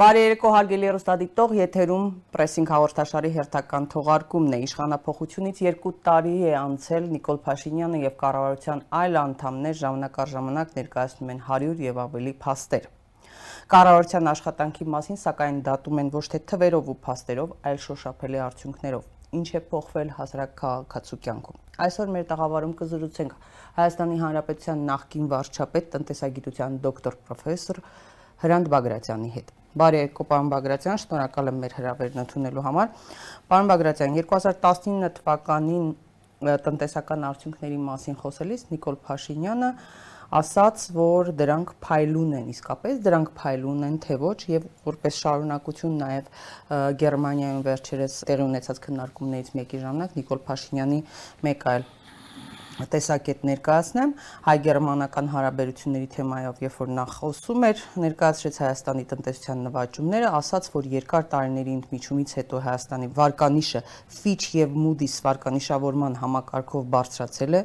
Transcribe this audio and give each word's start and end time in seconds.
Բարի 0.00 0.20
երեկո 0.22 0.50
հարգելի 0.54 0.90
ռոստադիտող, 0.94 1.50
եթերում 1.58 2.04
պրեսինգ 2.32 2.70
հաղորդաշարի 2.72 3.30
հերթական 3.34 3.88
թողարկումն 3.92 4.54
է։ 4.56 4.60
Իշխանապողությունից 4.64 5.60
2 5.66 5.92
տարի 6.06 6.32
է 6.48 6.54
անցել 6.56 7.10
Նիկոլ 7.10 7.40
Փաշինյանը 7.44 8.00
եւ 8.06 8.14
կառավարության 8.22 8.80
այլ 9.00 9.18
անդամներ 9.22 9.76
ժամանակ 9.82 10.16
առ 10.24 10.32
ժամանակ 10.32 10.72
ներկայացնում 10.78 11.34
են 11.34 11.42
100 11.50 11.84
եւ 11.84 12.00
ավելի 12.06 12.32
փաստեր։ 12.46 12.88
Կառավարության 13.76 14.32
աշխատանքի 14.32 14.88
մասին 14.96 15.20
սակայն 15.20 15.60
դատում 15.68 16.00
են 16.00 16.10
ոչ 16.16 16.24
թե 16.32 16.42
թվերով 16.48 16.90
ու 16.94 16.96
փաստերով, 17.04 17.54
այլ 17.68 17.84
շոշափելի 17.84 18.42
արդյունքներով 18.48 19.36
ինչ 19.36 19.48
է 19.52 19.64
փոխվել 19.68 20.16
հասարակ 20.16 20.58
քաղաքացու 20.64 21.22
կյանքում։ 21.28 21.60
Այսօր 21.84 22.10
մեր 22.16 22.26
տաղավարում 22.32 22.74
կզրուցենք 22.80 23.38
Հայաստանի 23.76 24.18
Հանրապետության 24.24 24.82
նախկին 24.90 25.30
վարչապետ, 25.36 25.94
տնտեսագիտության 25.94 26.82
դոկտոր 26.88 27.22
պրոֆեսոր 27.28 27.82
Հրանտ 28.40 28.74
Բագրատյանի 28.74 29.34
հետ։ 29.38 29.59
Բարի 29.78 29.98
երեկո, 30.00 30.24
պարոն 30.26 30.48
Բագրատյան, 30.50 30.96
շնորհակալ 30.98 31.50
եմ 31.50 31.58
մեր 31.62 31.74
հրավերն 31.78 32.20
ընդունելու 32.24 32.62
համար։ 32.64 32.88
Պարոն 33.52 33.68
Բագրատյան, 33.70 34.16
2019 34.18 35.12
թվականին 35.20 35.84
տնտեսական 36.40 37.26
արդյունքների 37.28 37.78
մասին 37.84 38.16
խոսելիս 38.18 38.64
Նիկոլ 38.72 38.98
Փաշինյանը 39.06 39.70
ասաց, 40.40 40.82
որ 40.94 41.30
դրանք 41.38 41.70
փայլուն 41.86 42.34
են, 42.40 42.50
իսկապես 42.54 42.98
դրանք 43.06 43.30
փայլուն 43.38 43.86
են, 43.86 43.96
թե 44.04 44.18
ոչ, 44.22 44.36
եւ 44.50 44.66
որպես 44.86 45.22
շարունակություն 45.22 45.96
նաեւ 46.02 46.28
Գերմանիայում 47.02 47.64
վերջերս 47.66 48.18
տեղի 48.30 48.46
ունեցած 48.46 48.82
քննարկումներից 48.86 49.50
մեկի 49.58 49.82
ժամանակ 49.86 50.14
Նիկոլ 50.20 50.44
Փաշինյանի 50.50 51.00
մեկ 51.50 51.66
այլ 51.74 51.88
տեսակետ 52.92 53.42
ներկայացնեմ 53.48 54.12
հայ-գերմանական 54.46 55.28
հարաբերությունների 55.34 56.08
թեմայով, 56.14 56.62
երբ 56.64 56.78
որ 56.80 56.92
նա 56.96 57.04
խոսում 57.10 57.66
էր, 57.68 57.82
ներկայացրեց 58.04 58.58
Հայաստանի 58.62 59.04
տնտեսության 59.10 59.62
նվաճումները, 59.66 60.30
ասաց, 60.40 60.70
որ 60.76 60.88
երկար 60.94 61.28
տարիների 61.34 61.74
ընդմիջումից 61.80 62.34
հետո 62.40 62.62
Հայաստանի 62.70 63.10
վարկանիշը 63.20 63.84
Fitch 64.20 64.48
եւ 64.60 64.80
Moody's 64.80 65.18
վարկանիշավորման 65.26 66.18
համակարգով 66.24 66.88
բարձրացել 66.96 67.60
է, 67.60 67.62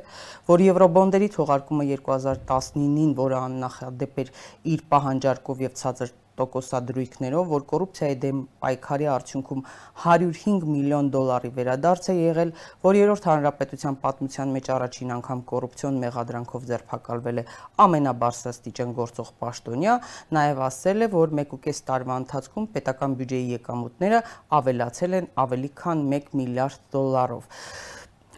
որ 0.51 0.65
եվրոբոնդերի 0.65 1.31
թողարկումը 1.39 1.89
2019-ին, 1.95 3.15
որը 3.21 3.41
աննախադեպ 3.45 4.21
էր 4.25 4.35
իր 4.75 4.85
պահանջարկով 4.95 5.65
եւ 5.69 5.75
ցածր 5.81 6.15
տոկոսադրույքներով, 6.39 7.45
որ 7.51 7.65
կոռուպցիայի 7.71 8.17
դեմ 8.25 8.39
պայքարի 8.65 9.07
արդյունքում 9.15 9.61
105 10.05 10.65
միլիոն 10.75 11.09
դոլարի 11.15 11.51
վերադարձ 11.55 12.09
է 12.11 12.15
եղել, 12.15 12.53
որ 12.85 12.99
երրորդ 12.99 13.27
հանրապետության 13.31 13.97
պատմության 14.05 14.53
մեջ 14.55 14.69
առաջին 14.75 15.13
անգամ 15.15 15.43
կոռուպցիոն 15.51 15.99
մեղադրանքով 16.05 16.67
ձերբակալվել 16.71 17.41
է 17.41 17.45
ամենաբարձրաստիճան 17.85 18.95
գործող 18.99 19.33
պաշտոնյա, 19.45 19.97
նաև 20.39 20.63
ասել 20.69 21.05
է, 21.05 21.09
որ 21.15 21.35
1.5 21.45 21.83
տարվա 21.89 22.19
ընթացքում 22.25 22.69
պետական 22.75 23.17
բյուջեի 23.21 23.51
եկամուտները 23.55 24.23
ավելացել 24.59 25.19
են 25.21 25.29
ավելի 25.45 25.71
քան 25.83 26.07
1 26.19 26.33
միլիարդ 26.41 26.89
դոլարով 26.95 27.49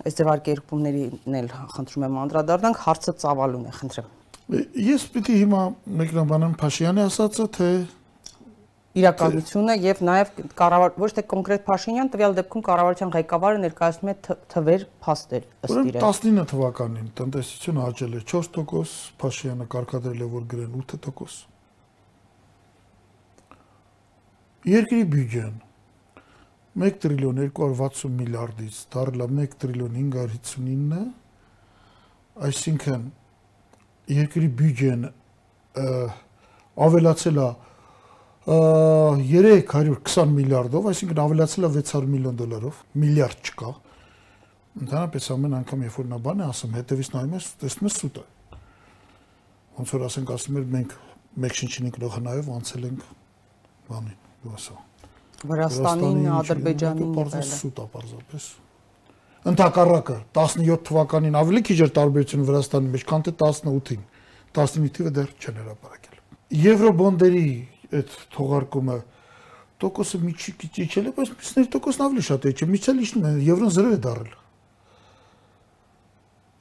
այս 0.05 0.17
ձևակերպումներին 0.19 1.39
էլ 1.41 1.49
խնդրում 1.73 2.05
եմ 2.07 2.21
անդրադառնանք 2.27 2.85
հարցը 2.85 3.17
ծավալուն 3.23 3.67
է 3.71 3.75
խնդրեմ 3.79 4.16
Ես 4.47 5.03
պիտի 5.11 5.33
հիմա 5.41 5.61
մեկնաբանեմ 5.99 6.53
Փաշինյանի 6.59 7.01
ասածը, 7.03 7.45
թե 7.57 7.65
իրականությունը 8.97 9.73
եւ 9.83 9.99
նաեւ 10.07 10.29
կառավար 10.61 10.93
ոչ 11.03 11.09
թե 11.17 11.23
կոնկրետ 11.33 11.65
Փաշինյան 11.67 12.11
տվյալ 12.13 12.37
դեպքում 12.37 12.63
կառավարության 12.67 13.11
ղեկավարը 13.17 13.59
ներկայացնում 13.65 14.11
է 14.13 14.15
թվեր 14.53 14.85
փաստեր 15.03 15.43
ըստ 15.67 15.75
իրեն 15.81 15.99
19 15.99 16.47
թվականին 16.53 17.11
տնտեսությունը 17.19 17.83
աճել 17.89 18.15
է 18.15 18.23
4%, 18.31 18.95
Փաշինյանը 19.21 19.67
կարգադրել 19.75 20.23
է 20.23 20.31
որ 20.37 20.47
գրեն 20.55 20.79
8%։ 20.79 21.45
Երկրի 24.67 25.03
բյուջեն. 25.11 25.55
1 26.87 26.97
տրիլիոն 27.03 27.37
260 27.43 28.15
միլիարդից 28.15 28.81
դառել 28.95 29.21
է 29.27 29.29
1 29.43 29.55
տրիլիոն 29.61 29.93
559, 30.17 31.05
այսինքն 32.47 33.07
երկրի 34.07 34.49
բյուջեն 34.59 35.07
ավելացել 36.87 37.39
է 37.43 37.47
320 38.47 40.35
միլիարդով, 40.37 40.87
այսինքն 40.91 41.21
ավելացել 41.23 41.67
է 41.67 41.71
600 41.77 42.11
միլիոն 42.13 42.37
դոլարով, 42.41 42.77
միլիարդ 43.03 43.49
չկա։ 43.51 43.71
Ընդհանրապես 44.77 45.29
ամեն 45.35 45.57
անգամ 45.57 45.83
երբ 45.87 45.97
որ 45.97 46.07
նա 46.11 46.19
բան 46.27 46.43
է 46.43 46.47
ասում, 46.47 46.77
հետևից 46.77 47.09
նայում 47.15 47.33
ես, 47.37 47.49
տեսնում 47.63 47.89
ես 47.89 47.97
սուտ 47.97 48.21
է։ 48.21 48.25
Ոնց 49.77 49.93
որ 49.97 50.05
ասենք 50.07 50.31
ասում 50.37 50.61
էր 50.61 50.69
մենք 50.77 50.95
մեկ 51.43 51.57
շնչին 51.57 51.89
ենք 51.89 51.99
լոխանայով 52.05 52.51
անցել 52.57 52.87
ենք 52.87 53.09
բանին, 53.89 54.21
դու 54.45 54.55
ասա։ 54.57 54.77
Վրաստանին, 55.47 56.23
Ադրբեջանին, 56.37 57.11
այլն։ 57.25 57.51
Սուտ 57.57 57.83
է 57.83 57.89
պարզապես 57.97 58.47
ընդհակառակը 59.47 60.15
17 60.35 60.81
թվականին 60.87 61.37
ավելի 61.39 61.61
քիչ 61.67 61.77
էր 61.85 61.91
տարբերությունը 61.97 62.47
Վրաստանի 62.47 62.89
մեջ, 62.93 63.03
քան 63.07 63.25
թե 63.27 63.33
18-ին։ 63.37 64.01
19 64.57 64.89
թիվը 64.97 65.11
դեռ 65.17 65.29
չեն 65.37 65.61
հրապարակել։ 65.61 66.17
Եվրոբոնդերի 66.67 67.45
այդ 67.97 68.17
թողարկումը 68.33 68.97
տոկոսը 69.83 70.19
մի 70.23 70.33
քիչ 70.41 70.71
իջել 70.87 71.07
է, 71.07 71.13
բայց 71.17 71.31
մյուսների 71.37 71.69
տոկոսն 71.77 72.03
ավելի 72.07 72.23
շատ 72.27 72.47
է, 72.47 72.53
չէ՞, 72.57 72.67
միցել 72.73 73.01
իջնում 73.07 73.27
է, 73.27 73.31
եվրոն 73.47 73.73
0 73.77 73.93
է 73.93 73.99
դարել։ 74.07 74.31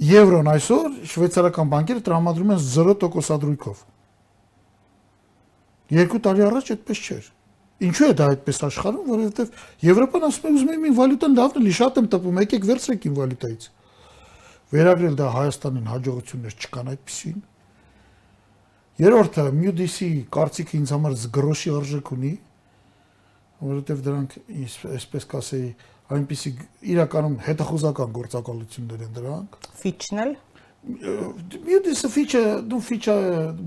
Եվրոն 0.06 0.50
այսօր 0.52 0.98
շվեյցարական 1.12 1.70
բանկերը 1.72 2.02
տրամադրում 2.06 2.52
են 2.52 2.60
0% 2.66 3.32
ադրույքով։ 3.36 3.78
Երկու 5.96 6.20
տարի 6.26 6.44
առաջ 6.50 6.70
այդպես 6.76 7.00
չէր։ 7.06 7.30
Ինչու 7.76 8.06
է 8.06 8.12
դա 8.16 8.26
այդպես 8.32 8.58
աշխարհում, 8.66 9.08
որովհետև 9.10 9.56
Եվրոպան 9.84 10.22
ասում 10.26 10.46
է 10.46 10.52
ուզում 10.56 10.70
եմ 10.72 10.84
իմ 10.86 10.94
վալյուտան 10.96 11.34
լավն 11.36 11.58
էլի, 11.60 11.72
շատ 11.76 11.98
եմ 12.00 12.06
տպում, 12.14 12.38
եկեք 12.40 12.64
վերցրեք 12.70 13.04
իմ 13.06 13.16
վալյուտայից։ 13.20 13.66
Վերագրել 14.72 15.18
դա 15.20 15.26
Հայաստանին 15.36 15.90
հաջողություններ 15.92 16.56
չկան 16.56 16.88
այդպեսին։ 16.96 17.42
Երրորդը 18.96 19.44
Moody's-ի 19.60 20.08
կարծիքը 20.32 20.76
ինձ 20.80 20.92
համար 20.96 21.16
զգրոշի 21.20 21.72
արժեք 21.76 22.10
ունի, 22.16 22.32
որովհետև 23.60 24.02
դրանք 24.06 24.36
այսպես 24.96 25.28
կասեի, 25.36 25.68
այնպիսի 26.16 26.52
իրականում 26.96 27.36
հետախուզական 27.44 28.16
գործակալություններ 28.16 29.04
են 29.06 29.14
դրանք։ 29.20 29.60
Fitch-ն 29.84 30.22
էլ 30.24 30.34
Moody's-ը 30.86 32.10
Fitch-ը, 32.14 32.42
դու 32.70 32.80
Fitch-ը 32.88 33.16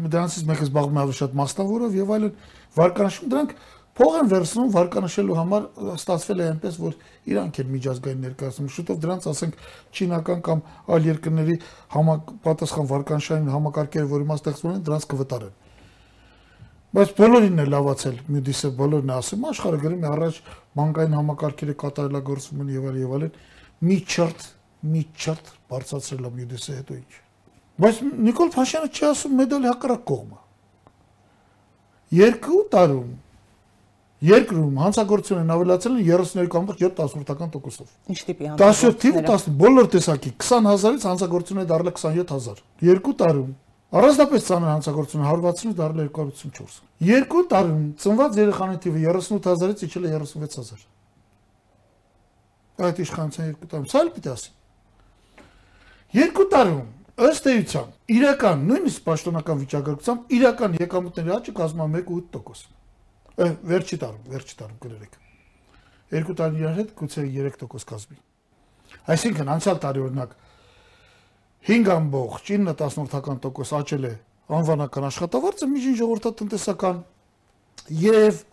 դրանցից 0.09 0.45
մեկը 0.49 0.67
զբաղվում 0.69 0.99
է 0.99 1.01
ավելի 1.03 1.17
շատ 1.19 1.33
մասնավորով 1.39 1.97
եւ 1.99 2.13
այլն 2.15 2.35
վարկանիշում 2.79 3.33
դրանք 3.33 3.55
Փող 3.99 4.13
են 4.15 4.29
վերցնում 4.31 4.69
վարկանշելու 4.71 5.35
համար 5.35 5.63
ստացվել 5.91 6.39
է 6.39 6.45
այնպես, 6.49 6.75
որ 6.79 6.93
իրանք 7.33 7.57
են 7.59 7.71
միջազգային 7.73 8.21
ներկայացնում։ 8.23 8.69
Շուտով 8.75 9.01
դրանց 9.03 9.27
ասենք 9.27 9.57
չինական 9.91 10.43
կամ 10.45 10.61
այլ 10.95 11.09
երկրների 11.09 11.55
համապատասխան 11.95 12.87
վարկանշային 12.93 13.49
համակարգերը, 13.59 14.09
որ 14.13 14.23
հիմա 14.23 14.37
ստեղծվում 14.39 14.71
են, 14.71 14.85
դրանց 14.87 15.07
կվտարեն։ 15.11 15.57
Բայց 16.89 17.11
բոլորին 17.19 17.59
է 17.59 17.65
լավացել 17.69 18.15
Moody's-ը, 18.33 18.69
բոլորն 18.79 19.11
է 19.11 19.15
ասում, 19.19 19.43
աշխարհը 19.51 19.79
գրում 19.83 20.05
է 20.07 20.09
առաջ 20.09 20.37
բանկային 20.79 21.17
համակարգերը 21.19 21.75
կատարելագործվում 21.83 22.63
են 22.63 22.71
եւ 22.79 22.87
այլ 22.89 22.97
եւ 23.03 23.11
այլն։ 23.19 23.35
Մի 23.89 23.97
չրտ, 24.09 24.45
մի 24.89 25.03
չրտ 25.19 25.51
բարձրացրել 25.69 26.29
է 26.29 26.31
Moody's-ը 26.39 26.77
հետո 26.79 26.97
ինչ։ 26.99 27.19
Բայց 27.79 27.99
Նիկոլ 28.25 28.49
Փաշյանը 28.55 28.89
չի 28.89 29.05
ասում 29.09 29.37
մեդալի 29.39 29.69
հակառակ 29.69 30.01
կողմը։ 30.09 30.39
Երկու 32.19 32.61
տարում 32.73 33.11
երկրում 34.19 34.79
հանցագործություն 34.83 35.39
են 35.39 35.51
ավելացել 35.55 35.93
32.7%-ով։ 36.03 37.87
Ինչ 38.09 38.19
տիպի 38.27 38.49
հանցագործություն։ 38.49 38.89
17 38.89 38.99
թիվը 39.03 39.21
10 39.29 39.47
բոլոր 39.63 39.85
տեսակի 39.95 40.31
20000-ից 40.43 41.03
հանցագործություն 41.09 41.61
է 41.63 41.65
դարձել 41.69 41.93
27000։ 42.03 42.59
Երկու 42.89 43.15
տարում 43.23 43.51
Առանձնապես 43.89 44.43
ցաներ 44.45 44.69
հանցագործություն 44.69 45.23
160-ից 45.25 45.77
դարձել 45.79 46.09
254։ 46.13 46.75
Երկու 47.09 47.41
տարում 47.49 47.85
ծնված 48.03 48.35
երեխաների 48.37 48.81
թիվը 48.83 48.99
38000-ից 49.07 49.81
իջել 49.87 50.05
է 50.05 50.11
36000։ 50.13 50.83
Այդ 52.85 53.01
իշխանության 53.03 53.49
երկու 53.49 53.69
տարում, 53.71 53.87
սա 53.89 54.03
էլ 54.03 54.11
պիտի 54.19 54.29
ասի։ 54.35 54.51
Երկու 56.19 56.47
տարում 56.53 56.85
ըստ 57.29 57.49
էության 57.49 57.87
իրական 58.19 58.61
նույնիսկ 58.69 59.01
պաշտոնական 59.09 59.57
վիճակագրությամբ 59.65 60.35
իրական 60.37 60.77
եկամուտների 60.79 61.33
աճը 61.39 61.55
կազմում 61.57 61.97
է 61.97 62.03
1.8% 62.05 62.78
վերջի 63.39 63.97
տարում, 64.03 64.23
վերջի 64.33 64.55
տարում 64.59 64.79
կներեք։ 64.83 65.13
Երկու 66.09 66.35
տարի 66.39 66.59
իրար 66.59 66.75
հետ 66.79 66.89
գուցե 66.99 67.23
3% 67.29 67.85
կազմի։ 67.89 68.17
Այսինքն 69.13 69.51
անցյալ 69.53 69.79
տարի 69.83 70.01
օրինակ 70.09 70.33
5.9%-ական 71.69 73.39
աճել 73.79 74.07
է 74.09 74.13
անվանական 74.59 75.07
աշխատավարձը, 75.09 75.69
միջին 75.69 75.97
ժողովրդատնտեսական 75.99 77.01
եւ 78.01 78.43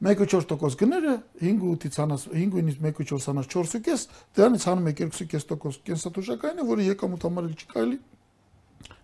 1.4% 0.00 0.78
գները 0.80 1.16
5.8-ից 1.42 2.00
հանած 2.00 2.22
5.9-ից 2.32 2.78
1.4 2.80 3.28
հանած 3.30 3.50
4.5, 3.52 4.06
դրանից 4.38 4.66
հանում 4.70 4.88
է 4.88 4.94
2.5% 5.02 5.84
կենսաթոշակայինը, 5.90 6.66
որը 6.70 6.88
եկամուտ 6.88 7.26
համարել 7.28 7.54
չի 7.58 7.70
կարելի, 7.74 7.98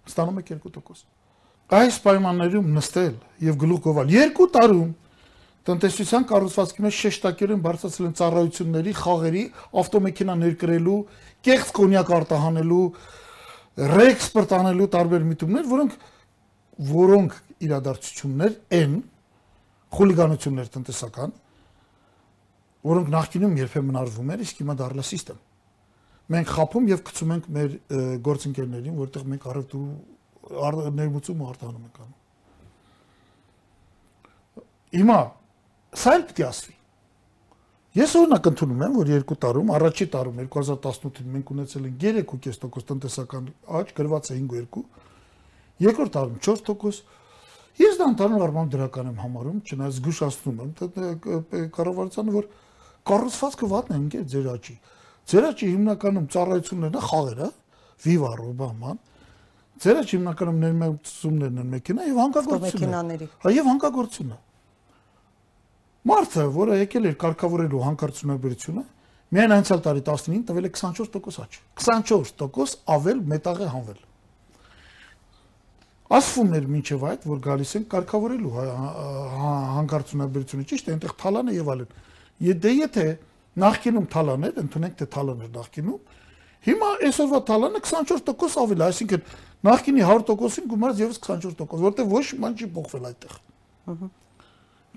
ստանում 0.09 0.41
է 0.41 0.47
2% 0.55 1.26
այս 1.67 1.97
պայմաններում 2.05 2.67
նստել 2.77 3.15
եւ 3.43 3.57
գլուխ 3.63 3.81
գովալ 3.87 4.13
երկու 4.15 4.47
տարում 4.55 4.91
տնտեսության 5.67 6.27
կառուցվածքի 6.31 6.85
մեջ 6.85 6.97
շեշտակերեն 6.97 7.63
բարձրացել 7.65 8.07
են 8.07 8.13
ծառայությունների, 8.21 8.93
խաղերի, 9.01 9.43
ավտոմեքենա 9.83 10.37
ներկրելու, 10.43 10.99
կեղծ 11.47 11.73
կոնյակ 11.79 12.13
արտահանելու, 12.17 12.85
ռեէքսպորտ 13.97 14.55
անելու 14.57 14.89
տարբեր 14.95 15.27
միտումներ, 15.27 15.67
որոնք 15.73 15.97
որոնք 16.77 17.37
իրադարձություններ 17.67 18.55
են 18.79 18.97
խուլիգանություններ 19.97 20.71
տնտեսական, 20.77 21.35
որոնք 22.87 23.13
նախկինում 23.17 23.55
երբեմն 23.67 24.01
արվում 24.07 24.33
էր, 24.37 24.43
իսկ 24.47 24.63
հիմա 24.63 24.75
դառնա 24.87 25.05
համակարգ։ 25.07 25.43
Մենք 26.27 26.49
խափում 26.53 26.87
եւ 26.91 27.03
գցում 27.07 27.33
ենք 27.37 27.45
մեր 27.57 27.75
գործընկերներին, 28.27 28.95
որտեղ 28.99 29.27
մենք 29.31 29.45
առևտուր 29.47 30.16
ներմուծում 30.47 31.43
ու 31.43 31.49
արտահանում 31.53 31.87
ենք 31.87 31.99
անում։ 32.05 32.23
Հիմա 34.97 35.19
Սա 35.97 36.13
էլ 36.13 36.25
պետք 36.29 36.41
է 36.43 36.45
ասվի։ 36.45 36.75
Ես 37.97 38.15
օրինակ 38.21 38.47
ընդունում 38.51 38.83
եմ, 38.85 38.97
որ 38.99 39.11
երկու 39.15 39.37
տարում, 39.41 39.71
առաջի 39.77 40.07
տարում 40.13 40.41
2018-ին 40.43 41.31
մենք 41.37 41.53
ունեցել 41.55 41.87
ենք 41.89 42.03
3.5% 42.03 42.85
տնտեսական 42.91 43.47
աճ, 43.79 43.93
գրված 43.97 44.29
է 44.29 44.37
5.2, 44.37 44.83
երկրորդ 45.87 46.13
տարում 46.17 46.37
4%։ 46.45 47.01
Ես 47.81 47.97
դա 48.01 48.09
ընդհանուր 48.13 48.45
առմամբ 48.47 48.75
դրական 48.77 49.09
եմ 49.13 49.17
համարում, 49.25 49.57
չնայած 49.65 49.97
զգուշացնում 49.97 50.61
եմ 50.67 50.71
կառավարությանը, 51.77 52.37
որ 52.37 52.51
կառուցվածքը 53.09 53.71
վատն 53.73 53.97
է 53.97 54.01
ընկեր 54.03 54.29
ձեր 54.37 54.47
աճի։ 54.53 54.77
Ձեր 55.33 55.49
աճի 55.49 55.69
հիմնականում 55.73 56.29
ծառայություններն 56.37 56.97
է 56.97 57.05
խաղերը, 57.07 57.49
Viva 58.05 58.33
Robaman, 58.37 58.99
ձեր 59.83 59.99
աճի 60.01 60.17
հիմնականում 60.17 60.59
ներմուծումներն 60.65 61.61
են 61.63 61.71
մեքենա 61.77 62.05
եւ 62.07 62.19
հանկագործությունները։ 62.23 63.29
Հա 63.45 63.53
եւ 63.57 63.71
հանկագործությունը։ 63.71 64.39
Մարդը, 66.07 66.45
որը 66.57 66.77
եկել 66.81 67.09
էր 67.11 67.17
կարգավորելու 67.23 67.83
հանկարծությունաբերությունը, 67.87 68.83
միայն 69.37 69.55
անցյալ 69.57 69.81
տարի 69.87 70.03
19-ին 70.07 70.45
տվել 70.47 70.67
է 70.67 70.71
24% 70.77 71.41
աճ։ 71.43 71.59
24% 71.83 72.93
ավել 72.97 73.23
մետաղ 73.33 73.63
է 73.67 73.71
հանվել։ 73.75 74.03
Ասվում 76.17 76.53
էր 76.55 76.67
մինչև 76.71 77.05
այդ, 77.11 77.25
որ 77.27 77.39
գալիս 77.43 77.73
են 77.77 77.87
կարգավորելու 77.91 78.53
հանկարծությունաբերությունը, 79.77 80.67
ճիշտ 80.71 80.87
է, 80.87 80.95
այնտեղ 80.95 81.15
թալան 81.23 81.51
է 81.51 81.57
եւ 81.57 81.71
այլն։ 81.75 81.97
Դե 82.63 82.73
եթե 82.77 83.07
նախկինում 83.67 84.07
թալան 84.15 84.47
էր, 84.47 84.61
ընդունենք 84.63 84.95
թե 85.01 85.09
թալան 85.17 85.43
էր 85.47 85.51
նախկինում, 85.57 85.99
հիմա 86.67 86.91
այսօրվա 87.07 87.41
թալանը 87.47 87.83
24% 87.87 88.61
ավել, 88.67 88.85
այսինքն 88.91 89.27
նախկինի 89.67 90.07
100%-ին 90.07 90.71
գումարած 90.75 91.03
եւս 91.07 91.21
24%, 91.27 91.83
որտեղ 91.87 92.15
ոչ 92.17 92.27
ման 92.43 92.57
չի 92.59 92.71
փոխվել 92.77 93.11
այդտեղ։ 93.13 93.37
Ահա 93.95 94.09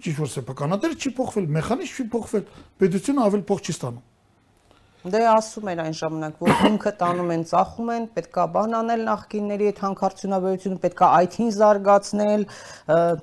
ճիշտ 0.04 0.21
որ 0.24 0.30
սեփականատերը 0.33 0.98
չի 1.00 1.12
փոխվել, 1.18 1.48
մեխանիզմ 1.56 1.95
չի 2.00 2.06
փոխվել, 2.13 2.44
պետությունը 2.80 3.24
ավել 3.25 3.44
փող 3.50 3.62
չի 3.66 3.74
ստանում։ 3.75 4.06
Դե 5.00 5.19
ասում 5.31 5.69
էր 5.72 5.80
այն 5.80 5.94
ժամանակ, 5.96 6.40
որ 6.44 6.50
հիմքը 6.60 6.92
տանում 7.00 7.30
են, 7.36 7.44
ծախում 7.48 7.92
են, 7.94 8.07
պետքա 8.18 8.44
բան 8.56 8.74
անել 8.80 9.04
նախկինների 9.07 9.69
այդ 9.69 9.80
հանքարդյունաբերությունը, 9.84 10.80
պետքա 10.84 11.07
IT-ին 11.24 11.54
զարգացնել, 11.56 12.44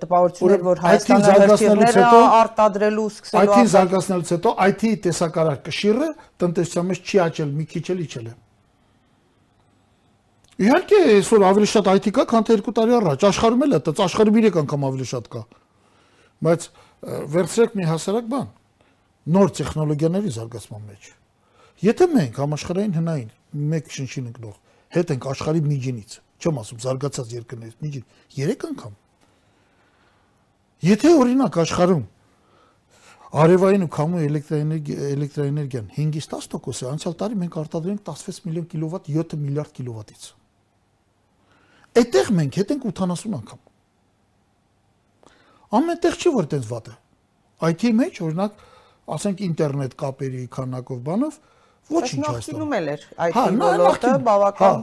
տպավորություններ, 0.00 0.64
որ 0.66 0.80
Հայաստանը 0.86 1.34
հրթիռները 1.36 2.06
արտադրելու 2.38 3.04
սկսելու 3.12 3.52
IT-ին 3.52 3.70
զարգացնելուց 3.76 4.32
հետո 4.36 4.54
IT-ի 4.70 4.94
տեսակարար 5.04 5.60
կշիռը 5.68 6.08
տնտեսության 6.40 6.90
մեջ 6.96 7.12
չի 7.12 7.22
աճել, 7.26 7.52
մի 7.60 7.68
քիչ 7.76 7.84
էլ 7.92 8.02
իջել 8.06 8.26
է։ 8.26 8.34
Իհարկե, 10.56 10.98
այսօր 11.20 11.46
ավելի 11.52 11.70
շատ 11.76 11.92
IT 11.92 12.12
կա, 12.16 12.24
քան 12.32 12.48
թե 12.48 12.54
2 12.64 12.76
տարի 12.80 12.94
առաջ։ 12.96 13.24
Աշխարհում 13.28 13.64
էլ 13.66 13.76
է, 13.76 13.80
դա 13.84 13.96
աշխարհում 14.06 14.36
3 14.40 14.60
անգամ 14.64 14.86
ավելի 14.88 15.08
շատ 15.12 15.32
կա 15.36 15.42
բայց 16.44 16.66
վերցրեք 17.32 17.76
մի 17.78 17.86
հասարակ 17.90 18.26
բան 18.32 18.48
նոր 19.36 19.52
տեխնոլոգիաների 19.58 20.32
զարգացման 20.36 20.82
մեջ 20.90 21.08
եթե 21.84 22.08
մենք 22.12 22.40
համաշխարհային 22.42 22.96
հնային 22.96 23.30
մեկ 23.72 23.90
շնչին 23.96 24.28
ընկնող 24.30 24.56
հետ 24.96 25.12
ենք 25.16 25.28
աշխարհի 25.32 25.62
միջինից 25.66 26.16
չեմ 26.40 26.60
ասում 26.62 26.80
զարգացած 26.86 27.34
երկրներից 27.36 27.76
միջին 27.84 28.06
3 28.36 28.66
անգամ 28.70 28.96
եթե 30.86 31.12
օրինակ 31.20 31.60
աշխարհում 31.66 32.04
արևային 33.36 33.86
ու 33.86 33.92
քամու 33.96 34.24
էլեկտրաէներգիա 34.26 35.06
էլեկտրաէներգիան 35.16 35.88
5-ից 35.96 36.28
10% 36.32 36.82
է 36.86 36.90
անցյալ 36.94 37.16
տարի 37.22 37.38
մենք 37.42 37.56
արտադրենք 37.62 38.04
16 38.08 38.44
միլիոն 38.46 38.68
կիլովատ 38.72 39.10
7 39.16 39.40
միլիարդ 39.46 39.72
կիլովատից 39.80 40.28
այդտեղ 42.02 42.30
մենք 42.40 42.60
հետ 42.60 42.76
ենք 42.76 42.86
80 42.92 43.40
անգամ 43.40 43.64
Ամենտեղ 45.74 46.14
չի 46.14 46.30
որ 46.30 46.46
տենց 46.52 46.66
վատ 46.70 46.88
է։ 46.88 46.92
IT-ի 47.66 47.90
մեջ 47.98 48.18
օրինակ, 48.22 48.60
ասենք 49.16 49.40
ինտերնետ 49.46 49.94
կապերի 49.98 50.42
քանակով 50.54 51.00
բանով 51.08 51.38
ոչինչ 51.92 52.24
այստեղ։ 52.26 52.36
Նախկինում 52.36 52.74
էլ 52.76 52.88
էր 52.92 53.06
IT 53.26 53.60
ոլորտը 53.62 54.14
բավական 54.26 54.82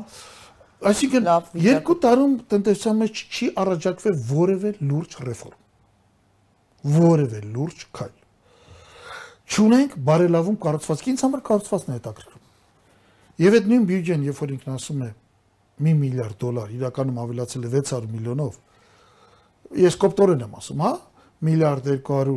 Այսինքն 0.83 1.27
երկու 1.63 1.95
տարում 2.03 2.31
տնտեսության 2.51 2.97
մեջ 2.99 3.19
չի 3.31 3.45
առաջարկվել 3.61 4.15
որևէ 4.29 4.71
լուրջ 4.83 5.13
ռեֆորմ։ 5.27 5.59
Որևէ 6.95 7.39
լուրջ 7.53 7.85
քայլ։ 7.99 8.15
Չունենք 9.53 9.95
բարելավում 10.09 10.57
կառուցվածքի, 10.65 11.13
ինձ 11.13 11.23
համար 11.23 11.43
կառուցվածքն 11.47 11.93
է 11.93 11.97
հետաքրքրում։ 11.99 12.43
Եվ 13.43 13.57
այդ 13.59 13.69
նույն 13.71 13.87
բյուջեն, 13.93 14.25
երբ 14.27 14.41
որ 14.43 14.53
ինքն 14.57 14.73
ասում 14.73 15.03
է 15.03 15.09
1 15.83 15.97
միլիարդ 16.03 16.37
դոլար, 16.43 16.73
իրականում 16.77 17.21
ավելացել 17.23 17.63
է 17.63 17.71
600 17.73 18.11
միլիոնով, 18.13 18.59
ես 19.83 19.97
կոպտորեն 20.03 20.43
եմ 20.43 20.57
ասում, 20.59 20.83
հա, 20.83 20.91
միլիարդ 21.43 21.87
200 22.07 22.33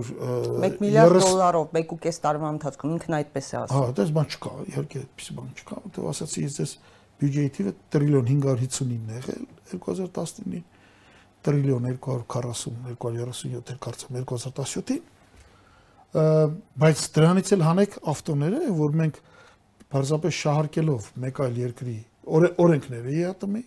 1 0.66 0.80
միլիարդ 0.82 1.16
դոլարով 1.22 1.76
1.5 1.80 2.20
տարվա 2.26 2.48
ընթացքում 2.56 2.94
ինքն 2.96 3.16
այդպես 3.18 3.46
է 3.46 3.58
ասում։ 3.60 3.76
Հա, 3.76 3.92
դες 3.98 4.10
բան 4.16 4.30
չկա, 4.34 4.52
իհարկե 4.72 5.02
այդպես 5.02 5.28
բան 5.36 5.50
չկա, 5.56 5.76
որտեղ 5.86 6.08
ասացի 6.10 6.44
ես 6.46 6.56
դες 6.60 6.72
բյուջեի 7.16 7.50
թիվը 7.56 7.72
տրիլիոն 7.94 8.26
559-ն 8.30 9.12
եղել 9.16 9.44
2019-ին, 9.72 10.64
տրիլիոն 11.46 11.86
240 11.86 12.74
237 13.04 13.78
կարծեմ 13.86 14.18
2017-ին։ 14.26 15.04
Բայց 16.82 17.06
դրանից 17.16 17.54
էլ 17.56 17.64
հանեք 17.66 17.96
ավտոները, 18.12 18.60
որ 18.76 19.00
մենք 19.00 19.22
բարձրապես 19.96 20.38
շահարկելով 20.42 21.08
մեկ 21.24 21.40
այլ 21.46 21.58
երկրի 21.62 21.96
օրենքները 22.26 23.16
ԵԱՏՄ-ի 23.16 23.64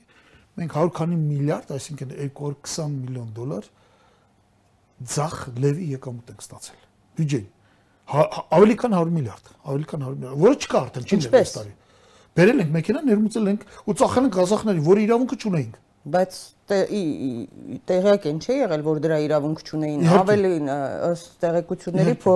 մենք 0.59 0.73
100 0.75 0.93
քանի 0.97 1.17
միլիարդ, 1.19 1.69
այսինքն 1.77 2.09
220 2.19 2.95
միլիոն 2.99 3.29
դոլար 3.37 3.69
ցախ 5.13 5.35
լևի 5.63 5.89
եկամուտ 5.95 6.31
ենք 6.33 6.43
ստացել։ 6.45 6.79
Բյուջեն։ 7.19 7.45
հա, 8.09 8.23
Ավելի 8.59 8.75
քան 8.83 8.95
100 8.99 9.13
միլիարդ, 9.19 9.51
ավելի 9.69 9.89
քան 9.89 10.05
100 10.07 10.15
միլիարդ, 10.19 10.39
որը 10.43 10.55
չկա 10.59 10.79
արդեն, 10.79 11.05
չի 11.09 11.19
դեռ 11.29 11.51
տարի։ 11.55 11.73
Բերել 12.39 12.63
ենք 12.63 12.73
մեքենա, 12.79 13.03
ներմուծել 13.09 13.51
ենք 13.53 13.63
ու 13.89 13.95
ծախել 13.99 14.27
ենք 14.29 14.39
Ղազախների, 14.39 14.83
որի 14.89 15.05
իրավունքը 15.09 15.39
չունեինք 15.39 15.77
բայց 16.07 16.35
տեղյակ 16.69 18.25
են 18.29 18.37
չէ 18.39 18.55
եղել 18.55 18.83
որ 18.85 18.99
դրա 19.03 19.17
իրավունք 19.25 19.61
չունեին 19.67 20.03
ավելին 20.15 20.69
ըստ 21.09 21.31
տեղեկությունների 21.43 22.13
փո 22.23 22.35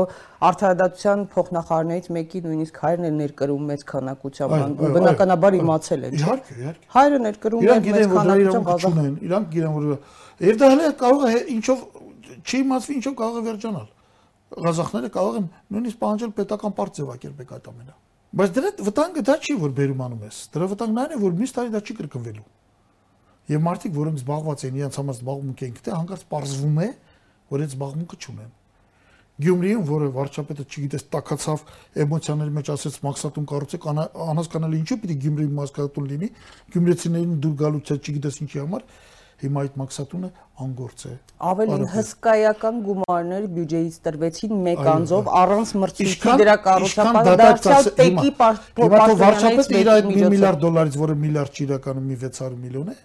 արդարադատության 0.49 1.23
փոխնախարարներից 1.35 2.09
մեկի 2.17 2.41
նույնիսկ 2.47 2.79
հայրն 2.83 3.07
էր 3.09 3.15
ներկրում 3.21 3.69
մեծ 3.71 3.85
քանակությամբ 3.93 4.83
բնականաբար 4.97 5.57
իմացել 5.61 6.05
են 6.09 6.17
իհարկե 6.19 6.57
իհարկե 6.59 6.91
հայրը 6.97 7.21
ներկրում 7.27 7.63
էր 7.63 7.87
մեծ 7.87 8.15
քանակությամբ 8.17 8.73
չունեն 8.73 9.15
իրանք 9.29 9.53
գիտեն 9.53 9.77
որ 9.77 9.87
եւ 10.49 10.59
դա 10.63 10.71
հələ 10.73 10.91
կարող 11.03 11.27
է 11.29 11.35
ինչով 11.55 11.87
չի 12.43 12.63
իմացվի 12.63 12.97
ինչով 12.99 13.15
կարող 13.23 13.37
է 13.39 13.45
վերջանալ 13.49 13.87
Ղազախները 14.63 15.13
կարող 15.13 15.37
են 15.39 15.47
նույնիսկ 15.73 16.01
պահանջել 16.03 16.33
պետական 16.39 16.75
պարտ 16.77 16.99
ձևակերպեք 16.99 17.53
այդ 17.57 17.69
ամենը 17.73 17.95
բայց 18.33 18.57
դրա 18.57 18.69
վտանգը 18.89 19.23
դա 19.29 19.37
չի 19.43 19.55
որ 19.63 19.77
բերում 19.79 20.03
անում 20.07 20.27
ես 20.29 20.37
դրա 20.53 20.67
վտանգն 20.73 21.01
այն 21.03 21.13
է 21.13 21.21
որ 21.23 21.39
մյուս 21.39 21.55
տարի 21.57 21.73
դա 21.73 21.81
չի 21.83 21.95
կրկնվելու 22.01 22.45
Եվ 23.51 23.59
մարդիկ, 23.59 23.95
որոնք 23.97 24.19
զբաղված 24.21 24.61
են 24.63 24.75
իրենց 24.79 24.97
համար 25.01 25.15
զբաղմունք 25.17 25.61
են 25.65 25.71
գտել, 25.75 25.95
հանկարծ 25.99 26.21
parzվում 26.31 26.77
է, 26.79 26.85
որ 27.51 27.63
այդ 27.63 27.73
զբաղմունքը 27.73 28.19
չունեն։ 28.23 28.51
Գյումրիում, 29.43 29.83
որը 29.89 30.07
վարչապետը 30.15 30.63
չգիտես 30.63 31.03
տակացավ 31.11 31.63
էմոցիաների 32.03 32.53
մեջ 32.53 32.69
ասեց 32.73 32.97
մաքսատուն 33.03 33.47
կառուցեք, 33.51 33.87
անհասկանալի 34.23 34.79
ինչու 34.83 34.97
պիտի 35.03 35.17
Գյումրիի 35.23 35.51
մաքսատուն 35.59 36.07
լինի, 36.13 36.29
գյումրեցիներին 36.73 37.33
դուր 37.43 37.55
գալուց 37.63 37.91
է 37.93 37.97
չգիտես 38.03 38.39
ինչի 38.43 38.61
համար, 38.63 38.85
հիմա 39.43 39.63
այդ 39.63 39.77
մաքսատունը 39.81 40.29
անգործ 40.63 41.05
է։ 41.09 41.13
Ավելին 41.49 41.85
հսկայական 41.93 42.77
գումարներ 42.87 43.47
բյուջեից 43.57 43.95
տրվեցին 44.07 44.53
մեկ 44.67 44.83
անձով 44.93 45.31
առանց 45.41 45.73
մրցույթի 45.83 46.35
դրա 46.43 46.55
կառուցապատը 46.67 47.33
դարձյալ 47.41 47.89
տեկի 47.97 48.31
պարտավորություններից։ 48.43 49.23
Վարչապետը 49.23 49.81
իր 49.83 49.91
այդ 49.93 50.11
1 50.13 50.31
միլիարդ 50.33 50.63
դոլարից, 50.63 50.99
որը 51.03 51.17
միլիարդ 51.23 51.59
իրականում 51.63 52.07
մի 52.13 52.19
600 52.23 52.61
միլիոն 52.63 52.93
է, 52.93 52.97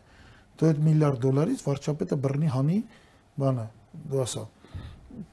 դու 0.58 0.68
այդ 0.68 0.78
միլիարդ 0.88 1.20
դոլարից 1.23 1.61
վարչապետը 1.68 2.16
բռնի 2.25 2.49
հանի 2.54 2.78
բանը 3.38 3.66
դու 4.11 4.23
ասա 4.25 4.44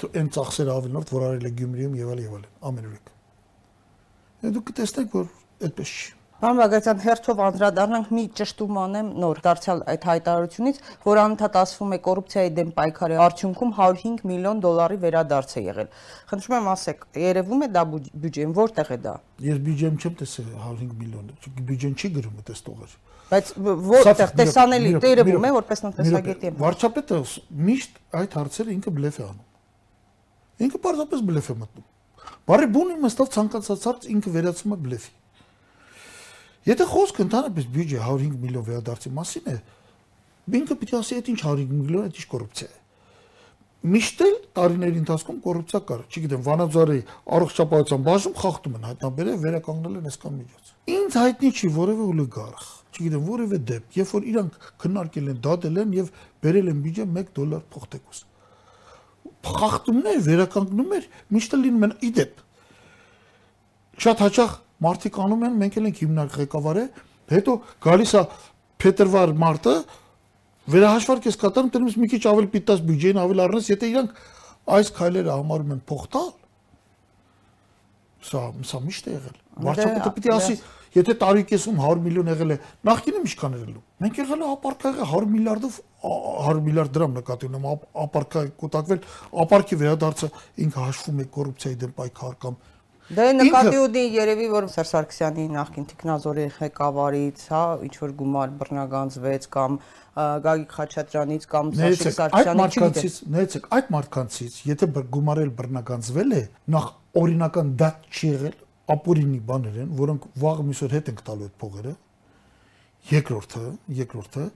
այն 0.05 0.29
ծախսերը 0.35 0.75
ավելնորդ 0.75 1.13
որ 1.15 1.25
արել 1.29 1.47
է 1.49 1.51
Գյումրիում 1.59 1.95
եւ 1.99 2.11
այլ 2.13 2.21
եւ 2.25 2.35
այլ 2.37 2.45
ամենուրեք 2.69 3.11
դու 4.55 4.63
կտեսնեք 4.69 5.17
որ 5.17 5.27
այդպես 5.65 5.93
չի 5.95 6.13
Բագրատյան, 6.45 6.99
հերթով 7.01 7.39
անդրադառնանք 7.41 8.09
մի 8.13 8.23
ճշտում 8.37 8.75
անեմ 8.77 9.07
նոր 9.21 9.39
դարձյալ 9.45 9.79
այդ 9.91 10.03
հայտարարությունից, 10.09 10.81
որ 11.05 11.21
անընդհատ 11.21 11.55
ասվում 11.61 11.95
է 11.95 11.99
կոռուպցիայի 12.05 12.51
դեմ 12.59 12.69
պայքարի 12.75 13.17
արդյունքում 13.25 13.71
105 13.79 14.21
միլիոն 14.29 14.61
դոլարի 14.65 14.97
վերադարձ 15.05 15.55
է 15.55 15.63
եղել։ 15.65 15.89
Խնդրում 16.29 16.55
եմ 16.59 16.69
ասեք, 16.75 17.07
երևում 17.23 17.65
է 17.65 17.69
դա 17.73 17.83
բյուջեն, 17.95 18.53
որտեղ 18.61 18.93
է 18.93 18.99
դա։ 19.05 19.15
Ես 19.45 19.59
բյուջեն 19.65 19.97
չեմ 20.05 20.15
տեսել 20.21 20.47
105 20.53 20.93
միլիոն, 21.01 21.33
բյուջեն 21.65 21.97
չի 21.97 22.13
գրում 22.19 22.37
այդպես 22.45 22.63
տողեր։ 22.69 22.95
Բայց 23.25 23.51
որտեղ 23.89 24.37
տեսանելի 24.37 24.93
տերևում 25.01 25.45
է 25.49 25.53
որպես 25.55 25.83
տնտեսագետի։ 25.85 26.53
Վարչապետը 26.61 27.19
միշտ 27.65 27.99
այդ 28.21 28.37
հարցերը 28.37 28.75
ինքը 28.75 28.95
բլեֆ 29.01 29.17
է 29.17 29.25
անում։ 29.25 30.65
Ինքը 30.65 30.81
պարզապես 30.85 31.25
բլեֆ 31.25 31.49
է 31.49 31.59
մտնում։ 31.65 31.87
Բարի 32.45 32.67
բուն 32.75 32.91
իմաստով 32.95 33.31
ցանկացած 33.33 33.85
հարց 33.89 34.05
ինքը 34.13 34.33
վերածում 34.35 34.75
է 34.75 34.77
բլեֆի։ 34.85 35.13
Եթե 36.65 36.85
խոսքը 36.89 37.25
ընդհանրապես 37.25 37.65
բյուջե 37.75 37.99
105 38.01 38.39
միլիոն 38.41 38.65
վերադարձի 38.69 39.11
մասին 39.15 39.49
է, 39.51 39.59
ինքը 40.59 40.77
պիտի 40.81 40.95
ասի, 40.97 41.19
այդ 41.19 41.29
ինչ 41.35 41.41
105 41.45 41.75
միլիոն, 41.85 42.07
այդ 42.09 42.19
ինչ 42.21 42.27
կոռուպցիա 42.31 42.69
է։ 42.71 42.79
Միշտ 43.85 44.21
էլ 44.25 44.37
տարիների 44.57 44.97
ընթացքում 45.03 45.41
կոռուպցիա 45.45 45.79
կար։ 45.85 45.99
Չգիտեմ, 46.09 46.41
Վանաձորի 46.45 47.01
առողջապահության 47.35 48.05
բաժնում 48.07 48.37
խախտում 48.41 48.77
են 48.79 48.87
հայտնաբերել, 48.89 49.37
վերականգնել 49.45 49.99
են 49.99 50.07
այսքան 50.09 50.39
միջոց։ 50.39 50.71
Ինձ 50.95 51.17
հայտնի 51.21 51.51
չի 51.53 51.69
որևէ 51.75 52.07
օլիգարխ, 52.15 52.65
չգիտեմ, 52.95 53.27
որևէ 53.29 53.59
դեպք, 53.69 53.99
երբ 53.99 54.15
որ 54.15 54.25
իրանք 54.31 54.57
քննարկել 54.81 55.29
են, 55.29 55.39
դատել 55.45 55.77
են 55.85 55.93
եւ 55.99 56.09
բերել 56.45 56.71
են 56.73 56.81
բյուջե 56.85 57.05
1 57.05 57.31
դոլար 57.37 57.63
փոխտեկուս։ 57.75 58.23
Խախտումներ 59.45 60.19
վերականգնում 60.25 60.93
էր, 60.97 61.09
միշտ 61.35 61.57
լինում 61.61 61.85
են 61.85 61.95
իդեպ։ 62.09 62.41
Շատ 64.05 64.23
հաճախ 64.25 64.55
մարդիկ 64.85 65.19
անում 65.25 65.45
են, 65.49 65.59
մենք 65.61 65.77
էլ 65.79 65.89
ենք 65.89 66.01
հիմնարկ 66.05 66.39
ղեկավարը, 66.39 66.85
հետո 67.35 67.55
գալիս 67.85 68.15
է 68.15 68.23
փետրվար 68.85 69.35
մարտը 69.45 69.75
վերահաշվարկ 70.75 71.27
ես 71.29 71.37
կատարում, 71.41 71.71
դրանից 71.75 71.97
մի 72.01 72.07
քիչ 72.15 72.23
ավելի 72.31 72.49
պիտած 72.55 72.81
բյուջեն 72.85 73.19
ավելի 73.21 73.43
առնես, 73.45 73.67
եթե 73.69 73.89
իրանք 73.91 74.21
այս 74.75 74.91
քայլերը 74.97 75.35
համարում 75.35 75.73
են 75.75 75.81
փոխտալ, 75.89 76.31
սա 78.25 78.41
սա 78.65 78.81
միշտ 78.85 79.09
է 79.09 79.13
եղել։ 79.15 79.35
Վարչապետը 79.65 80.11
պիտի 80.15 80.31
ասի, 80.35 80.55
եթե 80.95 81.15
տարի 81.21 81.43
կեսում 81.51 81.81
100 81.85 82.03
միլիոն 82.05 82.31
եղել 82.31 82.53
է, 82.55 82.57
նախկինը 82.89 83.21
ինչքան 83.25 83.55
էր 83.55 83.61
ելում։ 83.65 83.83
Մենք 84.05 84.19
եղել 84.21 84.41
է 84.41 84.49
ապարքայը 84.55 85.07
100 85.11 85.29
միլիարդով 85.35 85.77
100 86.09 86.63
միլիարդ 86.65 86.95
դրամ 86.95 87.15
նկատի 87.19 87.49
ունեմ, 87.49 87.67
ապարքայ 88.05 88.45
կուտակվել, 88.63 89.01
ապարքի 89.45 89.79
վերադարձը 89.85 90.29
ինքը 90.65 90.85
հաշվում 90.85 91.21
է 91.21 91.27
կոռուպցիայի 91.35 91.79
դեմ 91.85 91.93
պայքար 91.99 92.35
կամ 92.45 92.57
Դե 93.05 93.25
նկատի 93.37 93.77
ունի 93.77 94.01
երևի 94.15 94.45
որ 94.49 94.65
Սերժ 94.73 94.89
Սարգսյանի 94.89 95.43
նախկին 95.53 95.83
տեխնազորի 95.91 96.45
ղեկավարից, 96.55 97.41
հա, 97.53 97.59
ինչ 97.85 97.91
որ 98.01 98.13
գումար 98.21 98.53
բռնագանձվեց 98.61 99.43
կամ 99.55 99.75
Գագիկ 100.45 100.73
Խաչատրյանից 100.77 101.45
կամ 101.51 101.69
Սաշիկ 101.77 102.15
Սարգսյանի 102.15 102.65
չգիտեմ։ 102.65 103.35
Ներեցեք, 103.35 103.67
այդ 103.77 103.91
մարդկանցից, 103.95 104.57
եթե 104.71 104.89
գումարել 105.13 105.51
բռնագանձվել 105.59 106.33
է, 106.33 106.41
նախ 106.73 106.89
օրինական 107.21 107.69
դատ 107.85 108.09
չի 108.09 108.31
եղել, 108.31 108.57
ապօրինի 108.95 109.39
բաներ 109.53 109.77
են, 109.85 109.93
որոնք 110.01 110.27
վաղ 110.41 110.65
միսօր 110.65 110.97
հետ 110.97 111.13
ենք 111.13 111.23
տալու 111.29 111.45
այդ 111.45 111.55
փողերը։ 111.61 111.93
Երկրորդը, 113.05 113.63
երկրորդը 114.01 114.47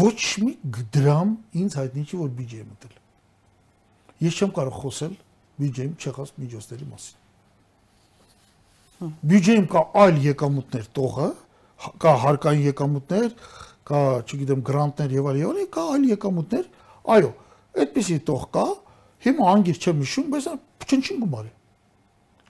ոչ 0.00 0.16
մի 0.46 0.56
դրամ 0.96 1.36
ինձ 1.60 1.78
հայտնի 1.82 2.06
չի 2.08 2.22
որ 2.24 2.32
բյուջե 2.40 2.64
մտել։ 2.72 2.98
Ես 4.24 4.40
չեմ 4.40 4.56
կարող 4.56 4.80
խոսել 4.80 5.14
բյուջեի 5.60 5.92
չեղած 6.00 6.36
միջոցների 6.40 6.90
մասին 6.96 7.24
բյուջեում 8.96 9.66
կա 9.72 9.82
այլ 10.02 10.18
եկամուտներ 10.24 10.86
տողը, 10.96 11.26
կա 12.00 12.12
հարկային 12.22 12.62
եկամուտներ, 12.66 13.26
կա, 13.86 14.00
չգիտեմ, 14.24 14.62
գրանտներ 14.66 15.16
եւ 15.16 15.28
այլ 15.30 15.40
եւ 15.42 15.50
այլ, 15.50 15.66
կա 15.76 15.84
այլ 15.96 16.06
եկամուտներ։ 16.10 16.68
Այո, 17.16 17.32
այդպեսի 17.84 18.16
տող 18.30 18.46
կա։ 18.56 18.64
Հիմա 19.26 19.50
անգիր 19.52 19.80
չեմ 19.82 20.00
հիշում, 20.06 20.30
բայց 20.32 20.48
չնչին 20.86 21.20
գումար 21.26 21.46
է։ 21.46 21.52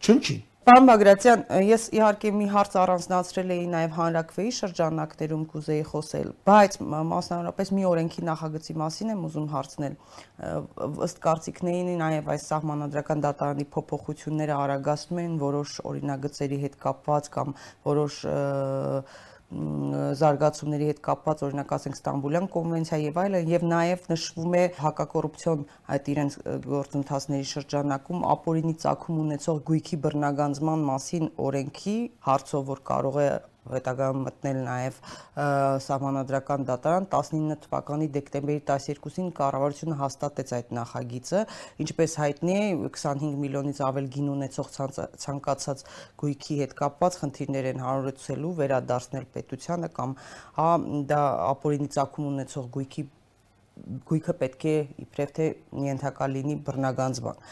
Չնչին։ 0.07 0.41
Պարոն 0.67 0.89
Բագրատյան, 0.89 1.43
ես 1.63 1.83
իհարկե 1.95 2.31
մի 2.35 2.47
հարց 2.51 2.73
առանձնացրել 2.81 3.51
էի 3.55 3.67
նաև 3.71 3.93
հանրակրվեի 3.97 4.55
շրջանակներում 4.57 5.45
կուզեի 5.53 5.85
խոսել, 5.93 6.33
բայց 6.51 6.79
մասնավորապես 7.13 7.71
մի 7.77 7.85
օրենքի 7.91 8.25
նախագծի 8.27 8.75
մասին 8.83 9.13
եմ 9.15 9.23
ուզում 9.29 9.47
հարցնել։ 9.53 9.95
Ըստ 11.07 11.23
կարծիքների 11.29 11.95
նաև 12.03 12.33
այս 12.35 12.49
սահմանադրական 12.51 13.23
դատարանի 13.29 13.69
փոփոխությունները 13.77 14.59
արագացնում 14.67 15.23
են 15.23 15.39
որոշ 15.47 15.77
օրինագծերի 15.87 16.61
հետ 16.67 16.77
կապված 16.83 17.31
կամ 17.39 17.57
որոշ 17.87 18.19
և, 18.27 19.17
զարգացումների 19.47 20.87
հետ 20.91 21.01
կապված 21.07 21.43
օրինակ 21.47 21.73
ասենք 21.77 21.97
Ստամբուլյան 21.97 22.49
կոնվենցիա 22.55 22.99
եւ 23.03 23.21
այլն 23.23 23.51
եւ 23.53 23.67
նաեւ 23.71 24.09
նշվում 24.11 24.57
է 24.59 24.63
հակակոռուպցիոն 24.81 25.63
այդ 25.97 26.11
իրենց 26.15 26.39
գործընթացների 26.67 27.47
շրջանակում 27.53 28.25
ապօրինի 28.35 28.75
ցակում 28.87 29.21
ունեցող 29.27 29.61
գույքի 29.71 30.01
բռնագանձման 30.07 30.87
մասին 30.91 31.31
օրենքի 31.47 31.99
հարցով 32.27 32.73
որ 32.75 32.83
կարող 32.91 33.21
է 33.23 33.29
հետագայում 33.75 34.21
մտնել 34.27 34.61
նաև 34.67 35.01
սահմանադրական 35.87 36.67
դատարան 36.71 37.09
19 37.15 37.59
թվականի 37.67 38.09
դեկտեմբերի 38.17 38.63
12-ին 38.71 39.33
կառավարությունը 39.41 39.99
հաստատեց 40.03 40.55
այդ 40.59 40.73
նախագիծը 40.79 41.43
ինչպես 41.87 42.17
հայտնի 42.23 42.57
է 42.57 42.69
25 42.87 43.37
միլիոնից 43.47 43.83
ավել 43.89 44.09
գին 44.17 44.31
ունեցող 44.37 44.73
ցանկացած 45.27 45.85
գույքի 46.23 46.61
հետ 46.63 46.79
կապված 46.81 47.21
խնդիրներ 47.23 47.71
են 47.73 47.85
հարուցելու 47.87 48.55
վերադարձնել 48.63 49.29
պետությանը 49.37 49.93
կամ 50.01 50.17
հա 50.61 50.71
դա 51.13 51.21
ապօրինի 51.51 51.93
ցակում 51.97 52.33
ունեցող 52.33 52.73
գույքի 52.77 53.09
գույքը 54.09 54.35
պետք 54.41 54.63
է 54.71 54.77
իբրև 55.05 55.33
թե 55.37 55.47
ենթակա 55.87 56.29
լինի 56.33 56.55
բռնագանձման 56.67 57.43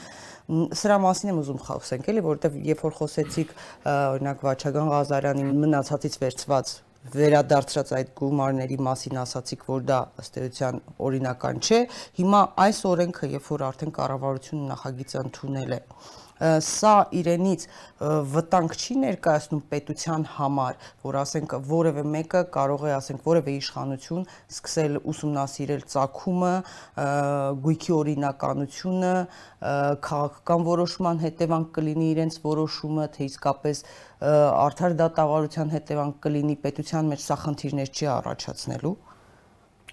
սրա 0.45 0.97
մասին 1.01 1.31
եմ 1.33 1.39
ուզում 1.41 1.61
խոսենք, 1.65 2.09
էլի, 2.13 2.23
որովհետև 2.25 2.57
երբ 2.69 2.83
որ 2.85 2.97
խոսեցիք 2.99 3.53
օրինակ 3.89 4.43
Վաչագան 4.45 4.91
Ղազարյանի 4.93 5.45
մնացածից 5.65 6.19
վերծված 6.21 6.73
վերադարձած 7.15 7.93
այդ 7.97 8.13
գումարների 8.17 8.77
մասին 8.85 9.19
ասացիք, 9.25 9.65
որ 9.69 9.83
դա 9.89 9.99
ըստ 10.21 10.39
էության 10.41 10.79
օրինական 11.05 11.59
չէ։ 11.65 11.81
Հիմա 12.21 12.41
այս 12.65 12.79
օրենքը, 12.91 13.31
երբ 13.35 13.49
որ 13.55 13.65
արդեն 13.69 13.93
կառավարությունը 13.99 14.69
նախագիծը 14.73 15.19
ընդունել 15.25 15.75
է, 15.77 15.81
սա 16.43 16.95
իրենից 17.15 17.65
վտանգ 18.35 18.75
չի 18.75 18.95
ներկայացնում 19.05 19.61
պետության 19.71 20.25
համար, 20.35 20.79
որ 21.07 21.19
ասենք 21.21 21.55
որևէ 21.69 22.03
մեկը 22.11 22.43
կարող 22.57 22.87
է 22.91 22.93
ասենք 22.97 23.29
որևէ 23.29 23.55
իշխանություն 23.61 24.27
սկսել 24.51 24.99
ուսումնասիրել 25.15 25.85
ցակումը, 25.95 26.53
գույքի 27.65 27.95
օրինականությունը, 27.99 29.15
քաղաքական 30.09 30.67
որոշման 30.71 31.23
հետևանք 31.23 31.71
կլինի 31.79 32.11
իրենց 32.17 32.41
որոշումը, 32.43 33.07
թե 33.15 33.31
իսկապես 33.31 33.85
արդար 34.25 34.99
դատավարության 35.05 35.75
հետևանք 35.79 36.21
կլինի 36.27 36.59
պետության 36.67 37.11
մեջ 37.15 37.25
սա 37.25 37.41
խնդիրներ 37.45 37.95
չի 37.95 38.07
առաջացնելու։ 38.19 38.95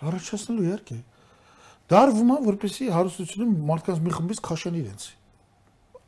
Առաջացնելու 0.01 0.67
իհարկե։ 0.71 1.01
Դարվում 1.91 2.29
է, 2.31 2.37
որպեսի 2.47 2.85
հարստությունը 2.95 3.47
մարդկանց 3.71 4.05
մի 4.05 4.13
խմբից 4.15 4.39
քաշեն 4.47 4.77
իրենց 4.81 5.09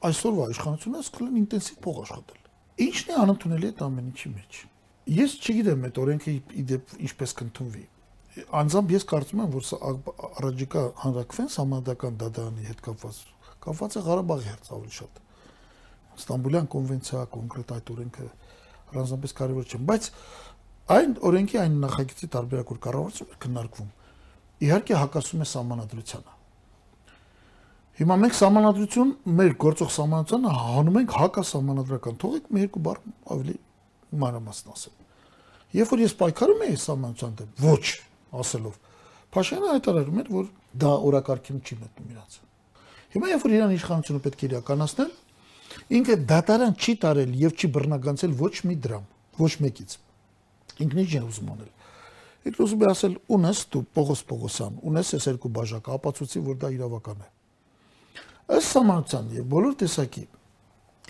այսօրվա 0.04 0.46
իշխանությունը 0.54 1.02
սկսել 1.04 1.28
են 1.30 1.40
ինտենսիվ 1.44 1.78
փող 1.84 2.00
աշխատել։ 2.04 2.40
Ինչն 2.84 3.12
է 3.14 3.18
անընդունելի 3.24 3.68
այդ 3.70 3.84
ամեն 3.88 4.08
ինչի 4.14 4.30
մեջ։ 4.34 4.60
Ես 5.14 5.36
չգիտեմ 5.44 5.84
այդ 5.88 6.00
օրենքը 6.04 6.34
իդեպ 6.64 6.94
ինչպես 7.04 7.34
կընդունվի։ 7.44 7.84
Անձամբ 8.64 8.94
ես 8.94 9.06
կարծում 9.14 9.42
եմ, 9.44 9.52
որ 9.54 9.66
սա 9.68 9.78
առաջիկա 10.42 10.84
հանրակրվեն 11.04 11.52
համանդական 11.54 12.16
դատարանի 12.24 12.68
հետ 12.70 12.80
կապված 12.88 13.20
կապված 13.64 13.94
է 13.94 14.02
Ղարաբաղի 14.04 14.48
հետ 14.50 14.72
ավելի 14.74 14.94
շատ։ 14.98 15.20
Ստամբուլյան 16.24 16.68
կոնվենցիա 16.74 17.22
կոնկրետ 17.34 17.74
այդ 17.74 17.92
օրենքը 17.94 18.26
առանձնապես 18.94 19.36
կարևոր 19.40 19.70
չէ, 19.70 19.80
բայց 19.94 20.10
այն 20.94 21.14
օրենքի 21.30 21.60
այն 21.64 21.78
նախագծի 21.84 22.30
տարբերակ 22.34 22.74
որ 22.74 22.80
կառավարությունը 22.84 23.38
քննարկվում 23.44 23.92
իհարկե 24.68 24.98
հակասում 25.04 25.44
է 25.44 25.48
համանadrությանը 25.54 26.33
Հիմա 27.94 28.16
մենք 28.24 28.38
համանadrություն 28.42 29.10
մեր 29.38 29.52
գործող 29.62 29.90
համանadrությանը 29.94 30.52
հանում 30.58 30.96
ենք 31.04 31.12
հակասահմանադրական։ 31.14 32.16
Թողեք 32.24 32.48
մի 32.50 32.64
երկու 32.64 32.82
բառ 32.88 33.02
ավելի 33.36 33.54
մանրամասն 34.24 34.72
ասեմ։ 34.74 34.96
Երբ 35.78 35.92
որ 35.94 36.02
ես 36.02 36.16
պայքարում 36.22 36.64
էի 36.66 36.78
համանadrության 36.84 37.36
դեմ, 37.38 37.52
ոչ 37.62 37.86
ասելով, 38.44 38.80
Փաշինյանը 39.34 39.70
հայտարարում 39.74 40.18
էր, 40.24 40.32
որ 40.34 40.50
դա 40.82 40.90
օրակարգին 41.10 41.62
չի 41.62 41.78
մտնում 41.84 42.10
իրաց։ 42.14 42.40
Հիմա 43.14 43.30
երբ 43.34 43.46
որ 43.46 43.54
Իրան 43.54 43.74
իշխանությունը 43.78 44.22
պետք 44.26 44.44
է 44.44 44.48
իրականացնել, 44.50 45.12
ինքը 45.98 46.18
դատարան 46.34 46.76
չի 46.78 46.94
տարել 47.04 47.34
եւ 47.44 47.56
չի 47.58 47.70
բռնագանցել 47.78 48.36
ոչ 48.42 48.54
մի 48.70 48.78
դրամ, 48.86 49.06
ոչ 49.42 49.52
մեկից։ 49.66 49.96
Ինքն 50.86 51.04
ինչ 51.04 51.12
է 51.14 51.24
ուզում 51.30 51.54
անել։ 51.54 51.72
Ինքն 52.44 52.64
ուզում 52.68 52.84
է 52.84 52.90
ասել՝ 52.94 53.18
ունես 53.38 53.64
դու 53.74 53.86
Պողոս 53.98 54.26
Պողոսյան, 54.30 54.82
ունես 54.94 55.14
այս 55.18 55.30
երկու 55.34 55.54
բաժակը, 55.58 55.98
ապացուցի, 55.98 56.44
որ 56.54 56.62
դա 56.62 56.74
իրավական 56.78 57.24
է 57.24 57.33
ըստ 58.52 58.78
համացան 58.80 59.30
եւ 59.38 59.46
բոլոր 59.54 59.76
տեսակի 59.80 60.24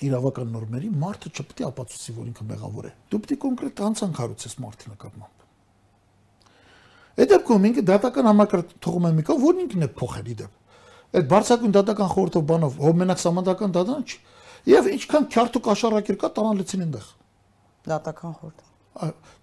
իրավական 0.04 0.52
նորմերի 0.54 0.90
մարդը 1.04 1.32
չպետք 1.34 1.62
է 1.63 1.66
ապացուցի, 1.70 2.13
որ 2.18 2.28
ինքը 2.32 2.46
մեղավոր 2.50 2.86
է։ 2.90 2.92
Դու 3.13 3.20
պետք 3.24 3.34
է 3.34 3.38
կոնկրետ 3.44 3.82
հանցանք 3.84 4.20
հարուցես 4.24 4.56
մարդի 4.63 4.92
նկատմամբ։ 4.94 5.44
Այդ 7.13 7.32
դեպքում 7.34 7.68
ինքը 7.70 7.84
դատական 7.90 8.30
համակարգ 8.30 8.74
թողում 8.84 9.06
է 9.06 9.12
մի 9.13 9.25
կողմ, 9.30 9.44
որ 9.44 9.60
ինքն 9.63 9.86
է 9.86 9.90
փոխել 10.02 10.30
իդեպ։ 10.34 10.54
Այդ 11.13 11.28
բարձակուն 11.30 11.74
դատական 11.78 12.10
խորհրդով 12.13 12.46
բանով 12.50 12.78
հո 12.84 12.94
մենակ 13.04 13.20
համանդական 13.24 13.75
դատան 13.78 14.06
չի։ 14.10 14.18
Եվ 14.74 14.88
ինչքան 14.94 15.28
քյարթու 15.34 15.62
կաշառակեր 15.68 16.18
կա 16.24 16.30
տանալեցին 16.34 16.84
այնտեղ։ 16.84 17.08
Դատական 17.94 18.34
խորհուրդ։ 18.40 18.68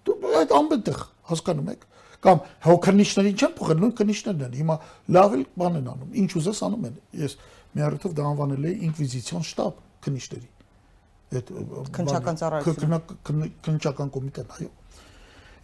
Դու 0.07 0.15
այդ 0.41 0.53
ամբետեղ 0.57 1.01
հասկանում 1.31 1.71
եք 1.71 1.87
կամ 2.21 2.41
հո 2.65 2.75
քննիչներին 2.85 3.37
չեն 3.41 3.53
փոխել, 3.57 3.79
նույն 3.81 3.93
քննիչներն 3.97 4.43
են։ 4.45 4.57
Հիմա 4.59 4.75
լավ 5.15 5.35
էլ 5.37 5.45
բան 5.57 5.77
են 5.79 5.87
անում։ 5.91 6.11
Ինչ 6.21 6.29
ուզես 6.37 6.59
անում 6.67 6.83
են։ 6.89 6.99
Ես 7.17 7.33
մի 7.75 7.85
առիթով 7.87 8.17
դա 8.17 8.25
անվանել 8.31 8.67
էի 8.71 8.79
ինկվիզիցիոն 8.89 9.45
շտաբ 9.51 9.85
քննիչների 10.05 10.49
այդ 11.31 11.51
քնչական 11.95 12.39
ծառայությունը 12.41 12.97
քնչական 13.63 14.09
կոմիտեն, 14.11 14.49
այո։ 14.51 14.71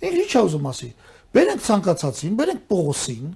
Ինչ 0.07 0.19
ի՞նչ 0.21 0.31
է 0.31 0.43
ուզում 0.47 0.67
ասի։ 0.71 0.89
Բերենք 1.35 1.63
ցանկացածին, 1.67 2.37
բերենք 2.39 2.61
Պողոսին, 2.71 3.33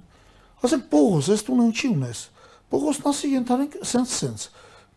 ասենք 0.64 0.86
Պողոս, 0.92 1.28
ես 1.32 1.44
տունը 1.48 1.66
ինչի 1.68 1.90
ունես։ 1.92 2.22
Պողոսն 2.72 3.08
ասի 3.12 3.30
ենթանենք 3.32 3.76
սենց-սենց։ 3.92 4.46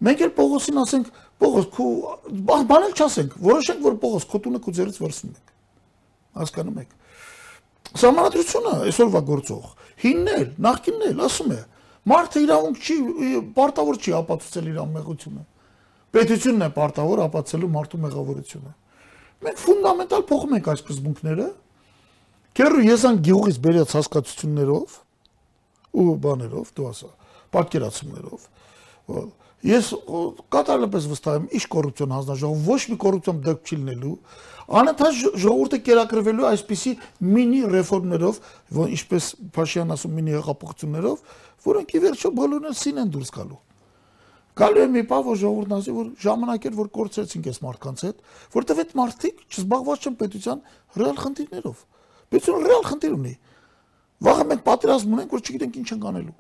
Մենք 0.06 0.24
էլ 0.26 0.32
Պողոսին 0.40 0.80
ասենք, 0.86 1.10
Պողոս, 1.44 1.68
քո 1.76 1.86
բան 2.72 2.86
էլ 2.86 2.96
չասենք, 2.96 3.36
որոշենք, 3.46 3.82
որ 3.84 3.98
Պողոս 4.06 4.28
քո 4.32 4.42
տունը 4.46 4.62
քո 4.64 4.76
ձեռից 4.80 5.00
վրսում 5.04 5.34
ենք։ 5.36 5.54
Հասկանում 6.40 6.80
եք։ 6.86 6.96
Սահմանադրությունը 7.96 8.76
այսօրվա 8.86 9.22
գործող 9.26 9.66
հիննել, 10.06 10.48
նախկիննել, 10.66 11.20
ասում 11.26 11.52
է, 11.56 11.60
մարդը 12.06 12.42
իրավունք 12.46 12.86
չի, 12.86 12.96
պարտավոր 13.56 14.00
չի 14.02 14.16
ապացուցել 14.22 14.72
իր 14.72 14.82
ամեղությունը 14.86 15.44
պետությունն 16.16 16.64
է 16.64 16.72
պարտավոր 16.76 17.22
ապացելու 17.26 17.70
մարդու 17.76 18.02
մեղավորությունը։ 18.06 18.74
Մենք 19.46 19.58
ֆունդամենտալ 19.66 20.22
փոխում 20.30 20.54
ենք 20.56 20.68
այս 20.72 20.84
սկզբունքները։ 20.86 21.48
Քերու 22.56 22.86
եսան 22.86 23.18
գյուղից 23.26 23.58
բերած 23.66 23.96
հասկացություններով 24.00 24.96
ու 25.96 26.14
բաներով, 26.24 26.70
դու 26.76 26.88
ասա, 26.92 27.10
պատկերացումներով։ 27.56 28.48
Ես 29.66 29.88
կատարելապես 30.56 31.06
վստահ 31.10 31.38
եմ, 31.40 31.46
իշ 31.58 31.66
կոռուպցիոն 31.74 32.12
հանձնաժողով 32.16 32.68
ոչ 32.70 32.82
մի 32.92 32.98
կոռուպցիոն 33.02 33.40
դեպք 33.46 33.72
չի 33.72 33.78
լինելու։ 33.82 34.12
Անընդհատ 34.76 35.16
ժողովուրդը 35.42 35.80
կերակրվելու 35.86 36.46
այսպիսի 36.52 36.94
մինի 37.34 37.62
ռեֆորմներով, 37.74 38.40
որ 38.78 38.94
ինչպես 38.96 39.30
Փաշյան 39.56 39.96
ասում 39.96 40.16
մինի 40.20 40.36
հեղափոխություններով, 40.36 41.26
որոնք 41.66 41.96
ի 41.96 42.02
վերջո 42.06 42.32
բոլորն 42.40 42.78
սին 42.80 43.02
են 43.06 43.12
դուրս 43.16 43.32
գալու։ 43.36 43.60
Գալու 44.56 44.84
է 44.86 44.88
մի 44.96 45.02
բան, 45.10 45.24
որ 45.26 45.40
ժողովուրդն 45.42 45.76
ասի, 45.76 45.94
որ 45.96 46.12
ժամանակ 46.24 46.66
էր, 46.70 46.76
որ 46.80 46.90
կորցրեցինք 46.96 47.50
այս 47.52 47.60
մարդկանց 47.66 48.04
հետ, 48.06 48.22
որտեվ 48.56 48.80
այդ 48.86 48.94
մարդիկ 49.00 49.42
չզբաղված 49.52 50.06
չեն 50.06 50.16
պետության 50.22 50.62
ռեալ 50.96 51.18
խնդիրներով։ 51.26 51.82
Պետությունը 52.32 52.70
ռեալ 52.72 52.86
խնդիր 52.88 53.16
ունի։ 53.20 53.34
Վաղը 54.26 54.46
մենք 54.56 54.64
պատերազմ 54.66 55.16
ունենք, 55.16 55.36
որ 55.36 55.44
չգիտենք 55.44 55.80
ինչ 55.82 55.90
ենք 55.92 56.08
անելու։ 56.16 56.38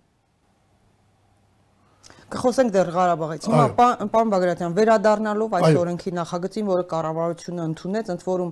Կխոսենք 2.25 2.71
դեռ 2.73 2.87
Ղարաբաղից։ 2.89 3.43
Հիմա 3.45 3.65
պարոն 3.77 4.29
Բագրատյան, 4.33 4.73
վերադառնալով 4.79 5.51
այս 5.59 5.75
օրենքի 5.77 6.13
նախագծին, 6.17 6.65
որը 6.71 6.85
կառավարությունը 6.89 7.65
ընդունեց, 7.69 8.07
ընդ 8.15 8.23
որում 8.25 8.49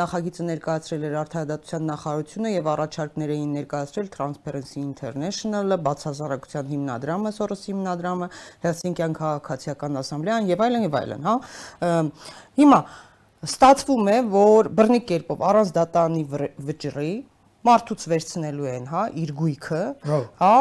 նախագիծը 0.00 0.46
ներկայացրել 0.48 1.06
էր 1.08 1.14
Արդարադատության 1.20 1.86
նախարարությունը 1.90 2.52
եւ 2.54 2.70
առաջարկներ 2.74 3.32
էին 3.34 3.52
ներկայացրել 3.54 4.08
Transparency 4.16 4.78
International-ը, 4.82 5.78
Բացազարակության 5.86 6.72
հիմնադրամը, 6.74 7.32
Soros 7.38 7.62
հիմնադրամը, 7.70 8.28
Հելսինկյան 8.66 9.14
քաղաքացիական 9.20 10.00
ասամբլեան 10.02 10.50
եւ 10.50 10.64
այլն 10.66 10.88
եւ 10.88 10.98
այլն, 11.04 11.28
հա։ 11.30 11.36
Հիմա 12.58 12.80
ստացվում 13.44 14.10
է, 14.10 14.18
որ 14.34 14.72
բռնի 14.74 15.00
կերպով 15.06 15.46
առանց 15.54 15.72
դատանի 15.78 16.26
վճռի 16.34 17.14
մարդուց 17.64 18.06
վերցնելու 18.12 18.68
են, 18.74 18.86
հա, 18.92 19.02
իր 19.24 19.32
գույքը, 19.40 19.82
հա, 20.42 20.52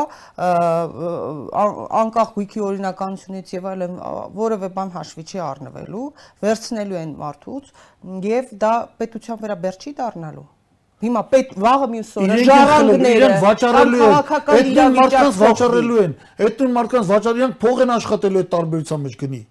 անկախ 2.04 2.34
գույքի 2.38 2.64
օրինականությունից 2.70 3.54
եւ 3.58 3.70
այլն 3.74 4.00
որևէ 4.40 4.72
բան 4.80 4.94
հաշվի 4.98 5.28
չի 5.28 5.44
առնվելու, 5.50 6.08
վերցնելու 6.48 7.00
են 7.04 7.16
մարդուց 7.24 7.72
եւ 8.32 8.58
դա 8.64 8.74
պետության 9.04 9.42
վերաբեր 9.44 9.80
չի 9.84 9.96
դառնալու 10.00 10.50
հիմա 11.04 11.22
պետ 11.34 11.50
վաղը 11.60 11.88
մյուս 11.94 12.12
օրը 12.22 12.36
ժառանգները 12.48 13.30
վաճառելու 13.44 14.04
են 14.04 14.14
այդ 14.54 14.70
մարդկանց 14.98 15.40
վաճառելու 15.42 15.98
են 16.04 16.14
այդ 16.48 16.62
մարդկանց 16.78 17.10
վաճառյան 17.12 17.56
փող 17.64 17.82
են 17.84 17.94
աշխատելու 17.98 18.44
այդ 18.44 18.52
տարբերության 18.54 19.04
մեջ 19.04 19.18
գնի 19.24 19.42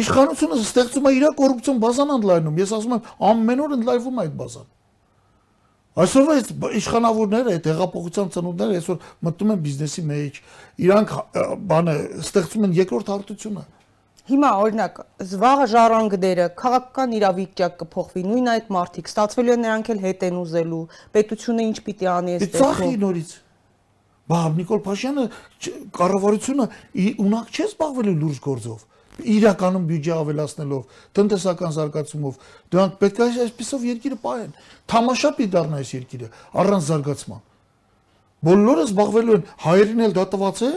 իշխանությունը 0.00 0.60
ստեղծում 0.64 1.08
է 1.10 1.12
իր 1.18 1.26
կոռուպցիոն 1.40 1.80
բազան 1.84 2.14
ընդլայնում 2.16 2.60
ես 2.60 2.74
ասում 2.78 2.94
եմ 2.96 3.08
ամեն 3.30 3.62
օր 3.64 3.74
ընդլայնվում 3.76 4.20
է 4.20 4.24
այդ 4.24 4.36
բազան 4.40 4.68
Այսօր 5.98 6.28
այս 6.30 6.50
իշխանավորները, 6.78 7.52
այդ 7.56 7.64
հեղափոխության 7.66 8.28
ծնունդները 8.30 8.74
այսօր 8.78 8.98
մտնում 9.26 9.52
են 9.54 9.62
բիզնեսի 9.64 10.02
մեջ, 10.10 10.36
իրանք 10.86 11.14
բանը 11.70 11.94
ստեղծում 12.20 12.66
են 12.68 12.76
երկրորդ 12.78 13.10
հարթությունը։ 13.10 13.64
Հիմա 14.30 14.50
օրինակ 14.62 15.00
զվաղը 15.26 15.66
ժառանգները 15.72 16.46
քաղաքական 16.60 17.14
իրավիճակ 17.18 17.74
կփոխվի, 17.80 18.22
նույն 18.30 18.50
այդ 18.52 18.68
մարտիկ 18.76 19.10
ստացվելու 19.10 19.50
է 19.50 19.58
նրանք 19.64 19.90
էլ 19.90 20.02
հետ 20.06 20.22
են 20.30 20.38
ուզելու, 20.40 20.82
պետությունը 21.18 21.66
ինչ 21.70 21.78
պիտի 21.90 22.10
անի 22.14 22.36
այս 22.36 22.44
դեպքում։ 22.44 22.62
Ծախի 22.70 23.00
նորից։ 23.02 23.32
Բա 24.30 24.40
Նիկոլ 24.60 24.82
Փաշյանը 24.86 25.24
կառավարությունը 25.98 26.66
ունակ 27.26 27.50
չէ 27.50 27.66
զբաղվելու 27.66 28.16
լուրջ 28.20 28.40
գործով 28.46 28.86
իրականում 29.20 29.84
բյուջե 29.90 30.12
ավելացնելով, 30.16 30.82
տնտեսական 31.18 31.74
զարգացումով, 31.76 32.38
դրանք 32.72 32.96
պետք 33.00 33.20
է 33.20 33.28
այսպեսով 33.44 33.86
երկիրը 33.90 34.18
պահեն։ 34.24 34.52
Թամաշապի 34.90 35.46
դառնա 35.54 35.80
այս 35.80 35.92
երկիրը 35.96 36.28
առանց 36.62 36.88
զարգացման։ 36.90 37.42
Բոլորը 38.40 38.84
զբաղվելու 38.88 39.36
են, 39.36 39.44
հայերին 39.66 40.04
էլ 40.06 40.14
դա 40.16 40.24
տված 40.32 40.60
է, 40.64 40.70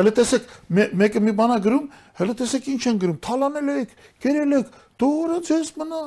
հələ 0.00 0.12
տեսեք 0.16 0.52
մեկը 0.70 1.20
մի 1.20 1.32
բանա 1.40 1.56
գրում, 1.66 1.86
հələ 2.20 2.36
տեսեք 2.40 2.68
ինչ 2.70 2.82
են 2.90 3.00
գրում, 3.02 3.18
թալանել 3.26 3.70
եք, 3.74 3.94
գերել 4.24 4.54
եք, 4.60 4.70
դուրը 5.02 5.38
ձեզ 5.50 5.72
մնա։ 5.80 6.00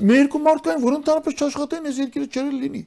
Մեր 0.00 0.18
երկու 0.20 0.40
մարդկային, 0.46 0.82
որ 0.82 0.96
ընդհանրապես 0.98 1.36
չաշխատեն, 1.40 1.86
այս 1.90 2.00
երկիրը 2.00 2.30
չերել 2.30 2.56
լինի։ 2.64 2.82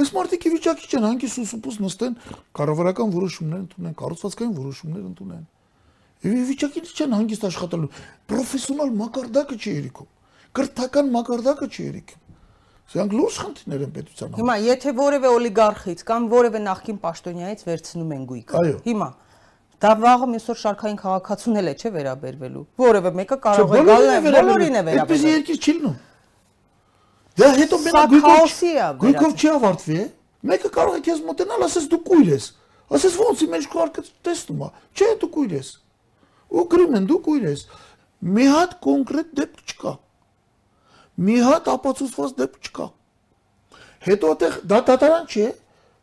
Այս 0.00 0.12
մարդիկի 0.16 0.52
վիճակի 0.54 0.86
չեն, 0.88 1.04
հանգիստ 1.10 1.40
ու 1.42 1.48
սուպուս 1.50 1.76
նստեն, 1.82 2.14
կառավարական 2.56 3.12
որոշումներ 3.12 3.58
ընդունեն, 3.62 3.96
կառուցվածքային 4.00 4.54
որոշումներ 4.56 5.02
ընդունեն։ 5.12 5.42
Վիճակից 6.22 6.90
չեն 6.94 7.14
հանգիստ 7.16 7.44
աշխատելու։ 7.48 7.88
Պրոֆեսիոնալ 8.30 8.90
մակարդակը 8.98 9.56
չի 9.58 9.72
երիքում։ 9.72 10.08
Կրթական 10.58 11.10
մակարդակը 11.16 11.66
չի 11.72 11.82
երիքում։ 11.82 12.20
Սրանք 12.92 13.16
լուրջ 13.16 13.36
խնդիրներ 13.42 13.82
են 13.82 13.92
պետության 13.96 14.30
համար։ 14.30 14.42
Հիմա 14.42 14.54
եթե 14.62 14.92
որևէ 15.02 15.28
օլիգարխից 15.32 16.04
կամ 16.12 16.24
որևէ 16.32 16.62
նախկին 16.62 16.98
պաշտոնյայից 17.02 17.60
վերցնում 17.66 18.12
են 18.12 18.24
գույքը։ 18.32 18.64
Հիմա 18.86 19.08
դա 19.82 19.92
վաղը 20.02 20.26
միսօր 20.32 20.58
շարքային 20.62 20.98
քաղաքացուն 21.02 21.60
էլ 21.62 21.70
է 21.72 21.74
չէ 21.82 21.90
վերաբերվելու։ 21.96 22.64
Որևէ 22.82 23.12
մեկը 23.18 23.38
կարող 23.42 23.72
է 23.72 23.82
գալ 23.82 24.10
բոլորին 24.22 24.76
է 24.78 24.82
վերաբերվելու։ 24.86 25.02
Այդպես 25.02 25.24
երկիր 25.32 25.58
չի 25.62 25.72
լինում։ 25.72 25.96
Դա 27.42 27.48
հետո 27.62 27.78
մենակ 27.82 28.12
գույքով 28.12 29.00
գույքով 29.02 29.32
չի 29.42 29.50
ավարտվի, 29.56 30.02
Մեկը 30.42 30.68
կարող 30.74 30.96
է 30.98 31.02
քեզ 31.06 31.20
մոտենալ, 31.22 31.64
ասես 31.68 31.84
դու 31.92 31.98
կույր 32.08 32.30
ես։ 32.32 32.46
Ասես 32.98 33.18
ո՞նց 33.22 33.42
ի 33.44 33.46
մեջ 33.52 33.66
քո 33.70 33.84
տեսնում 34.26 34.64
է։ 34.66 34.70
Չէ, 34.98 35.10
դու 35.22 35.28
կույր 35.36 35.52
ես 35.54 35.68
ու 36.52 36.64
գրում 36.72 36.96
են 36.98 37.08
դու 37.10 37.20
կույր 37.26 37.46
ես 37.48 37.64
մի 38.36 38.46
հատ 38.52 38.76
կոնկրետ 38.86 39.34
դեպք 39.40 39.72
չկա 39.72 39.92
մի 41.28 41.36
հատ 41.46 41.70
ապացուցված 41.72 42.34
դեպք 42.42 42.70
չկա 42.70 42.88
հետո 44.08 44.32
այդեղ 44.32 44.56
դա 44.72 44.80
դատարան 44.88 45.28
չի 45.32 45.46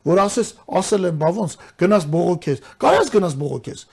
որ 0.10 0.24
ասես 0.26 0.54
ասել 0.80 1.10
են 1.10 1.20
բա 1.20 1.30
ոնց 1.40 1.58
գնաս 1.82 2.08
բողոքես 2.14 2.64
կարաս 2.84 3.12
գնաս 3.16 3.36
բողոքես 3.44 3.86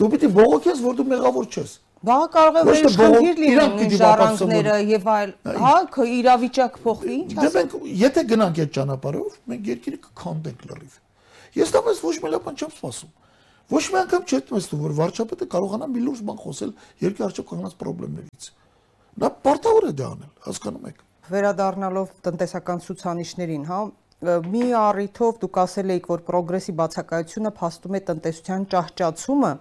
դու 0.00 0.10
պիտի 0.14 0.30
բողոքես 0.38 0.84
որ 0.84 0.98
դու 1.00 1.08
մեղավոր 1.14 1.50
չես 1.54 1.78
Բա 2.04 2.16
կարող 2.34 2.56
է 2.58 2.62
վերջ 2.68 2.96
խնդիր 2.98 3.38
լինի 3.40 3.86
ժառանգները 3.96 4.72
եւ 4.90 5.06
այլ, 5.08 5.30
հա, 5.62 5.70
քո 5.94 6.04
իրավիճակ 6.14 6.74
փոխվի, 6.84 7.14
ինչ 7.14 7.30
ասեմ։ 7.32 7.44
Դե 7.44 7.52
մենք 7.54 7.86
եթե 8.00 8.24
գնանք 8.32 8.60
այդ 8.64 8.74
ճանապարհով, 8.76 9.38
մենք 9.52 9.70
երկիրը 9.70 10.00
կքանդենք 10.08 10.66
լրիվ։ 10.68 10.98
Ես 11.60 11.72
դա 11.72 11.82
մեզ 11.86 12.02
ոչ 12.04 12.14
մի 12.24 12.32
լավ 12.34 12.44
բան 12.44 12.60
չեմ 12.60 12.74
սպասում։ 12.74 13.14
Ոչ 13.72 13.84
մի 13.94 13.98
անգամ 14.02 14.24
չէ 14.28 14.38
տեսնում, 14.50 14.80
որ 14.84 14.94
վարչապետը 14.98 15.46
կարողանա 15.54 15.86
մի 15.88 16.00
լուրջ 16.04 16.22
բան 16.28 16.40
խոսել 16.44 16.72
երկրի 17.00 17.24
առջև 17.24 17.46
կանգնած 17.48 17.76
խնդիրներից։ 17.80 18.48
Նա 19.14 19.28
պարտավոր 19.46 19.84
է 19.88 19.92
դա 19.94 20.08
անել, 20.14 20.32
հասկանում 20.44 20.88
եք։ 20.90 21.02
Վերադառնալով 21.32 22.10
տնտեսական 22.26 22.82
ցուցանիշներին, 22.84 23.64
հա, 23.70 23.78
մի 24.24 24.62
առիթով 24.78 25.38
դուք 25.42 25.58
ասել 25.64 25.92
եք, 25.94 26.08
որ 26.12 26.22
պրոգրեսի 26.28 26.74
բացակայությունը 26.80 27.52
փաստում 27.58 27.96
է 27.96 28.00
տնտեսության 28.10 28.66
ճահճացումը, 28.74 29.52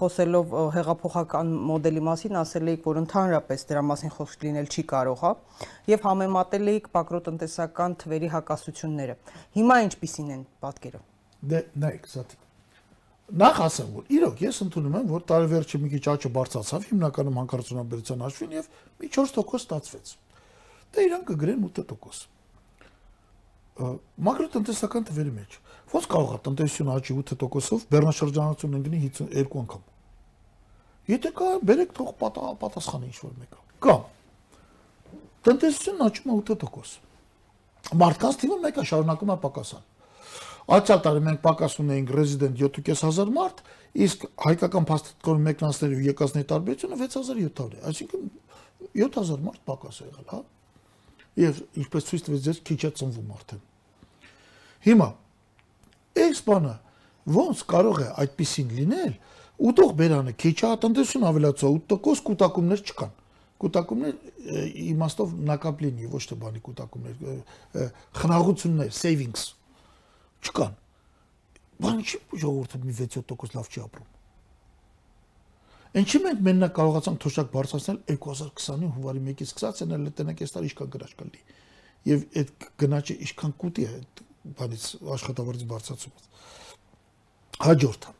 խոսելով 0.00 0.54
հեղափոխական 0.74 1.52
մոդելի 1.70 2.02
մասին 2.08 2.40
ասել 2.40 2.72
եք, 2.74 2.84
որ 2.90 3.00
ընդհանրապես 3.04 3.66
դրա 3.70 3.82
մասին 3.90 4.14
խոսք 4.16 4.44
լինել 4.48 4.70
չի 4.74 4.84
կարող, 4.90 5.24
հա, 5.24 5.32
եւ 5.94 6.06
համեմատել 6.10 6.70
եք 6.74 6.92
մակրոտնտեսական 6.98 7.98
թվերի 8.04 8.34
հակասությունները։ 8.34 9.18
Հիմա 9.60 9.80
ինչպիսին 9.86 10.36
են 10.36 10.46
պատկերը։ 10.64 11.02
Դե 11.50 11.66
նայեք, 11.84 12.14
զատ 12.16 12.40
նախ 13.30 13.56
ասեմ, 13.66 13.88
որ 13.94 14.04
իրոք 14.10 14.40
ես 14.42 14.56
ընդունում 14.64 14.96
եմ, 15.00 15.06
որ 15.10 15.22
տարեվերջը 15.30 15.78
մի 15.80 15.88
քիչ 15.94 16.04
աճը 16.10 16.30
բարձրացավ, 16.34 16.86
հիմնականում 16.90 17.38
հանքարդյունաբերության 17.40 18.24
հաշվին 18.26 18.52
եւ 18.56 18.66
մի 19.00 19.10
4% 19.16 19.60
ստացվեց։ 19.60 20.06
Դե 20.90 21.04
իրան 21.06 21.22
կգրեն 21.30 21.60
8%։ 21.70 22.40
Մակրոտնտեսական 23.80 25.06
թվերի 25.08 25.32
մեջ 25.36 25.50
ո՞նց 25.90 26.04
կարող 26.10 26.32
է 26.34 26.40
տնտեսությունը 26.46 26.92
աճի 27.00 27.14
8%-ով 27.20 27.86
բեռնաշրջանացումն 27.90 28.78
ընկնի 28.80 28.98
52 29.06 29.56
անգամ։ 29.60 29.82
Եթե 31.10 31.30
կա, 31.40 31.48
բերեք 31.70 31.94
թող 31.96 32.10
պատասխանը 32.60 33.08
ինչ-որ 33.10 33.32
մեկը։ 33.40 33.62
Կամ 33.86 34.02
տնտեսությունն 35.48 36.04
աճում 36.06 36.30
է 36.30 36.36
8%։ 36.50 37.96
Մարդկանց 38.00 38.38
թիվը 38.40 38.58
մեկը 38.66 38.84
շարունակում 38.90 39.32
է 39.34 39.38
պակասան։ 39.40 39.89
Անցյալ 40.70 41.00
տարի 41.02 41.20
մենք 41.26 41.40
պակաս 41.42 41.74
ունեինք 41.82 42.10
ռեզիդենտ 42.14 42.60
7500 42.62 43.32
մարդ, 43.34 43.62
իսկ 44.06 44.26
հայկական 44.44 44.84
փաստաթղթերի 44.86 45.42
մեկնասների 45.46 45.96
ու 45.98 46.04
եկածների 46.06 46.46
տարբերությունը 46.52 46.98
6700 47.00 47.74
է, 47.74 47.80
այսինքն 47.90 48.28
7000 49.00 49.42
մարդ 49.48 49.64
պակաս 49.70 49.98
է 49.98 50.06
եղել, 50.06 50.28
հա։ 50.30 50.40
Եվ 51.40 51.60
ինչպես 51.80 52.06
ցույց 52.10 52.24
տվեց 52.28 52.46
ձեզ, 52.46 52.60
քիչ 52.70 52.80
է 52.86 52.90
ծնվում 53.00 53.34
արդեն։ 53.34 53.64
Հիմա 54.86 55.08
այս 56.20 56.42
բանը 56.46 56.74
ոնց 57.40 57.64
կարող 57.70 58.00
է 58.00 58.08
այդպեսին 58.22 58.74
լինել, 58.78 59.14
ուտող 59.70 59.94
բերանը 60.00 60.34
քիչ 60.40 60.56
է, 60.56 60.70
տնտեսություն 60.86 61.26
ավելացա 61.30 61.70
8%, 61.80 62.22
կուտակումներ 62.30 62.84
չկան 62.90 63.16
կուտակումներ 63.60 64.14
իմաստով 64.88 65.32
նակապ 65.50 65.82
լինի, 65.84 66.06
ոչ 66.08 66.22
թե 66.30 66.36
բանի 66.40 66.62
կուտակումներ, 66.64 67.18
խնաղություններ, 68.16 68.94
savings 68.96 69.50
չկան։ 70.44 70.74
Բան 71.80 72.00
չի 72.04 72.18
ժողովուրդը 72.42 72.80
մի 72.84 72.96
6-7% 73.00 73.56
լավ 73.56 73.70
չի 73.70 73.82
ապրում։ 73.86 74.08
Ինչի 76.00 76.18
մենք 76.22 76.42
մենակ 76.46 76.74
կարողացանք 76.76 77.20
թոշակ 77.24 77.48
բարձրացնել 77.50 77.96
2020-ի 78.14 78.90
հունվարի 78.94 79.22
1-ից 79.26 79.40
սկսած, 79.50 79.80
այնալ 79.86 80.12
տնեք 80.20 80.42
այս 80.44 80.54
տարի 80.54 80.70
ինչքան 80.70 80.92
գրաշ 80.94 81.14
կլինի։ 81.20 81.40
Եվ 82.10 82.22
այդ 82.40 82.66
գնաճը 82.80 83.16
ինչքան 83.26 83.54
կուտի 83.64 83.86
է 83.90 83.98
բանից 84.60 84.84
աշխատավարձի 85.16 85.66
բարձրացումից։ 85.72 86.28
Հաջորդը 87.66 88.14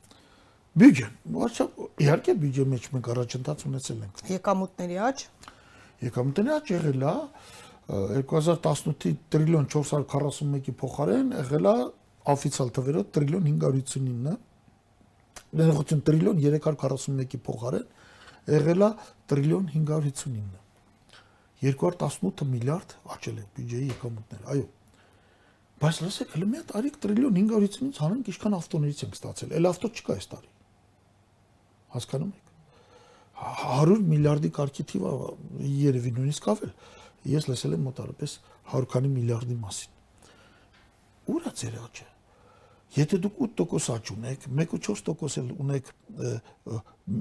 բյուջեն։ 0.80 1.14
Ոչ 1.34 1.54
իհարկե 2.04 2.34
բյուջեի 2.42 2.66
մեջ 2.74 2.84
մենք 2.94 3.08
առաջընթաց 3.14 3.64
ունեցել 3.70 4.02
ենք։ 4.06 4.20
Եկամուտների 4.30 4.98
աճ։ 5.06 5.24
Եկամուտների 6.10 6.52
աճ 6.56 6.70
եղել 6.74 7.06
է 7.10 7.14
2018-ի 7.90 9.10
տրիլիոն 9.34 9.66
441-ի 9.72 10.74
փոխարեն 10.82 11.32
եղել 11.40 11.70
է 11.70 11.74
օֆիցիալ 12.28 12.70
թվերով 12.76 13.06
տրիլիոն 13.16 13.46
559 13.48 14.36
ներողություն 15.60 16.02
տրիլիոն 16.06 16.42
341-ի 16.44 17.38
փոխարեն 17.46 17.86
եղել 18.50 18.84
է 18.84 18.90
տրիլիոն 19.30 19.70
559 19.76 20.60
218 21.64 22.44
միլիարդ 22.50 22.94
աճել 23.14 23.40
է 23.40 23.46
բյուջեի 23.56 23.88
եկամուտները 23.94 24.52
այո 24.54 24.68
բայց 25.80 25.98
լսեք 26.04 26.32
հələ 26.36 26.46
մի 26.50 26.60
հատ 26.60 26.72
արիք 26.80 26.96
տրիլիոն 27.04 27.36
559-ից 27.40 28.00
հանենք 28.04 28.30
ինչքան 28.32 28.56
ավտոներից 28.60 29.02
ենք 29.06 29.14
ստացել 29.16 29.54
էլ 29.60 29.68
ավտո 29.70 29.90
չկա 29.96 30.16
այս 30.20 30.26
տարի 30.34 30.50
հասկանում 31.96 32.32
եք 32.36 32.48
100 33.40 33.96
միլիարդի 34.10 34.50
կարգի 34.60 34.84
թիվը 34.90 35.12
երևի 35.80 36.12
նույնիսկ 36.18 36.50
ավել 36.52 36.74
ես 37.32 37.48
լսել 37.50 37.76
եմ 37.76 37.86
մոտարապես 37.88 38.36
100 38.74 38.90
քանի 38.92 39.12
միլիարդի 39.16 39.56
մասին 39.64 39.99
Ուր 41.30 41.46
է 41.50 41.52
ձեր 41.60 41.76
աճը։ 41.80 42.06
Եթե 42.90 43.18
դուք 43.22 43.36
8% 43.46 43.94
աճ 43.94 44.10
ունեք, 44.16 44.46
1.4% 44.50 45.38
էլ 45.40 45.50
ունեք 45.62 45.90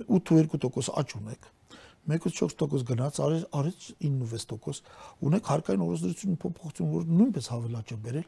8.2% 0.09 0.93
աճ 0.97 1.15
ունեք, 1.19 1.49
1.4% 2.09 2.87
գնաց, 2.89 3.19
արեց 3.21 3.85
9.6%, 4.01 4.89
ունեք 5.29 5.51
հարկային 5.51 5.83
օրենսդրություն 5.85 6.39
փոփոխություն, 6.41 6.89
որ 6.95 7.05
նույնպես 7.19 7.49
հավելաճ 7.53 7.93
է 7.93 7.99
բերել, 8.07 8.25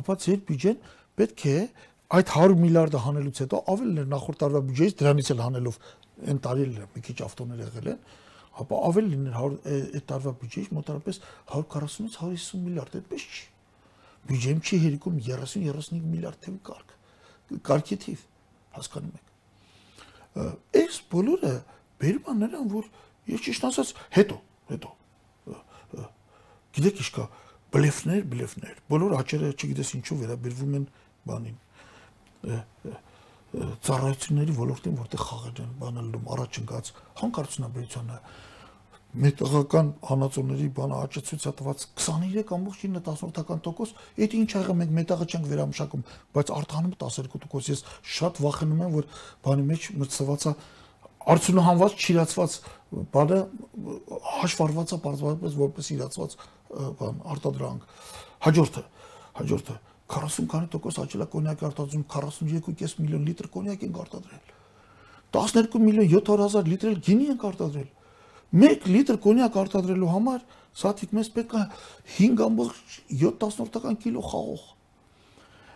ապա 0.00 0.16
ձեր 0.24 0.40
բյուջեն 0.48 0.82
պետք 1.22 1.46
է 1.52 1.56
այդ 2.18 2.34
100 2.34 2.58
միլիարդը 2.62 3.04
հանելուց 3.06 3.42
հետո 3.42 3.62
ավելի 3.72 4.06
նախորդ 4.10 4.42
տարվա 4.42 4.60
բյուջեից 4.72 4.98
դրանից 5.02 5.30
էլ 5.32 5.44
հանելով 5.46 5.78
այն 6.32 6.42
տարի 6.42 6.66
էլ 6.66 6.74
մի 6.96 7.04
քիչ 7.06 7.18
ավտոներ 7.28 7.62
եղել 7.62 7.88
են, 7.92 8.02
ապա 8.62 8.80
ավելի 8.90 9.08
լիներ 9.12 9.38
100 9.38 9.78
այդ 10.02 10.04
տարվա 10.12 10.34
բյուջեից 10.42 10.68
մոտարապես 10.76 11.22
140-ից 11.52 12.18
150 12.20 12.62
միլիարդ, 12.66 12.98
այդպես 13.00 13.22
չի 13.32 13.51
բյուջեն 14.30 14.62
չի 14.62 14.78
հերիքում 14.86 15.20
30-35 15.26 16.08
միլիարդ 16.12 16.42
թիվ 16.46 16.58
կարգ 16.68 16.96
կարգի 17.68 17.98
թիվ 18.06 18.24
հասկանում 18.76 19.16
եք 19.18 19.32
այս 20.82 20.98
բոլորը 21.12 21.54
է 22.02 22.34
նրան 22.42 22.68
որ 22.72 22.88
ես 23.32 23.44
ճիշտ 23.46 23.66
ասած 23.68 23.92
հետո 24.16 24.38
հետո 24.72 24.92
գիտեք 26.72 27.02
ինչ 27.02 27.10
կա 27.16 27.26
բլեֆներ 27.72 28.24
բլեֆներ 28.32 28.80
բոլոր 28.92 29.14
աճերը 29.18 29.50
չգիտես 29.52 29.92
ինչու 29.98 30.18
վերաբերվում 30.22 30.76
են 30.78 30.86
բանին 31.28 31.58
ծառայությունների 33.86 34.56
ոլորտին 34.56 34.96
որտեղ 35.02 35.22
խաղեր 35.28 35.62
են 35.62 35.72
բանալում 35.82 36.28
առաջ 36.36 36.58
ընկած 36.62 36.90
հանքարդյունաբերությունը 37.20 38.16
մետաղական 39.12 39.88
հանածոների 40.08 40.68
բանը 40.76 40.98
աճեցույց 41.04 41.42
հատված 41.48 41.82
23.9%, 42.00 43.92
այդ 44.22 44.36
ինչ 44.38 44.50
ա 44.52 44.62
եղել 44.62 44.78
մենք 44.80 44.94
մետաղը 44.98 45.26
չենք 45.28 45.50
վերամշակում, 45.52 46.04
բայց 46.32 46.52
արտանում 46.56 46.94
12%։ 47.02 47.68
Ես 47.72 47.84
շատ 48.16 48.40
վախենում 48.40 48.80
եմ, 48.86 48.96
որ 48.96 49.10
բանի 49.44 49.66
մեջ 49.68 49.88
մտցված 50.00 50.46
է 50.48 50.54
արդյունահանված, 51.32 51.92
չիրացված 52.02 52.56
բանը 53.12 53.38
հաշվառված 54.40 54.96
է 54.96 55.00
բարձրապես 55.04 55.56
որպես 55.60 55.92
իրացված 55.92 56.36
բան 57.02 57.22
արտադրանք։ 57.36 57.80
Հաջորդը, 58.42 58.82
հաջորդը 59.38 59.76
40 60.12 60.48
քանի 60.52 60.68
տոկոս 60.72 60.98
աճել 61.02 61.24
է 61.24 61.26
կոնյակի 61.32 61.66
արտադրում 61.68 62.02
42.5 62.12 62.96
միլիոն 63.00 63.26
լիտր 63.28 63.48
կոնյակ 63.54 63.84
ենք 63.86 64.00
արտադրել 64.02 64.42
12 65.36 65.78
միլիոն 65.86 66.10
700 66.12 66.42
հազար 66.42 66.70
լիտր 66.72 66.98
գինի 67.06 67.28
ենք 67.32 67.46
արտադրել 67.48 67.88
1 68.52 68.86
լիտր 68.92 69.16
կոնյակ 69.24 69.58
արտադրելու 69.62 70.12
համար 70.12 70.40
սաթիկ 70.82 71.10
մեզ 71.16 71.28
պետք 71.36 71.52
է 71.56 71.64
5.7 72.18 73.96
կիլո 74.02 74.22
խաղող։ 74.32 74.62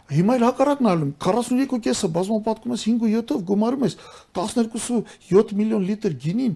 Հիմա 0.06 0.34
էլ 0.38 0.44
հակառակն 0.46 0.86
ալում 0.86 1.12
42.5-ը 1.18 2.08
բազմապատկում 2.14 2.74
ես 2.76 2.82
5.7-ով 2.86 3.40
գումարում 3.48 3.86
ես 3.86 3.96
12.7 4.38 5.56
միլիոն 5.58 5.86
լիտր 5.88 6.14
գինին 6.22 6.54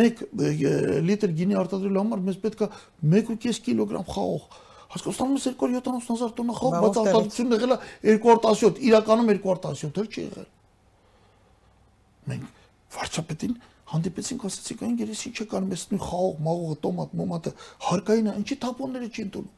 1 0.00 0.22
լիտր 1.10 1.34
գինի 1.40 1.58
արտադրելու 1.60 2.02
համար 2.06 2.22
մեզ 2.30 2.38
պետք 2.46 2.64
է 2.64 2.70
1.5 3.20 3.60
կիլոգրամ 3.66 4.06
խաղող 4.14 4.46
հասկանում 4.96 5.36
ես 5.36 5.46
270000 5.60 6.34
տոննա 6.36 6.54
խաղ, 6.56 6.74
բայց 6.84 6.98
արտադրությունն 7.02 7.54
եղել 7.56 7.74
է 7.74 7.78
217, 8.22 8.80
իրականում 8.86 9.30
217 9.34 10.00
էլ 10.02 10.08
չի 10.08 10.20
եղել։ 10.26 10.48
Մենք 12.30 12.44
վարչապետին 12.96 13.56
հանդիպեցինք, 13.86 14.46
ասացինք, 14.46 14.82
այն 14.86 14.96
գերես 15.00 15.20
ինչ 15.28 15.36
է 15.36 15.46
կանում, 15.52 15.74
ես 15.76 15.84
նույն 15.92 16.02
խաղող, 16.06 16.38
մաղողը, 16.46 16.76
տոմատ, 16.86 17.12
մոմատը, 17.20 17.52
հարկային 17.86 18.26
է, 18.26 18.34
ինչի 18.40 18.56
թափոնները 18.66 19.08
չի 19.12 19.24
ընդունում։ 19.26 19.54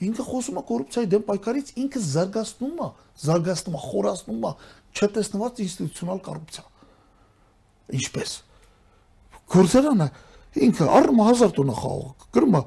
Ինքը 0.00 0.24
խոսում 0.30 0.58
է 0.58 0.62
կոռուպցիայի 0.70 1.08
դեմ 1.12 1.24
պայքարից, 1.28 1.70
ինքը 1.80 2.00
զարգացնում 2.10 2.78
է, 2.80 2.88
զարգացնում 3.20 3.76
է, 3.76 3.80
խորացնում 3.84 4.46
է 4.48 4.52
չտեսնված 4.96 5.60
ինստիտուցիոնալ 5.60 6.22
կոռուպցիա։ 6.24 6.64
Ինչպես։ 8.00 8.32
Գործարանը 9.50 10.06
ինքը 10.70 10.88
առնում 11.00 11.20
1000 11.26 11.52
տոննա 11.58 11.74
խաղող, 11.80 12.26
գրում 12.34 12.56
է 12.56 12.62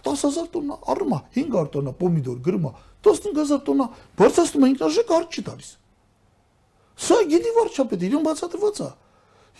10000 0.00 0.48
տոննա, 0.54 0.78
առնում 0.94 1.12
է 1.12 1.20
500 1.36 1.70
տոննա 1.74 1.92
պոմիդոր, 2.00 2.40
գրում 2.48 2.66
է 2.70 2.72
15000 3.04 3.62
տոննա, 3.68 3.86
բարձրացնում 4.20 4.64
է 4.64 4.70
ինքնաժեք 4.70 5.12
արժ 5.16 5.36
չի 5.36 5.44
տալիս։ 5.50 5.70
Սա 7.00 7.18
գիտի 7.30 7.52
վարչապետը, 7.56 8.08
իրեն 8.10 8.24
բացատրված 8.26 8.80
է։ 8.80 8.88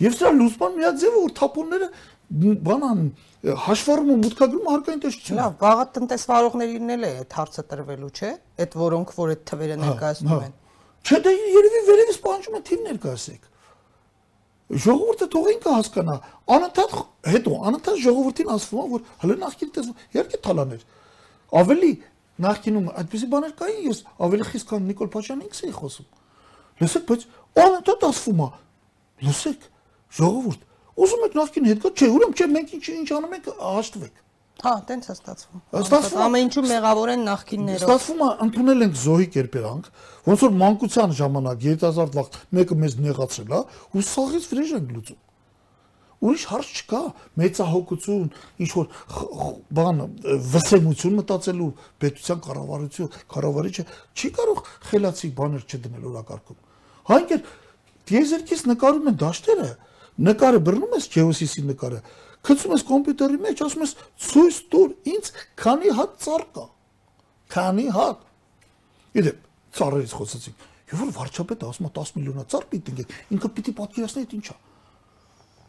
Եվ 0.00 0.16
սրա 0.16 0.30
լուսման 0.36 0.76
միակ 0.80 0.98
ձևը 1.00 1.20
որ 1.20 1.32
թափոնները 1.40 1.88
բանան 2.30 3.00
հաշվառում 3.40 4.10
ու 4.14 4.16
մուտքագրում 4.20 4.68
հարկային 4.70 5.00
տեսչություն։ 5.04 5.38
Լավ, 5.40 5.54
վաղը 5.60 5.84
տնտեսվարողներին 5.96 6.92
էլ 6.94 7.04
է 7.04 7.10
այդ 7.20 7.36
հարցը 7.40 7.64
տրվելու, 7.70 8.10
չէ՞։ 8.20 8.30
Այդ 8.64 8.76
որոնք 8.80 9.14
որ 9.16 9.32
այդ 9.34 9.42
թվերը 9.50 9.78
ներկայացնում 9.80 10.44
են։ 10.46 10.54
Չէ, 11.00 11.18
դե 11.24 11.32
երևի 11.40 11.80
վերևից 11.90 12.20
պահանջում 12.24 12.58
են 12.60 12.64
թիվ 12.70 12.84
ներկայացեք։ 12.90 13.48
Ժողովուրդը 14.70 15.26
թող 15.34 15.46
ինքը 15.50 15.70
հասկանա։ 15.74 16.16
Անընդհատ 16.54 16.92
հետո 17.34 17.54
անընդհատ 17.70 17.96
ժողովրդին 18.04 18.50
ասվում 18.54 18.80
է, 18.80 18.90
որ 18.90 19.06
հələ 19.24 19.36
նախքին 19.40 19.72
տեսնում, 19.74 20.04
իհարկե 20.14 20.40
թալաներ։ 20.46 20.84
Ավելի 21.60 21.90
նախքինում 22.44 22.86
այդպեսի 23.00 23.28
բաներ 23.34 23.54
կային, 23.58 23.80
ես 23.90 24.02
ավելի 24.30 24.46
խիստ 24.50 24.68
քան 24.70 24.86
Նիկոլ 24.90 25.10
Փաշյանն 25.10 25.42
ինքս 25.48 25.64
էի 25.66 25.74
խոսում։ 25.80 26.06
Լսեք, 26.80 27.04
բայց 27.10 27.26
անընդհատ 27.64 28.06
ասվում 28.10 28.40
է։ 28.40 28.48
Լսեք, 29.26 29.66
ժողովուրդ, 30.18 30.66
ուզում 31.00 31.22
եք 31.26 31.38
նախքին 31.40 31.70
հետ 31.70 31.80
գա, 31.84 31.92
չէ, 31.94 32.08
ուրեմն 32.10 32.34
չէ, 32.40 32.48
մենք 32.56 32.74
ինչ 32.76 32.84
ինչ 33.00 33.08
անում 33.20 33.36
ենք, 33.38 33.48
հաշտվեք։ 33.60 34.18
Հա, 34.60 34.72
տենց 34.90 35.06
է 35.08 35.14
ստացվում։ 35.14 35.60
Ստացվում 35.80 36.22
ամեն 36.26 36.42
ինչու 36.50 36.62
մեղավոր 36.68 37.10
են 37.14 37.22
նախկիններով։ 37.30 37.84
Ստացվում 37.86 38.20
է 38.20 38.28
ընդունել 38.44 38.84
ենք 38.84 38.98
զոհի 39.00 39.28
կերպերանք, 39.36 39.86
ոնց 40.26 40.42
որ 40.44 40.52
մանկության 40.60 41.14
ժամանակ 41.20 41.64
երիտասարդ 41.70 42.18
վաղ 42.20 42.28
մեկը 42.60 42.78
մեզ 42.82 42.96
նեղացրել 43.06 43.54
է, 43.56 43.60
ու 43.96 44.04
սաղից 44.10 44.48
վրեժ 44.50 44.74
ենք 44.76 44.92
լուծում։ 45.00 45.20
Ուրիշ 46.20 46.42
հարց 46.50 46.70
չկա, 46.76 46.98
մեծահոգություն, 47.40 48.24
ինչ 48.60 48.70
որ 48.76 48.88
բան 49.78 50.02
վսեմություն 50.52 51.14
մտածելու 51.16 51.68
պետության 52.04 52.42
կառավարություն, 52.44 53.14
կառավարիչը 53.32 53.84
չի 54.20 54.30
կարող 54.36 54.60
խելացի 54.90 55.30
բաներ 55.40 55.64
չդնել 55.64 56.04
օրակարգում։ 56.10 56.58
Հայնքեր 57.08 57.40
դիեզերքից 58.10 58.64
նկարում 58.68 59.08
են 59.08 59.16
դաշտերը, 59.24 59.70
նկարը 60.30 60.60
բռնում 60.66 60.96
ես 60.98 61.08
Ջեոսիսի 61.14 61.64
նկարը, 61.70 62.00
Գցում 62.40 62.72
ես 62.72 62.82
կոմպյուտերի 62.88 63.38
մեջ, 63.44 63.60
ասում 63.66 63.82
ես 63.84 63.90
ցույց 64.24 64.58
տուր 64.72 64.92
ինձ 65.12 65.26
քանի 65.60 65.90
հատ 65.98 66.12
ծառ 66.24 66.44
կա։ 66.56 66.62
Քանի 67.52 67.84
հատ։ 67.96 68.22
Իդեպ 69.20 69.42
ծառերից 69.76 70.14
խոսեցինք։ 70.16 70.64
Եվ 70.90 71.02
որ 71.04 71.10
վարչապետը 71.18 71.68
ասում 71.70 71.88
է 71.88 71.92
10 72.00 72.12
միլիոնա 72.16 72.44
ծառ 72.50 72.64
պիտի 72.70 72.94
ընկեք, 72.94 73.12
ինքը 73.36 73.50
պիտի 73.58 73.74
պատկերացնի 73.80 74.22
այդ 74.24 74.32
ինչա։ 74.40 74.56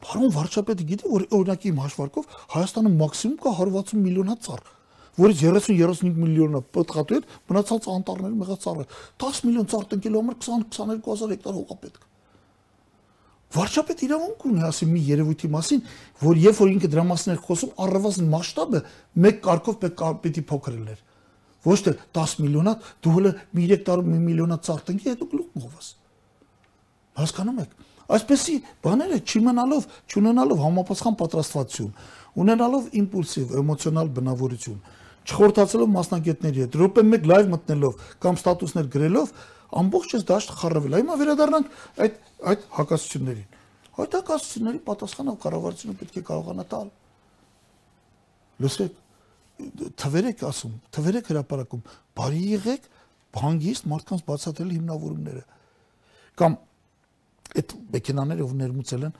Բարոն 0.02 0.32
վարչապետը 0.38 0.86
գիտի, 0.92 1.12
որ 1.12 1.26
օրինակի 1.38 1.72
իմ 1.72 1.82
հաշվարկով 1.82 2.38
Հայաստանը 2.56 2.94
մաքսիմում 3.02 3.42
կա 3.44 3.52
160 3.60 4.06
միլիոնա 4.06 4.38
ծառ, 4.48 4.64
որից 5.22 5.44
30-35 5.52 6.22
միլիոնը 6.24 6.64
պտղատու 6.72 7.20
հետ, 7.20 7.36
մնացած 7.52 7.90
անտառները 7.92 8.40
մեղա 8.42 8.58
ծառը։ 8.66 8.88
10 9.28 9.44
միլիոն 9.52 9.70
ծառ 9.76 9.86
տնկելու 9.92 10.24
համար 10.24 10.40
20-22000 10.48 11.36
հեկտար 11.36 11.60
հող 11.60 11.76
է 11.76 11.80
պետք 11.86 12.11
վարչապետ 13.52 14.04
իրավունք 14.08 14.44
ունի 14.48 14.66
ասի 14.68 14.88
մի 14.92 15.02
երևույթի 15.12 15.50
մասին, 15.52 15.82
որ 16.22 16.42
երբ 16.42 16.60
որ 16.62 16.72
ինքը 16.72 16.90
դրա 16.92 17.06
մասին 17.12 17.34
էր 17.34 17.42
խոսում, 17.48 17.72
առավաստ 17.86 18.24
մասշտաբը 18.32 18.82
մեկ 19.26 19.42
կարգով 19.48 19.80
պետք 19.82 20.04
է 20.08 20.12
պիտի 20.24 20.44
փոքրելներ։ 20.52 21.00
Ոչ 21.62 21.78
թե 21.86 21.94
10 22.18 22.36
միլիոնա, 22.42 22.74
դու 23.06 23.16
հələ 23.18 23.32
մի 23.58 23.66
3 23.72 23.84
տարում 23.92 24.14
1 24.16 24.24
միլիոնա 24.32 24.58
ծաղտնքի 24.66 25.12
հետո 25.12 25.28
գլուխ 25.32 25.50
մովաս։ 25.62 25.90
Հասկանում 27.22 27.60
եք։ 27.62 27.76
Այսպեսի 28.12 28.56
բաները 28.84 29.20
չիմանալով, 29.22 29.86
չունենալով 30.12 30.64
համապատասխան 30.66 31.18
պատրաստվածություն, 31.22 31.92
ունենալով 32.42 32.90
իմպուլսիվ, 33.02 33.54
էմոցիոնալ 33.62 34.10
բնավորություն, 34.18 34.80
չխորտացելով 35.22 35.92
մասնագետների 35.96 36.64
հետ, 36.66 36.78
րոպե 36.82 37.04
մեկ 37.12 37.28
լայվ 37.32 37.50
մտնելով 37.52 38.06
կամ 38.26 38.40
ստատուսներ 38.42 38.90
գրելով, 38.96 39.34
ամբողջս 39.80 40.26
դաշտ 40.32 40.54
խառնվել։ 40.62 40.96
Հիմա 41.02 41.16
վերադառնանք 41.22 41.76
այդ 42.06 42.18
այդ 42.52 42.66
հակասություններին։ 42.78 43.60
Այդ 44.02 44.16
հակասությունների 44.18 44.82
պատասխանը 44.88 45.36
կառավարությունը 45.46 45.96
պետք 46.02 46.18
է 46.22 46.24
կարողանա 46.32 46.66
տալ։ 46.72 46.90
Լսեք, 48.62 48.98
թվերեք 50.02 50.44
ասում, 50.52 50.74
թվերեք 50.96 51.32
հրաապարակում, 51.32 51.84
բարի 52.18 52.42
եղեք 52.52 52.88
բանգիստ 53.36 53.88
մարդկանց 53.92 54.24
բացատրել 54.28 54.72
հիմնավորումները։ 54.76 55.44
Կամ 56.42 56.58
այդ 57.62 57.76
մեքենաները, 57.96 58.46
ով 58.48 58.54
ներմուծել 58.62 59.06
են, 59.08 59.16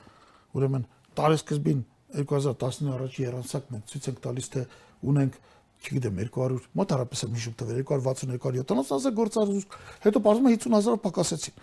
ուրեմն 0.52 0.86
տարեսկզբին 1.20 1.82
2019 2.22 2.92
առաջի 2.96 3.26
երանցակն 3.26 3.78
են 3.78 3.84
ցույց 3.92 4.08
են 4.12 4.18
տալիս 4.26 4.50
թե 4.52 4.64
ունենք 5.12 5.38
չգիտեմ 5.82 6.20
200 6.22 6.66
մոտ 6.78 6.96
հարաբերս 6.96 7.24
եմ 7.26 7.38
հիշում 7.38 7.56
տվել 7.62 7.84
260 7.92 8.66
270 8.72 9.16
գործարուս 9.22 9.66
հետո 10.06 10.22
բարձում 10.28 10.50
է 10.52 10.54
50 10.56 10.76
հազարը 10.78 11.02
պակասեցին 11.06 11.62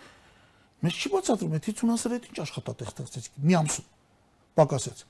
Մեզ 0.79 0.95
չի 0.95 1.09
բացատրում, 1.11 1.55
այդ 1.57 1.65
50-ը 1.67 2.09
այդ 2.15 2.27
ինչ 2.29 2.37
աշխատատեղ 2.39 2.89
ստեղծեցիք։ 2.89 3.39
Մի 3.43 3.55
ամսում 3.59 3.87
պակասեց։ 4.59 5.01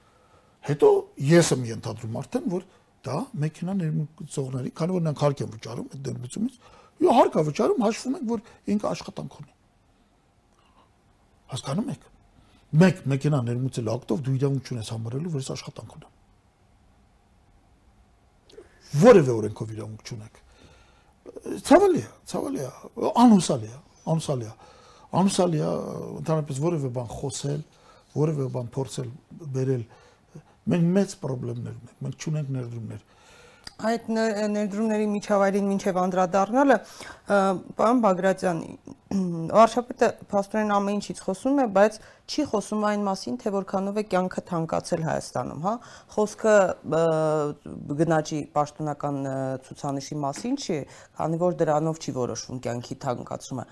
Հետո 0.66 0.90
ես 1.30 1.52
եմ 1.54 1.66
ենթադրում 1.70 2.18
արդեն, 2.20 2.48
որ 2.54 2.64
դա 3.06 3.18
մեքենա 3.44 3.76
ներմուծողների, 3.80 4.72
քանի 4.80 4.96
որ 4.98 5.04
նրանք 5.06 5.22
հարկ 5.24 5.44
են 5.46 5.52
վճարում 5.54 5.92
այդ 5.94 6.10
ներմուծումից, 6.10 6.58
ու 7.00 7.14
հարկ 7.20 7.38
է 7.40 7.44
վճարում, 7.50 7.84
հաշվում 7.86 8.18
ենք, 8.18 8.26
որ 8.34 8.42
ինքը 8.74 8.90
աշխատանք 8.90 9.38
ունի։ 9.40 9.54
Հասկանում 11.54 11.92
եք։ 11.94 12.10
Մեկ 12.80 13.04
մեքենա 13.14 13.40
ներմուծել 13.46 13.94
ակտով 13.94 14.26
դու 14.26 14.36
իրավունք 14.40 14.74
ունես 14.74 14.92
համարելու, 14.94 15.34
որ 15.38 15.46
ես 15.46 15.54
աշխատանք 15.54 15.96
ունեմ։ 16.00 16.19
Որևէ 18.90 19.36
օրենքով 19.40 19.74
իրավունք 19.76 20.10
չունեք։ 20.10 20.40
Ցավալի 21.70 22.02
է, 22.02 22.10
ցավալի 22.30 22.62
է, 22.66 22.70
անհուսալի 23.24 23.70
է, 23.70 23.80
անհուսալի 24.10 24.48
է 24.50 24.54
անուսալի 25.10 25.62
է 25.66 25.70
ընդհանրապես 26.20 26.60
որևէ 26.62 26.90
բան 26.94 27.08
խոսել, 27.10 27.62
որևէ 28.14 28.46
բան 28.54 28.68
փորձել 28.76 29.08
բերել։ 29.56 29.86
Մենք 30.70 30.92
մեծ 30.98 31.16
խնդիրներ 31.24 31.62
ունենք, 31.64 31.94
մենք 32.06 32.26
չունենք 32.26 32.52
ներդրումներ։ 32.56 33.06
Այդ 33.80 34.08
ներդրումների 34.12 35.06
միջավայրին 35.08 35.68
մինչև 35.72 35.98
անդրադառնալը, 36.02 36.76
պարոն 37.80 38.00
Բագրատյան, 38.04 38.58
վարշապետը 39.56 40.10
փաստորեն 40.34 40.74
ամեն 40.76 40.98
ինչից 41.00 41.22
խոսում 41.24 41.62
է, 41.64 41.68
բայց 41.78 42.00
չի 42.28 42.46
խոսում 42.52 42.84
այն 42.90 43.06
մասին, 43.08 43.38
թե 43.40 43.54
որքանով 43.56 44.02
է 44.02 44.04
կյանքը 44.12 44.44
թանկացել 44.50 45.06
Հայաստանում, 45.08 45.64
հա։ 45.64 45.74
Խոսքը 46.16 46.56
գնաճի 48.04 48.42
պաշտոնական 48.60 49.22
ցուցանիշի 49.70 50.20
մասին 50.28 50.60
չի, 50.60 50.82
քանի 51.16 51.42
որ 51.48 51.58
դրանով 51.64 52.04
չի 52.04 52.16
որոշվում 52.20 52.62
կյանքի 52.68 53.00
թանկացումը։ 53.08 53.66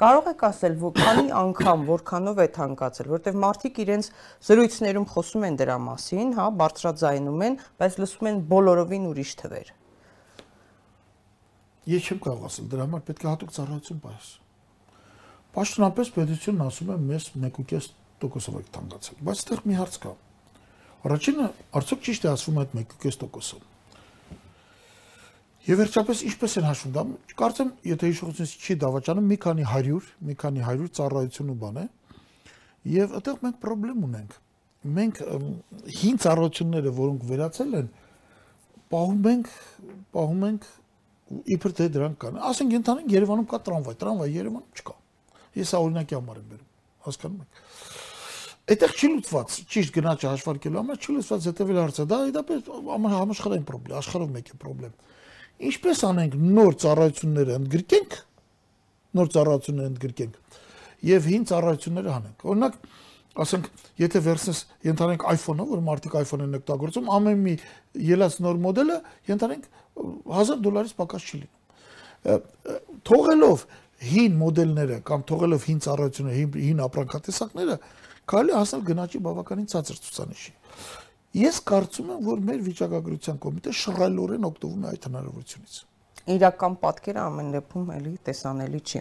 Կարող 0.00 0.28
եք 0.30 0.42
ասել, 0.48 0.74
որ 0.80 0.92
քանի 0.96 1.32
անգամ 1.36 1.82
որքանով 1.84 2.38
է 2.40 2.46
թանկացել, 2.56 3.08
որտեղ 3.12 3.34
մարդիկ 3.42 3.80
իրենց 3.82 4.06
զրույցներում 4.48 5.06
խոսում 5.12 5.44
են 5.48 5.58
դրա 5.60 5.76
մասին, 5.84 6.30
հա, 6.38 6.46
բարձրաձայնում 6.62 7.42
են, 7.46 7.58
բայց 7.82 7.98
լսում 8.00 8.28
են 8.30 8.38
բոլորովին 8.52 9.04
ուրիշ 9.12 9.32
թվեր։ 9.42 9.72
Ես 11.92 12.08
չեմ 12.08 12.22
կարող 12.24 12.46
ասել, 12.48 12.70
դրա 12.72 12.86
համար 12.88 13.04
պետք 13.10 13.22
է 13.22 13.28
հատուկ 13.32 13.52
ծառայություն 13.52 14.00
պայս։ 14.06 14.30
Պաշտոնապես 15.52 16.12
պետությունն 16.16 16.64
ասում 16.72 16.92
է 16.92 16.96
մեզ 17.12 17.26
1.5%-ով 17.36 18.56
է 18.56 18.64
թանկացել, 18.72 19.18
բայց 19.28 19.42
այդտեղ 19.42 19.66
մի 19.68 19.78
հարց 19.82 19.98
կա։ 20.06 20.14
Առաջինը, 21.02 21.50
արդյոք 21.82 22.06
ճիշտ 22.06 22.24
է 22.24 22.32
ասվում 22.32 22.62
այդ 22.62 22.76
1.5%-ով։ 22.80 23.71
Եվ 25.62 25.78
վերջապես 25.78 26.20
ինչպես 26.26 26.54
են 26.58 26.64
հաշվում 26.66 26.94
դա։ 26.96 27.02
Կարծեմ, 27.38 27.68
եթե 27.86 28.08
հիշողությունից 28.10 28.52
չի 28.66 28.74
դավաճանում 28.82 29.28
մի 29.30 29.36
քանի 29.44 29.66
100, 29.70 30.08
մի 30.26 30.34
քանի 30.40 30.64
100 30.66 30.88
ծառայություն 30.98 31.52
ու 31.52 31.58
բան 31.60 31.76
է։ 31.78 31.84
Եվ 32.92 33.14
այդտեղ 33.18 33.36
մենք 33.46 33.60
խնդրեմ 33.62 34.00
ունենք։ 34.08 34.34
Մենք 34.96 35.20
հին 36.00 36.18
ծառայությունները, 36.24 36.92
որոնք 36.98 37.26
վերացել 37.30 37.76
են, 37.78 37.92
պահում 38.90 39.28
ենք, 39.30 39.52
պահում 40.18 40.42
ենք 40.50 40.66
իբր 41.54 41.76
թե 41.78 41.86
դրանք 41.94 42.18
կան։ 42.26 42.42
Ասենք 42.50 42.74
ընդհանրեն 42.82 43.14
Երևանում 43.14 43.46
կա 43.52 43.62
տրամվայ, 43.62 43.94
տրամվայ 44.02 44.28
Երևանում 44.42 44.82
չկա։ 44.82 44.96
Ես 45.62 45.74
օրինակի 45.78 46.18
համար 46.18 46.42
եմ 46.42 46.50
բերում, 46.50 46.68
հասկանում 47.06 47.46
եք։ 47.46 47.62
Այդտեղ 48.72 48.92
չի 48.98 49.08
լուծված, 49.12 49.56
ճիշտ 49.72 49.94
գնաճը 49.96 50.28
հաշվարկելու 50.32 50.82
համար 50.82 51.00
չի 51.02 51.14
լուծված 51.16 51.46
հետևել 51.50 51.80
հարցը։ 51.82 52.04
Դա 52.12 52.18
իդապես 52.32 52.68
համաշխարհային 53.12 53.64
խնդրեմ, 53.72 53.96
աշխարհով 54.02 54.30
մեկ 54.36 54.52
է 54.52 54.58
խնդրեմ 54.62 54.94
Ինչպես 55.62 56.02
անենք 56.08 56.36
նոր 56.42 56.76
ծառայությունները 56.82 57.56
ընդգրկենք, 57.60 58.16
նոր 59.18 59.32
ծառայությունները 59.36 59.90
ընդգրկենք 59.92 60.60
եւ 61.02 61.28
հին 61.32 61.46
ծառայությունները 61.50 62.12
հանենք։ 62.12 62.44
Օրինակ, 62.52 62.76
ասենք, 63.42 63.68
եթե 64.02 64.22
վերցնես 64.26 64.60
ենթանենք 64.86 65.24
iPhone-ը, 65.32 65.66
որ 65.72 65.82
մարդիկ 65.86 66.16
iPhone 66.22 66.44
են 66.46 66.58
օգտագործում, 66.58 67.10
ամեն 67.16 67.40
մի 67.46 67.54
ելած 68.12 68.36
նոր 68.44 68.60
մոդելը 68.66 68.98
ենթանենք 69.30 69.68
1000 70.42 70.62
դոլարից 70.66 70.94
պակաս 70.98 71.28
չի 71.28 71.40
լինում։ 71.42 71.60
Թողելով 73.08 73.64
հին 74.12 74.36
մոդելները 74.42 74.98
կամ 75.06 75.24
թողելով 75.30 75.66
հին 75.68 75.80
ծառայությունները, 75.86 76.36
հին, 76.38 76.60
հին 76.66 76.82
ապրանքատեսակները, 76.86 77.76
կարելի 78.32 78.54
հասնել 78.58 78.84
գնաճի 78.88 79.20
բավականին 79.26 79.68
ցածր 79.72 80.00
ցուցանիշի։ 80.06 80.54
Ես 81.32 81.62
կարծում 81.64 82.08
եմ, 82.12 82.24
որ 82.26 82.40
մեր 82.44 82.58
վիճակագրության 82.66 83.36
կոմիտե 83.40 83.72
շռայլորեն 83.72 84.46
օգտվում 84.48 84.82
է 84.82 84.88
այդ 84.90 85.04
հնարավորությունից։ 85.08 85.76
Իրական 86.32 86.74
պատկերը 86.82 87.20
ամեն 87.22 87.52
դեպքում 87.54 87.92
էլի 87.94 88.10
տեսանելի 88.28 88.80
չի։ 88.82 89.00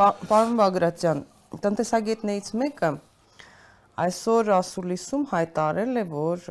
Պարոն 0.00 0.58
Բագրատյան, 0.60 1.22
տնտեսագետներից 1.64 2.50
մեկը 2.60 2.90
այսօր 4.04 4.50
ասուլիսում 4.56 5.24
հայտարել 5.32 6.00
է, 6.00 6.04
որ 6.12 6.44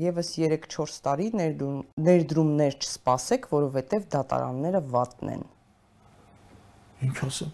եւս 0.00 0.30
3-4 0.40 0.96
տարի 1.04 1.28
ներդրումներ 2.08 2.78
չսպասեք, 2.80 3.50
որովհետեւ 3.52 4.08
դատարանները 4.16 4.82
վատն 4.96 5.34
են։ 5.36 5.44
Ինչ 7.04 7.16
ասեմ 7.28 7.52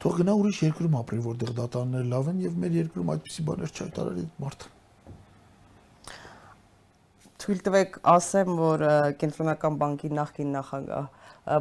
թող 0.00 0.18
գնա 0.20 0.34
ուրիշ 0.40 0.60
երկրում 0.64 0.98
ապրի, 1.00 1.22
որտեղ 1.28 1.54
դատարանները 1.60 2.10
լավ 2.10 2.28
են 2.30 2.42
եւ 2.44 2.58
մեր 2.64 2.76
երկրում 2.80 3.10
այդպիսի 3.14 3.46
բաներ 3.50 3.72
չհայտարարի 3.76 4.26
մարդը։ 4.44 4.70
Թույլ 7.40 7.60
տվեք 7.66 7.98
ասեմ, 8.14 8.50
որ 8.60 8.84
կենտրոնական 9.20 9.80
բանկի 9.80 10.10
նախկին 10.20 10.54
նախագահ 10.56 11.08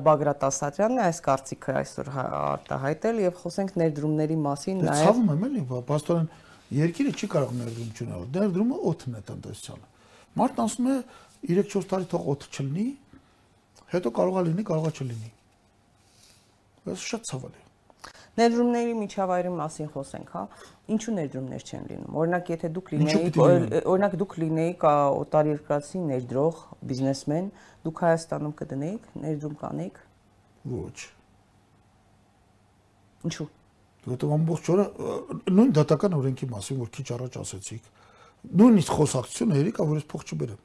Բագրատ 0.06 0.44
Ասատրյանն 0.44 1.00
է 1.00 1.04
այս 1.08 1.20
կարծիքը 1.24 1.76
այսօր 1.80 2.10
հա, 2.14 2.24
արտահայտել 2.40 3.22
եւ 3.24 3.38
խոսենք 3.40 3.78
ներդրումների 3.80 4.38
մասին 4.44 4.82
նաեւ։ 4.86 5.06
Ցավում 5.08 5.30
եմ 5.34 5.46
էլի, 5.48 5.62
բաստորեն 5.88 6.28
Երկիրը 6.70 7.12
չի 7.18 7.28
կարող 7.34 7.54
ներդրում 7.60 7.94
չունենալ։ 7.98 8.26
Ներդրումը 8.36 8.76
օդն 8.90 9.16
է 9.18 9.22
տնտեսությանը։ 9.30 9.88
Մարդն 10.38 10.62
ասում 10.66 10.90
է 10.90 10.98
3-4 11.50 11.88
տարի 11.90 12.08
թող 12.12 12.28
օդ 12.34 12.46
չլինի, 12.50 12.86
հետո 13.96 14.12
կարողա 14.20 14.44
լինի, 14.50 14.66
կարողա 14.70 14.92
չլինի։ 15.00 15.32
Այս 16.94 17.08
շատ 17.10 17.26
ցավալի 17.32 17.58
է։ 17.58 17.69
Ներդրումների 18.40 18.94
միջավայրի 19.00 19.52
մասին 19.60 19.90
խոսենք, 19.94 20.30
հա։ 20.32 20.44
Ինչու 20.96 21.14
ներդրումներ 21.20 21.64
չեն 21.70 21.88
լինում։ 21.90 22.18
Օրինակ, 22.22 22.52
եթե 22.54 22.70
դուք 22.78 22.92
լինեիք, 22.94 23.40
օրինակ 23.94 24.16
դուք 24.22 24.36
լինեիք 24.44 24.86
օտարերկրացի 24.90 26.04
ներդրող 26.10 26.62
բիզնեսմեն, 26.90 27.50
դուք 27.84 28.04
Հայաստանում 28.06 28.54
կդնեիք, 28.64 29.10
ներդրում 29.28 29.56
կանեիք։ 29.60 30.00
Ոչ։ 30.70 31.00
Ինչու։ 33.30 33.50
Որտեղ 34.10 34.34
ամբողջ 34.40 34.70
օրը 34.74 34.86
նույն 35.52 35.72
դատական 35.76 36.16
օրենքի 36.20 36.48
մասին, 36.54 36.78
որ 36.80 36.92
քիչ 36.96 37.08
առաջ 37.20 37.38
ասացիք, 37.44 37.90
նույնիսկ 38.60 38.94
խոսակցությունը 38.96 39.60
երիկա, 39.60 39.88
որ 39.90 40.00
ես 40.00 40.08
փող 40.14 40.24
չբերեմ։ 40.30 40.62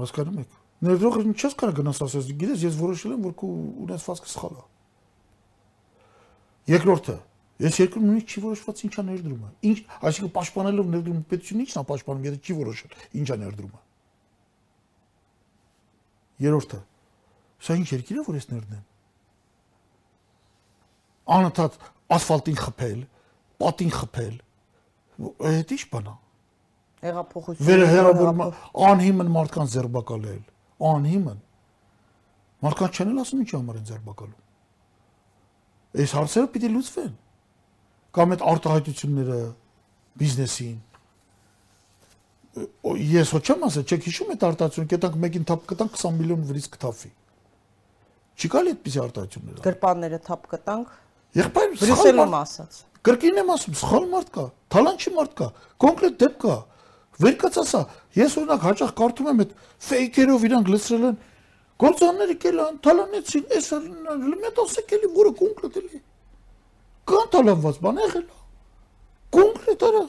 Հասկանում 0.00 0.40
եք։ 0.40 0.58
Ներդրողը 0.80 1.24
ինչ 1.28 1.36
չես 1.44 1.56
կարող 1.60 1.76
գնաս 1.76 1.98
ասես, 2.06 2.28
գիտես, 2.40 2.62
ես 2.64 2.78
որոշել 2.80 3.12
եմ, 3.12 3.24
որ 3.28 3.34
քո 3.36 3.48
ունեցվածքը 3.84 4.30
սխալ 4.32 4.54
է։ 4.56 4.62
Երկրորդը, 6.70 7.16
ես 7.60 7.80
երկրում 7.80 8.04
նույնիսկ 8.10 8.34
չի 8.34 8.42
որոշված 8.44 8.84
ինչա 8.86 9.04
ներդրումը։ 9.10 9.50
Ինչ, 9.70 9.78
այսինքն 10.10 10.34
պաշտպանելով 10.36 10.92
ներդրումը 10.94 11.24
պետությունը 11.30 11.64
ինչն 11.66 11.80
է 11.80 11.84
պաշտպանում, 11.90 12.28
եթե 12.30 12.38
չի 12.40 12.56
որոշել 12.60 12.94
ինչա 13.20 13.38
ներդրումը։ 13.40 13.80
Երրորդը, 16.40 16.80
սա 17.60 17.76
ինչ 17.80 17.88
երկիր 17.90 18.20
է, 18.20 18.24
որ 18.30 18.38
ես 18.40 18.48
ներդնեմ 18.54 18.86
անընդհատ 21.30 21.76
ասֆալտին 22.16 22.58
խփել, 22.60 23.00
պատին 23.62 23.92
խփել։ 23.96 24.36
Այդ 25.50 25.74
ի՞նչ 25.76 25.82
բան 25.92 26.08
է։ 26.10 26.14
Հեղափոխություն։ 27.04 27.68
Վերահերավորում 27.70 28.42
անհիմն 28.90 29.32
մարդկանց 29.36 29.74
ձերբակալել, 29.76 30.42
անհիմն։ 30.90 31.42
Մարդկանց 32.66 33.00
չեն 33.00 33.12
էլ 33.12 33.20
ասում 33.24 33.44
ինչի 33.44 33.56
համար 33.56 33.78
են 33.80 33.86
ձերբակալում։ 33.90 34.49
Այս 35.90 36.14
հարցերը 36.18 36.50
պիտի 36.54 36.70
լուծվեն։ 36.74 37.12
Կամ 38.14 38.34
այդ 38.34 38.44
արտահայտությունները 38.50 39.38
բիզնեսին։ 40.20 40.78
Ես 43.10 43.32
ոչ 43.34 43.42
չեմ 43.46 43.66
ասել, 43.70 43.84
չեք 43.90 44.06
հիշում 44.10 44.32
այդ 44.34 44.46
արտահայտությունը, 44.50 44.90
կետանք 44.90 45.18
մեկին 45.24 45.46
թափ 45.50 45.66
կտանք 45.70 45.98
20 46.00 46.16
միլիոն 46.20 46.46
վրից 46.50 46.66
կթափվի։ 46.74 47.10
Չի 48.40 48.50
գալի 48.54 48.72
այդպիսի 48.74 49.00
արտահայտություններ։ 49.04 49.62
գրպանները 49.66 50.20
թափ 50.26 50.48
կտանք 50.50 50.98
Եղբայր 51.30 51.74
Բրյուսելում 51.78 52.32
ասած։ 52.40 52.78
Կրկին 53.06 53.38
եմ 53.40 53.50
ասում, 53.54 53.74
սխալ 53.80 54.06
մարդ 54.10 54.30
կա, 54.34 54.44
թալանչի 54.74 55.12
մարդ 55.14 55.34
կա, 55.40 55.46
կոնկրետ 55.84 56.16
դեպք 56.20 56.40
կա։ 56.42 56.56
Վերկացածա, 57.20 57.80
ես 58.16 58.34
օրինակ 58.40 58.66
հաճախ 58.66 58.92
կարդում 58.98 59.30
եմ 59.30 59.42
այդ 59.44 59.54
ֆեյքերով 59.86 60.46
իրանք 60.50 60.70
լցրել 60.74 61.06
են 61.10 61.16
գործանները 61.80 62.34
կելան, 62.44 62.78
թալանեցին, 62.84 63.44
այս 63.56 63.68
լմետասեք 64.20 64.94
էլի, 64.96 65.10
որը 65.16 65.32
կոնկրետ 65.40 65.76
էլի։ 65.80 66.00
Կան 67.10 67.28
թալանված 67.34 67.78
բան 67.84 68.00
եղել։ 68.04 68.24
Կոնկրետ 69.36 69.84
արա, 69.90 70.02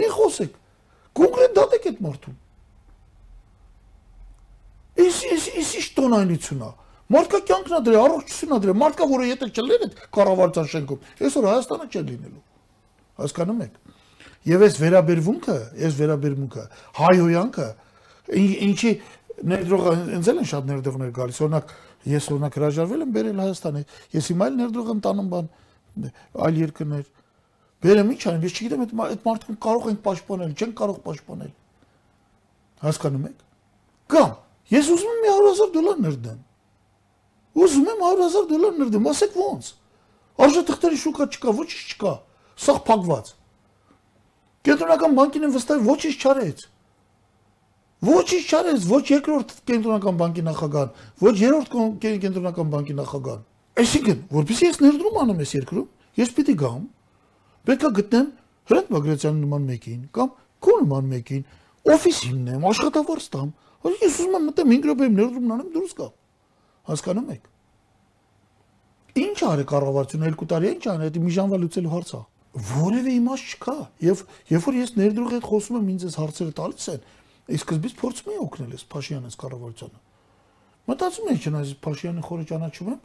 մի 0.00 0.10
խոսեք։ 0.16 0.58
Կոնկրետ 1.16 1.54
դատեք 1.56 1.88
այդ 1.90 2.02
մարդուն։ 2.06 2.36
Իս 5.06 5.16
իս 5.36 5.46
իս 5.60 5.70
իշ 5.80 5.88
տոնայնություն 5.96 6.62
է։ 6.66 6.70
Մարդկա 7.16 7.38
կյանքն 7.48 7.74
է 7.76 7.80
դրե, 7.86 7.98
առողջությունն 8.02 8.56
է 8.56 8.60
դրե, 8.64 8.72
մարդկա, 8.82 9.06
որը 9.10 9.26
եթե 9.28 9.48
չլներ 9.56 9.82
այդ 9.86 9.98
կառավարության 10.16 10.70
շենքում, 10.72 11.02
այսօր 11.26 11.44
Հայաստանը 11.46 11.86
չէ 11.92 12.02
լինելու։ 12.06 12.40
Հասկանում 13.20 13.60
եք։ 13.66 13.76
Եվ 14.46 14.64
այս 14.66 14.78
վերաբերվունքը, 14.82 15.56
այս 15.86 15.94
վերաբերվունքը, 16.00 16.64
հայհոյանքը 16.96 17.68
ին- 18.40 18.56
ինչի 18.66 18.90
ներդրողը 19.36 19.92
ինձ 20.16 20.28
էլ 20.32 20.40
են 20.40 20.48
շատ 20.50 20.68
ներդրողներ 20.70 21.10
գալիս։ 21.16 21.38
Օրինակ, 21.46 21.72
ես 22.08 22.28
օրինակ 22.32 22.56
հրաժարվել 22.56 23.04
եմ 23.04 23.12
բերել 23.16 23.40
Հայաստանի։ 23.42 23.82
Ես 24.16 24.30
հիմա 24.32 24.46
էլ 24.46 24.56
ներդրող 24.60 24.90
եմ 24.92 25.00
տանում 25.06 25.28
բան 25.32 25.50
այլ 26.46 26.60
երկրներ։ 26.62 27.04
Բերեմ 27.86 28.12
ինչ 28.16 28.22
անեմ, 28.26 28.44
ես 28.46 28.56
չգիտեմ 28.56 28.84
այդ 28.86 28.92
այդ 29.06 29.26
մարդուն 29.26 29.58
կարող 29.66 29.88
ենք 29.92 30.00
պաշտպանել, 30.06 30.52
չեն 30.56 30.72
կարող 30.80 30.98
պաշտպանել։ 31.06 31.50
Հասկանում 32.86 33.26
եք։ 33.26 33.42
Կամ 34.16 34.30
ես 34.72 34.88
ուզում 34.96 35.12
եմ 35.16 35.36
100.000 35.36 35.74
դոլար 35.76 36.00
ներդեմ։ 36.06 36.40
Ուզում 37.56 37.90
եմ 37.92 38.00
100.000 38.06 38.48
դոլար 38.52 38.80
ներդեմ, 38.80 39.10
ասեք 39.12 39.36
ո՞նց։ 39.46 39.68
Արժեթղթերի 40.46 40.98
շուկա 41.00 41.26
չկա, 41.36 41.52
ոչինչ 41.60 41.84
չկա։ 41.96 42.12
Սաղ 42.66 42.80
փակված։ 42.86 43.30
Կենտրոնական 44.66 45.16
բանկին 45.16 45.46
են 45.46 45.54
վստահ 45.56 45.84
ոչինչ 45.86 46.16
չարեց։ 46.20 46.64
Ոչինչ 48.04 48.44
չարեց, 48.52 48.82
ոչ 48.90 49.04
երկրորդ 49.08 49.52
կենտրոնական 49.70 50.16
բանկի 50.20 50.42
նախագահան, 50.46 50.90
ոչ 51.22 51.34
երրորդ 51.40 51.70
կենտրոնական 52.02 52.72
բանկի 52.74 52.96
նախագահան։ 52.96 53.44
Այսինքն, 53.80 54.18
որովհետեւ 54.36 54.66
ես 54.66 54.80
ներդրում 54.84 55.16
անում 55.22 55.40
ես 55.46 55.54
երկրում, 55.56 55.86
ես 56.20 56.34
պիտի 56.36 56.56
գամ, 56.60 56.82
պետքա 57.66 57.90
գտնեմ 57.96 58.28
Հրանտ 58.66 58.88
Բագրատյանի 58.90 59.42
նման 59.46 59.66
մեկին 59.70 59.98
կամ 60.16 60.30
քո 60.66 60.76
նման 60.82 61.10
մեկին, 61.12 61.42
օֆիս 61.96 62.20
հիմնեմ, 62.26 62.64
աշխատավարձ 62.66 63.26
տամ։ 63.36 63.50
Որ 63.86 63.98
ես 64.02 64.16
ուզում 64.16 64.36
եմ 64.36 64.46
մտեմ 64.50 64.72
5 64.74 64.88
րոպեում 64.90 65.18
ներդրումն 65.20 65.52
անեմ 65.56 65.68
դուրս 65.76 65.92
գամ։ 66.00 66.14
Հասկանում 66.90 67.28
եք։ 67.36 67.44
Ինչ 69.22 69.38
արի 69.46 69.66
կառավարությունը 69.70 70.32
2 70.34 70.48
տարի 70.50 70.72
ինչ 70.76 70.84
անի, 70.92 71.10
դա 71.14 71.22
մի 71.26 71.36
ժամվա 71.36 71.60
լուծելու 71.62 71.92
հարց 71.94 72.10
է։ 72.16 72.20
Որևէ 72.66 73.14
իմաստ 73.16 73.54
չկա։ 73.54 73.76
Եվ 74.06 74.24
երբ 74.50 74.66
որ 74.66 74.76
ես 74.80 74.92
ներդրողի 74.96 75.36
հետ 75.36 75.46
խոսում 75.46 75.76
եմ, 75.76 75.88
ինձ 75.94 76.06
այս 76.06 76.18
հարցերը 76.20 76.54
տալիս 76.56 76.86
են, 76.96 77.06
իսկ 77.46 77.66
սկզբից 77.66 77.94
փորձում 78.00 78.32
եմ 78.32 78.42
օգնել 78.46 78.72
այս 78.76 78.84
Փաշյանից 78.90 79.36
կառավարությանը։ 79.42 80.00
Մտածում 80.86 81.28
եմ, 81.32 81.38
չնայած 81.46 81.70
Փաշյանը 81.82 82.22
խորը 82.26 82.44
ճանաչում 82.46 82.90
եմ, 82.92 82.98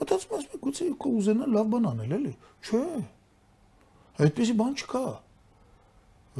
մտածում 0.00 0.34
եմ, 0.36 0.46
եմ, 0.46 0.60
գուցե 0.66 0.88
կուզենա 1.02 1.46
լավ 1.56 1.70
բան 1.72 1.86
անել, 1.90 2.12
էլի։ 2.16 2.32
Չէ։ 2.66 2.82
Այդպեսի 4.26 4.54
բան 4.60 4.74
չկա։ 4.76 5.04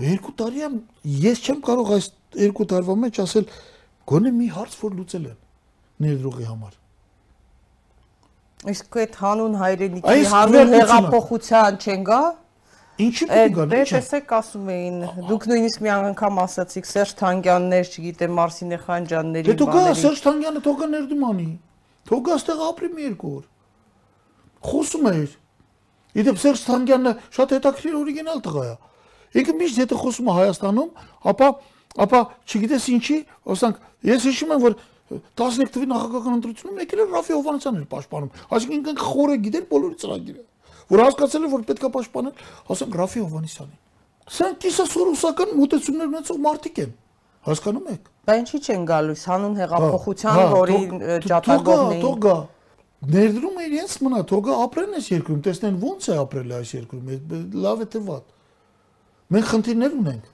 Երկու 0.07 0.35
տարի 0.37 0.63
եմ 0.67 0.75
ես 1.27 1.43
չեմ 1.47 1.61
կարող 1.67 1.93
այս 1.97 2.09
երկու 2.37 2.67
տարվա 2.73 2.97
մեջ 3.03 3.21
ասել 3.27 3.47
գոնե 4.11 4.33
մի 4.37 4.49
հարց 4.57 4.75
որ 4.83 4.97
լուծել 4.97 5.27
են 5.31 5.39
ներդրողի 6.07 6.47
համար։ 6.51 6.75
Իսկ 8.77 8.99
այդ 9.03 9.17
հանուն 9.23 9.57
հայրենիքի, 9.61 10.21
հանուն 10.33 10.75
հեղափոխության 10.77 11.79
չեն 11.81 12.07
գա։ 12.07 12.21
Ինչի 12.97 13.27
պետք 13.29 13.59
է 13.61 13.65
դե 13.73 13.81
տեսեք 13.91 14.31
ասում 14.33 14.69
էին, 14.73 14.95
դուք 15.29 15.47
նույնիսկ 15.51 15.83
մի 15.85 15.91
անգամ 15.93 16.39
ասացիք 16.47 16.87
Սերժ 16.89 17.11
Թանկյաններ, 17.21 17.91
չգիտեմ, 17.93 18.33
Մարսինե 18.39 18.79
Խանջյանների 18.87 19.51
Դե 19.51 19.57
դու 19.61 19.69
գա 19.75 19.83
Սերժ 20.01 20.23
Թանգյանը 20.25 20.63
թող 20.65 20.79
գա 20.81 20.89
ներդում 20.95 21.27
անի։ 21.29 21.49
Թող 22.09 22.23
գա 22.25 22.39
ստեղ 22.41 22.63
ապրի 22.67 22.91
մի 22.97 23.05
երկու 23.07 23.33
օր։ 23.37 23.45
Խոսում 24.67 25.09
էր։ 25.13 25.37
Իդեպ 26.17 26.41
Սերժ 26.41 26.65
Թանգյանը 26.67 27.13
շատ 27.37 27.55
հետաքրքիր 27.57 27.97
օրիգինալ 28.01 28.43
տղա 28.47 28.65
է։ 28.65 28.75
Ինքը 29.37 29.55
միշտ 29.61 29.81
եթե 29.85 30.01
խոսում 30.01 30.31
է 30.33 30.37
Հայաստանում, 30.41 30.91
ապա 31.37 31.49
ապա 31.97 32.21
չգիտես 32.49 32.87
ինչի, 32.97 33.17
ասենք 33.53 33.81
ես 34.09 34.27
հիշում 34.31 34.53
եմ 34.57 34.63
որ 34.65 34.77
11 35.07 35.71
թվականի 35.73 35.89
նախագահական 35.93 36.37
ընտրությունում 36.37 36.81
եկել 36.83 37.03
էր 37.05 37.13
Ռաֆի 37.15 37.35
Հովանեսյանն 37.37 37.83
էր 37.83 37.89
պաշտպանում։ 37.93 38.31
Այսինքն 38.57 38.77
ինքն 38.77 39.01
խորը 39.07 39.37
գիտեր 39.47 39.67
բոլորի 39.71 39.99
ծրագիրը, 40.03 40.43
որ 40.93 41.03
հասկացել 41.07 41.47
էր 41.47 41.53
որ 41.57 41.63
պետքա 41.71 41.89
պաշտպանել, 41.97 42.35
ասենք 42.75 42.97
Ռաֆի 43.01 43.23
Հովանեսյանին։ 43.27 43.79
Սրանք 44.37 44.59
կիսասորոսական 44.67 45.51
մոտեցումներ 45.61 46.11
ունեցող 46.13 46.39
մարդիկ 46.47 46.79
են։ 46.87 46.93
Հասկանում 47.47 47.89
եք։ 47.97 48.07
Բա 48.27 48.35
ինչի 48.43 48.59
չեն 48.67 48.85
գալուս 48.91 49.23
հանուն 49.31 49.57
հեղափոխության, 49.61 50.37
Հա, 50.37 50.47
որի 50.57 50.77
թող- 50.77 51.03
ը, 51.07 51.19
թող 51.47 51.61
գա, 51.67 51.77
էին։ 51.97 52.17
գա։ 52.27 52.37
Ներդրումը 53.07 53.65
իրենց 53.71 53.93
մնա, 54.03 54.21
թող 54.31 54.49
ապրեն 54.57 54.95
այս 54.99 55.07
երկրում, 55.15 55.41
տեսնեն 55.47 55.77
ո՞նց 55.87 56.07
է 56.11 56.15
ապրել 56.27 56.55
այս 56.57 56.71
երկրում, 56.77 57.05
լավ 57.67 57.83
է 57.85 57.87
թե 57.93 58.01
վատ։ 58.07 58.25
Մենք 59.37 59.47
խնդիրներ 59.53 59.93
ունենք։ 60.01 60.25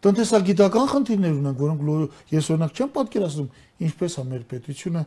Տնտեսագիտական 0.00 0.86
խնդիրներ 0.90 1.34
ունենք, 1.40 1.58
որոնք 1.60 2.14
ես 2.32 2.46
օրինակ 2.54 2.78
չեմ 2.80 2.90
պատկերացնում, 2.96 3.48
ինչպես 3.84 4.12
է 4.20 4.22
մեր 4.30 4.44
պետությունը 4.50 5.02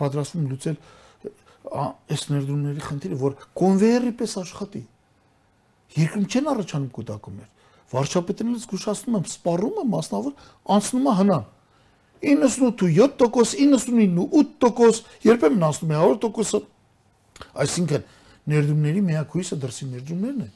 պատրաստվում 0.00 0.46
լուծել 0.50 0.76
այս 1.70 2.22
ներդրումների 2.30 2.82
խնդիրը, 2.86 3.16
որ 3.20 3.36
կոնվեյերի 3.60 4.12
պես 4.20 4.34
աշխատի։ 4.40 4.82
Երկրում 6.00 6.26
չեն 6.30 6.50
առաջանում 6.50 6.90
կուտակումներ։ 6.96 7.48
Վարչապետներից 7.90 8.64
զգուշացնում 8.64 9.16
եմ, 9.18 9.24
սպառումը 9.30 9.84
մասնավոր 9.90 10.34
անցնում 10.76 11.08
է 11.10 11.14
հնան։ 11.20 11.48
98.7%, 12.20 13.56
99.8%, 13.56 15.02
երբեմն 15.26 15.66
անցնում 15.70 15.94
է 15.94 16.00
100%-ը։ 16.04 16.60
Այսինքն 17.64 18.06
ներդրումների 18.50 19.04
միակ 19.08 19.36
հույսը 19.36 19.60
դրսի 19.64 19.90
ներդրումներն 19.94 20.46
են, 20.46 20.54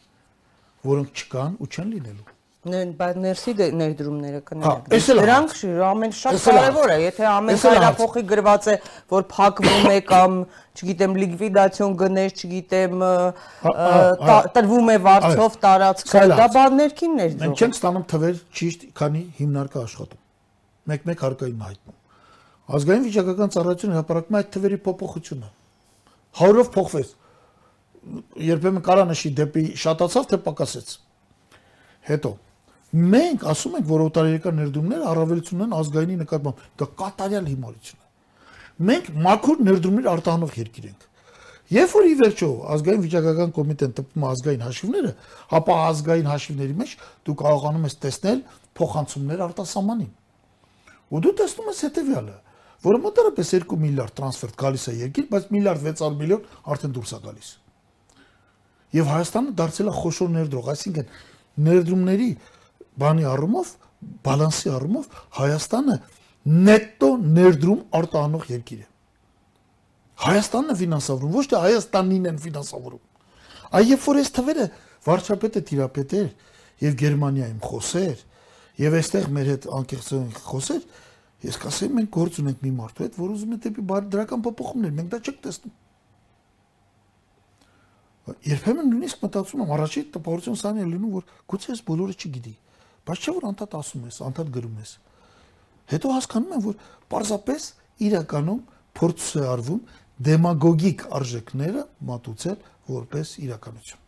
որոնք 0.84 1.24
չկան 1.24 1.58
ու 1.64 1.70
չեն 1.74 1.92
լինելու։ 1.94 2.34
ներսի 2.64 3.52
դե- 3.58 3.70
ներդրումները 3.76 4.38
Հա, 4.40 4.44
կներեք։ 4.48 5.08
էլ 5.14 5.18
Դրանք 5.24 5.52
ամեն 5.88 6.12
շատ 6.18 6.38
կարևոր 6.44 6.92
է, 6.94 6.96
եթե 7.04 7.24
ամեն 7.30 7.58
հայրափոխի 7.64 8.22
գրված 8.30 8.68
է, 8.72 8.76
որ 9.14 9.26
փակվում 9.34 9.88
է 9.94 9.98
կամ, 10.08 10.32
չգիտեմ, 10.74 11.16
լիկվիդացիոն 11.22 11.96
գներ, 12.02 12.30
չգիտեմ, 12.34 12.94
Հա, 13.04 13.72
հա, 13.74 13.98
հա։ 14.24 14.38
տրվում 14.56 14.88
է 14.94 14.96
վարձով 15.04 15.58
տարածքը, 15.64 16.22
դա 16.34 16.46
բան 16.54 16.78
ներքին 16.80 17.12
Մենք 17.14 17.36
ներդրում։ 17.36 17.58
չենք 17.60 17.74
ստանում 17.78 18.06
թվեր 18.14 18.40
ճիշտ, 18.58 18.80
քանի 18.96 19.22
հիմնարկը 19.44 19.78
աշխատում։ 19.84 20.22
Մեկ-մեկ 20.84 21.18
հարկային 21.24 21.60
հայտնում։ 21.64 21.96
Ազգային 22.64 23.04
վիճակական 23.04 23.50
ծառայությունը 23.54 23.94
հապարակում 24.00 24.34
է 24.34 24.38
այդ 24.40 24.48
թվերի 24.54 24.78
փոփոխությունը։ 24.84 25.48
100-ով 26.34 26.68
փոխվեց։ 26.74 27.08
Երբեմն 28.44 28.82
կարա 28.84 29.04
նշի 29.08 29.30
դեպի 29.38 29.64
շատացավ 29.80 30.24
թե 30.32 30.38
պակասեց։ 30.44 30.88
Հետո 32.08 32.30
մենք 32.95 33.45
ասում 33.51 33.76
ենք, 33.80 33.86
որ 33.90 34.03
օտարերական 34.05 34.59
ներդրումները 34.61 35.09
առավելություն 35.11 35.61
ունեն 35.64 35.74
ազգայինի 35.80 36.18
նկատմամբ։ 36.20 36.61
Դա 36.78 36.88
կատարյալ 37.01 37.49
հիմարություն 37.51 37.99
է։ 37.99 38.09
Մենք 38.90 39.09
մաքուր 39.24 39.64
ներդրումներ 39.68 40.09
արտահանող 40.14 40.55
երկիր 40.61 40.86
ենք։ 40.90 41.09
Երբ 41.74 41.92
որ 41.95 42.05
ի 42.05 42.14
վերջո 42.20 42.49
ազգային 42.74 43.03
վիճակական 43.05 43.53
կոմիտեն 43.57 43.92
տպում 43.99 44.24
ազգային 44.28 44.64
հաշիվները, 44.64 45.12
ապա 45.59 45.76
ազգային 45.84 46.28
հաշիվների 46.28 46.74
մեջ 46.80 46.90
դու 47.24 47.36
կարողանում 47.40 47.86
ես 47.88 47.97
տեսնել 48.05 48.42
փոխանցումներ 48.78 49.45
արտասահմանին։ 49.49 50.11
Ու 51.14 51.22
դու 51.24 51.34
տեսնում 51.40 51.70
ես 51.72 51.80
հետեւյալը, 51.88 52.36
որ 52.84 52.99
մոտարապես 53.05 53.53
2 53.64 53.78
միլիարդ 53.80 54.14
տրանսֆերտ 54.18 54.57
գալիս 54.61 54.84
է 54.84 54.95
երկիր, 55.01 55.26
բայց 55.32 55.45
միլիարդ 55.55 55.84
600 55.88 56.18
միլիոն 56.20 56.49
արդեն 56.74 56.95
դուրս 56.95 57.12
է 57.14 57.20
գալիս։ 57.24 57.49
Եվ 58.95 59.09
Հայաստանը 59.14 59.55
դարձել 59.59 59.88
է 59.88 59.95
խոշոր 60.05 60.30
ներդրող, 60.34 60.68
այսինքն 60.74 61.09
ներդրումների 61.64 62.28
բանի 63.01 63.26
առումով, 63.30 63.70
բալանսի 64.24 64.72
առումով 64.74 65.07
Հայաստանը 65.38 65.97
նետո 66.45 67.11
ներդրում 67.34 67.80
արտահանող 67.99 68.45
երկիր 68.55 68.82
է։ 68.84 68.88
Հայաստանն 70.24 70.74
է 70.74 70.76
ֆինանսավորում, 70.80 71.34
ոչ 71.34 71.45
թե 71.51 71.61
Հայաստանին 71.64 72.28
են 72.30 72.40
ֆինանսավորում։ 72.45 73.03
Այ 73.74 73.84
երբ 73.90 74.05
որ 74.05 74.20
այս 74.20 74.30
թվերը 74.38 74.66
վարչապետը 75.05 75.62
տիրապետեր 75.70 76.28
եւ 76.84 76.99
Գերմանիայում 77.01 77.62
խոսեր 77.64 78.20
եւ 78.84 78.97
այստեղ 78.99 79.26
մեր 79.34 79.49
հետ 79.55 79.66
անկեղծորեն 79.78 80.36
խոսեր, 80.45 80.84
ես 81.45 81.59
կասեի 81.64 81.90
մենք 81.95 82.11
գործ 82.14 82.38
ունենք 82.42 82.62
մի 82.64 82.72
մարդու 82.78 83.05
հետ, 83.05 83.18
որ 83.20 83.34
ուզում 83.34 83.55
է 83.55 83.59
դեպի 83.64 83.84
դրական 84.14 84.45
փոփոխումներ, 84.45 84.95
մենք 84.99 85.11
դա 85.14 85.20
չենք 85.24 85.40
տեսնում։ 85.45 85.74
Երբեմն 88.24 88.86
նույնիսկ 88.88 89.24
մտածում 89.24 89.62
եմ 89.64 89.72
առաջի 89.74 90.03
տպավորություն 90.14 90.57
սան 90.57 90.78
է 90.80 90.86
լինում, 90.95 91.12
որ 91.14 91.24
գուցե 91.53 91.70
ես 91.74 91.82
բոլորը 91.84 92.14
չգիտի, 92.24 92.55
բայց 93.09 93.24
չէ 93.24 93.34
որ 93.38 93.48
անդադ 93.50 93.76
ասում 93.80 94.07
ես, 94.09 94.20
անդադ 94.28 94.52
գրում 94.55 94.78
ես։ 94.84 94.92
Հետո 95.94 96.12
հասկանում 96.14 96.55
եմ, 96.55 96.62
որ 96.64 96.78
պարզապես 97.12 97.66
իրականում 98.09 98.62
փորձ 98.94 99.26
է 99.34 99.44
արվում 99.55 99.82
դեմագոգիկ 100.24 101.05
արժեքները 101.18 101.84
մատուցել 102.09 102.59
որպես 102.94 103.34
իրականություն։ 103.44 104.02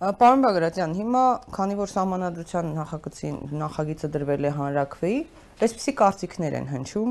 Պարոն 0.00 0.44
Բագրատյան, 0.46 0.92
հիմա 0.96 1.22
քանի 1.52 1.74
որ 1.76 1.90
համանadrության 2.00 2.70
նախագծի 2.78 3.32
նախագիծը 3.60 4.08
դրվել 4.14 4.46
է 4.48 4.52
հանրակրվեի, 4.56 5.18
այսպիսի 5.60 5.92
կարծիքներ 6.00 6.56
են 6.60 6.70
հնչում 6.70 7.10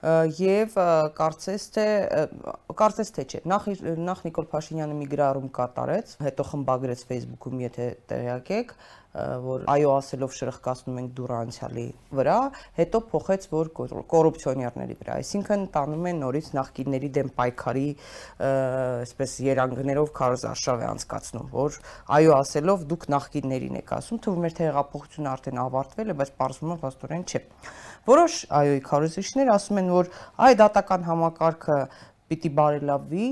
եւ 0.00 0.76
կարծես 1.18 1.64
թե 1.74 1.84
կարծես 2.80 3.10
թե 3.16 3.24
չէ 3.28 3.40
նախ 3.52 3.66
նախ 4.00 4.22
Նիկոլ 4.24 4.46
Փաշինյանը 4.54 4.94
մի 4.96 5.08
գրառում 5.12 5.50
կատարեց 5.58 6.14
հետո 6.24 6.46
խմբագրեց 6.50 7.02
Facebook-ում 7.10 7.60
եթե 7.66 7.88
տեղյակ 8.08 8.48
եք 8.56 8.72
որ 9.10 9.64
այո 9.74 9.90
ասելով 9.96 10.34
շրխկացնում 10.38 10.98
ենք 11.00 11.14
դուր 11.18 11.32
անցյալի 11.34 11.86
վրա 12.14 12.36
հետո 12.78 13.00
փոխեց 13.10 13.46
որ 13.50 13.70
կոռ- 13.74 14.04
կոռուպցիոներների 14.12 14.96
վրա 15.00 15.16
այսինքն 15.18 15.64
տանում 15.74 16.06
են 16.10 16.20
նորից 16.22 16.50
նախկինների 16.60 17.10
դեմ 17.18 17.32
պայքարի 17.40 17.86
այսպես 18.46 19.34
երանգներով 19.50 20.12
քարոզարշավ 20.20 20.84
է 20.84 20.88
անցկացնում 20.94 21.50
որ 21.58 21.80
այո 22.20 22.36
ասելով 22.38 22.86
դուք 22.94 23.08
նախկիններին 23.18 23.80
եք 23.82 23.94
ասում 23.98 24.22
թվում 24.30 24.46
էր 24.46 24.56
թե 24.60 24.68
հեղափոխությունը 24.70 25.30
արդեն 25.34 25.62
ավարտվել 25.66 26.14
է 26.14 26.18
բայց 26.22 26.34
պարզվում 26.38 26.74
է 26.76 26.78
վաստորեն 26.86 27.26
չէ 27.30 27.42
Որոշ 28.08 28.34
այոյի 28.56 28.80
քարոզիչներ 28.86 29.50
ասում 29.52 29.78
են, 29.82 29.88
որ 29.92 30.06
այ 30.40 30.54
դատական 30.56 31.02
համակարգը 31.04 31.76
պիտի 32.30 32.50
բարելավվի, 32.56 33.26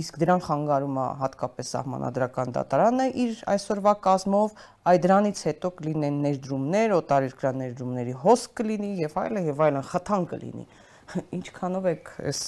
իսկ 0.00 0.18
դրան 0.22 0.40
խանգարում 0.46 0.98
է 1.02 1.04
հատկապես 1.20 1.70
սահմանադրական 1.74 2.54
դատարանը 2.56 3.06
իր 3.22 3.42
այսօրվա 3.52 3.94
կազմով, 4.06 4.56
այ 4.88 4.96
դրանից 5.04 5.42
հետո 5.48 5.70
կլինեն 5.82 6.18
ներդրումներ, 6.26 6.94
օտարերկրյա 6.96 7.52
ներդրումների 7.60 8.16
հոսք 8.24 8.56
կլինի 8.62 8.90
եւ 9.02 9.16
այլն 9.22 9.48
եւ 9.52 9.62
այլն 9.68 9.86
խթան 9.92 10.26
կլինի։ 10.32 10.66
Ինչքանով 11.38 11.88
եք 11.92 12.12
այս 12.32 12.42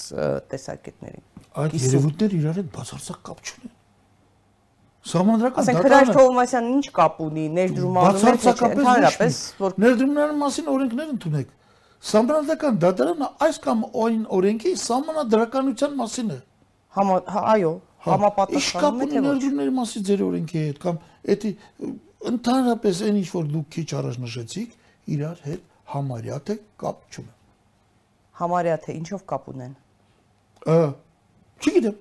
տեսակետներին։ 0.55 1.25
Այդ 1.65 1.75
երևույթները 1.85 2.39
իրար 2.41 2.61
հետ 2.63 2.71
բացարձակ 2.75 3.21
կապ 3.29 3.43
չունեն։ 3.45 3.75
Սահմանադրական 5.05 5.61
Ասենք 5.61 5.83
Հրաշ 5.85 6.11
Թովմասյանն 6.17 6.69
ինչ 6.75 6.87
կապ 6.97 7.19
ունի 7.27 7.43
ներդրումանում 7.59 8.23
հետ, 8.25 8.63
ընդհանրապես 8.71 9.41
որ 9.61 9.75
ներդրումների 9.85 10.37
մասին 10.41 10.71
օրենքներ 10.75 11.11
ընդունեք։ 11.15 11.51
Սահմանադրական 12.05 12.79
դատարանը 12.85 13.29
այս 13.45 13.59
կամ 13.65 13.85
այն 14.05 14.23
օրենքի 14.39 14.73
սահմանադրականության 14.81 15.95
մասին 16.01 16.33
է։ 16.33 16.39
համա 16.95 17.19
հա, 17.35 17.45
այո, 17.55 17.73
կապ 18.05 18.13
համապատասխանում 18.15 19.05
է 19.05 19.09
թե 19.11 19.21
ոչ։ 19.25 19.29
ներդրումների 19.29 19.73
մասին 19.79 20.05
ձեր 20.09 20.25
օրենքի 20.25 20.65
հետ 20.65 20.83
կամ 20.85 20.99
էդի 21.35 21.51
ընդհանրապես 22.31 23.01
այն 23.05 23.17
ինչ 23.21 23.29
որ 23.35 23.49
դուք 23.55 23.71
քիչ 23.75 23.89
առաջ 24.01 24.19
նշեցիք, 24.25 24.77
իրար 25.15 25.41
հետ 25.45 25.65
համարյա 25.95 26.39
թե 26.49 26.57
կապ 26.85 27.01
չունեն։ 27.15 27.35
Համարյա 28.45 28.77
թե 28.85 28.97
ինչով 29.01 29.25
կապ 29.35 29.51
ունեն։ 29.55 29.75
Ա, 30.65 30.77
Չգիտեմ։ 31.65 32.01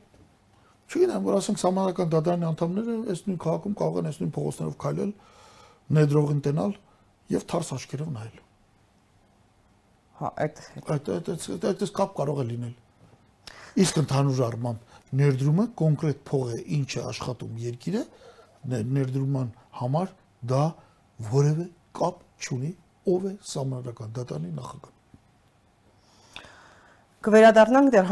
Չգիտեմ, 0.94 1.26
որ 1.26 1.36
ասենք 1.39 1.62
համանական 1.64 2.10
դատարանի 2.14 2.48
անդամները 2.50 2.96
այս 3.14 3.22
նույն 3.28 3.38
քաղաքում 3.44 3.76
կարող 3.82 4.00
են 4.02 4.10
այս 4.10 4.18
նույն 4.22 4.34
փողոցներով 4.38 4.76
քայլել, 4.84 5.12
ներդրողին 5.98 6.41
տենալ 6.48 6.74
եւ 7.34 7.46
թարս 7.54 7.72
աչքերով 7.78 8.10
նայել։ 8.18 8.41
Հա, 10.20 10.32
այդ 10.44 10.62
Այդ 10.94 11.12
այդ 11.14 11.68
այդ 11.72 11.86
կապ 12.00 12.16
կարող 12.20 12.41
է 12.44 12.46
լինել։ 12.52 12.74
Իսկ 13.74 13.99
ընդհանուր 14.03 14.39
առմամբ 14.47 14.97
ներդրումը 15.17 15.63
կոնկրետ 15.80 16.19
փող 16.30 16.49
է, 16.53 16.57
ինչ 16.78 16.89
է 16.93 17.01
աշխատում 17.09 17.53
երկիրը, 17.63 18.01
ներ- 18.69 18.89
ներդրման 18.97 19.47
համար 19.80 20.11
դա 20.53 20.63
որևէ 21.34 21.65
կապ 21.97 22.19
չունի 22.43 22.71
ով 23.13 23.26
է 23.30 23.34
համանական 23.53 24.13
դատարանի 24.17 24.51
նախագահ։ 24.59 24.91
Կվերադառնանք 27.24 27.91
դեռ 27.95 28.07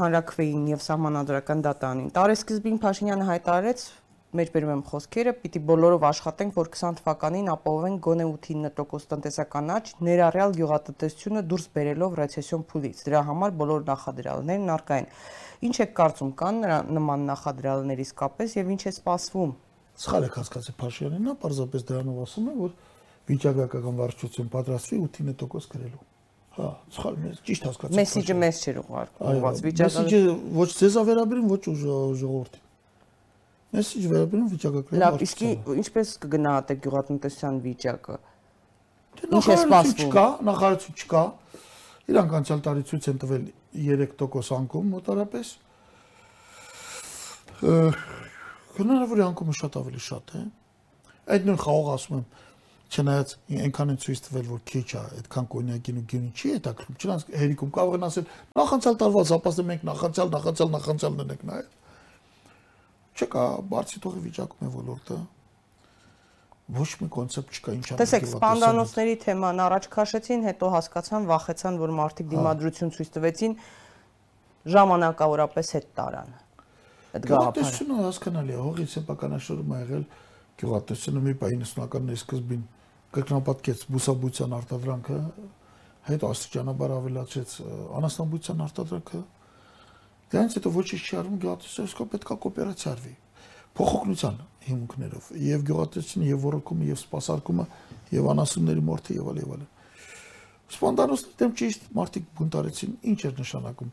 հանրակրվեին 0.00 0.62
եւ 0.72 0.80
սահմանադրական 0.82 1.60
դատարանին։ 1.66 2.08
Տարեսկզբին 2.16 2.78
Փաշինյանը 2.82 3.26
հայտարարեց 3.30 3.84
մեր 4.30 4.50
բերում 4.54 4.70
եմ 4.70 4.82
խոսքերը, 4.86 5.32
պիտի 5.42 5.60
բոլորով 5.66 6.04
աշխատենք, 6.06 6.52
որ 6.54 6.68
20 6.70 6.98
թվականին 7.00 7.48
ապահովենք 7.50 8.02
գոնե 8.06 8.26
8-9% 8.30 9.08
տնտեսական 9.10 9.72
աճ, 9.74 9.90
ներառյալ 10.06 10.54
գյուղատնտեսությունը 10.60 11.42
դուրս 11.50 11.66
բերելով 11.74 12.14
ռեցեսիոն 12.20 12.62
փուլից։ 12.70 13.02
Դրա 13.10 13.22
համար 13.30 13.56
բոլոր 13.60 13.82
նախադրյալներն 13.90 14.70
արկա 14.76 15.00
են։ 15.00 15.10
Ինչ 15.66 15.74
եք 15.82 15.92
կարծում, 15.98 16.30
կան 16.40 16.62
նման 16.94 17.26
նախադրյալներ 17.30 18.04
իսկապես 18.06 18.54
եւ 18.60 18.70
ինչ 18.70 18.82
է 18.86 18.92
սպասվում։ 18.94 19.52
Սխալ 20.00 20.28
եք 20.30 20.38
հասկացել 20.40 20.76
Փաշինյանին, 20.80 21.26
նա 21.26 21.34
պարզապես 21.42 21.84
դրանով 21.90 22.22
ասում 22.24 22.46
է, 22.46 22.54
որ 22.60 22.78
վիճակական 23.30 24.00
վարչություն 24.00 24.48
պատրաստվի 24.54 25.02
8-9% 25.10 25.74
գրելու։ 25.74 26.06
Հա, 26.50 26.70
սխալ 26.94 27.18
մեզ 27.20 27.42
ճիշտ 27.46 27.66
հասկացա։ 27.68 27.98
Մեսիջը 28.00 28.36
մեզ 28.40 28.62
չէր 28.64 28.78
ուղղված 28.80 29.60
վիճակը։ 29.66 30.00
Մեսիջը 30.00 30.22
ոչ 30.56 30.68
ձեզ 30.80 30.96
է 30.96 31.04
վերաբերում, 31.10 31.52
ոչ 31.52 31.62
ժող- 32.20 32.58
Ես 33.70 33.90
ինչ 34.00 34.06
վերաբերում 34.10 34.46
վիճակագրային 34.50 34.98
Լավ, 35.00 35.16
իսկ 35.24 35.42
ինչպես 35.78 36.08
կգնահատեք 36.24 36.80
գյուղատնտեսության 36.86 37.58
վիճակը։ 37.66 38.16
դե 39.20 39.28
Ինչ 39.30 39.46
է 39.46 39.56
սպասվում։ 39.60 40.10
Չկա, 40.10 40.24
նախարարություն 40.48 40.96
չկա։ 40.98 41.22
Իրանք 42.10 42.34
անցյալ 42.40 42.62
տարի 42.66 42.82
ցույց 42.90 43.08
են 43.12 43.20
տվել 43.22 43.44
3% 43.78 44.52
անկում 44.58 44.90
մոտարապես։ 44.96 45.52
Հնարավոր 48.80 49.22
է 49.22 49.24
անկումը 49.30 49.54
շատ 49.60 49.80
ավելի 49.80 50.02
շատ 50.10 50.34
է։ 50.34 50.44
Այդ 51.30 51.46
նույն 51.46 51.60
խաղող 51.62 51.90
ասում 51.94 52.16
եմ, 52.18 52.24
չնայած 52.90 53.34
այնքան 53.60 53.92
են 53.92 53.98
ցույց 54.02 54.20
տվել, 54.26 54.46
որ 54.50 54.62
քիչ 54.66 54.88
է, 54.90 55.02
այդքան 55.20 55.46
կոնյակին 55.54 56.00
ու 56.00 56.06
գինին 56.10 56.32
չի 56.34 56.48
հետաքրքրում։ 56.56 56.96
Չնայած 57.00 57.26
հերիքում 57.38 57.70
կարող 57.76 57.98
են 58.00 58.06
ասել, 58.10 58.24
նախանցյալ 58.58 58.96
տարվա 59.04 59.22
զապասը 59.30 59.64
մենք 59.70 59.84
նախանցյալ, 59.90 60.32
նախանցյալ, 60.34 60.72
նախանցյալն 60.74 61.34
ենք 61.36 61.44
նայել 61.50 61.68
Չկա, 63.20 63.44
բարձի 63.70 64.00
թողի 64.04 64.24
վիճակում 64.26 64.66
է 64.66 64.70
ոլորտը։ 64.74 65.18
Ոչ 66.70 66.90
մի 67.00 67.08
կոնցեպտ 67.16 67.56
չկա, 67.56 67.72
ինչ 67.76 67.86
անենք 67.90 68.00
Տեսեք, 68.00 68.26
սպանդանոցների 68.30 69.14
թեման 69.24 69.62
առաջ 69.64 69.88
քաշեցին, 69.90 70.44
հետո 70.46 70.68
հասկացան, 70.74 71.26
վախեցան, 71.30 71.78
որ 71.80 71.92
մարդիկ 71.98 72.26
Հա։ 72.26 72.34
դիմադրություն 72.34 72.92
ցույց 72.94 73.10
տվեցին, 73.16 73.56
ժամանակավորապես 74.70 75.72
հետ 75.76 75.88
տարան։ 75.98 76.30
Այդ 77.10 77.26
գաղափարը։ 77.26 77.26
Գյուղատնտեսությունը 77.26 77.96
հասկանալի 78.06 78.54
է, 78.54 78.60
հողի 78.60 78.86
սեփականաշորում 78.94 79.70
ա 79.74 79.80
եղել 79.80 80.04
գյուղատնտեսությունը 80.60 81.22
մի 81.26 81.34
բա 81.40 81.50
90-ականների 81.50 82.20
սկզբին 82.20 82.62
կրկնապատկեց 83.10 83.84
բուսաբույցյան 83.90 84.54
արտադրանքը, 84.60 85.18
հետո 86.10 86.30
աստիճանաբար 86.30 86.94
ավելացրեց 87.00 87.54
անաստանբույցյան 87.98 88.62
արտադրանքը։ 88.70 89.22
Դրանից 90.30 90.56
հետո 90.60 90.70
ոչինչ 90.76 91.00
չի 91.00 91.16
արվում 91.20 91.38
գյուղատնտեսական 91.42 92.10
պետքա 92.14 92.36
կոոպերացիա 92.44 92.90
արվի 92.90 93.14
փոխօգնության 93.80 94.36
հիմունքներով 94.66 95.28
եւ 95.40 95.64
գյուղատնտեսությունը 95.70 96.28
եւ 96.30 96.44
ոռոգումը 96.46 96.88
եւ 96.90 96.98
սպասարկումը 97.00 97.66
եւ 98.14 98.28
անասունների 98.34 98.84
մորթը 98.90 99.16
եւ 99.16 99.30
այլ 99.30 99.40
եւ 99.40 99.52
այլ։ 99.56 99.64
Սպանդանոցը 100.70 101.32
դեմ 101.40 101.54
ճիշտ 101.60 101.86
մարդիկ 101.98 102.26
բունտարեցին, 102.40 102.92
ինչ 103.10 103.20
էր 103.26 103.34
նշանակում։ 103.40 103.90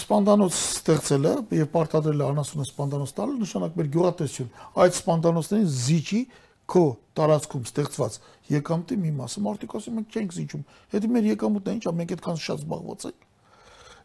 Սպանդանոց 0.00 0.58
ստեղծելը 0.60 1.32
եւ 1.58 1.70
պարտադրելը 1.74 2.28
անասունը 2.30 2.66
սպանդանոց 2.70 3.14
տալը 3.18 3.38
նշանակում 3.40 3.82
էր 3.82 3.90
գյուղատնտեսություն։ 3.96 4.52
Այդ 4.84 4.98
սպանդանոցներին 5.00 5.70
զիջի 5.80 6.20
քո 6.70 6.84
տարածքում 7.18 7.64
ստեղծված 7.70 8.18
եկամտի 8.50 9.00
մի 9.00 9.14
մասը 9.16 9.42
մարդիկ 9.48 9.74
ասում 9.80 9.98
են 10.00 10.06
չենք 10.10 10.36
զիջում։ 10.36 10.62
Հետո 10.94 11.10
մեր 11.16 11.28
եկամուտն 11.30 11.70
է 11.70 11.76
ինչա 11.80 11.94
մենք 11.98 12.14
այդքան 12.14 12.40
շատ 12.46 12.60
զբաղված 12.60 13.06
ենք։ 13.10 13.29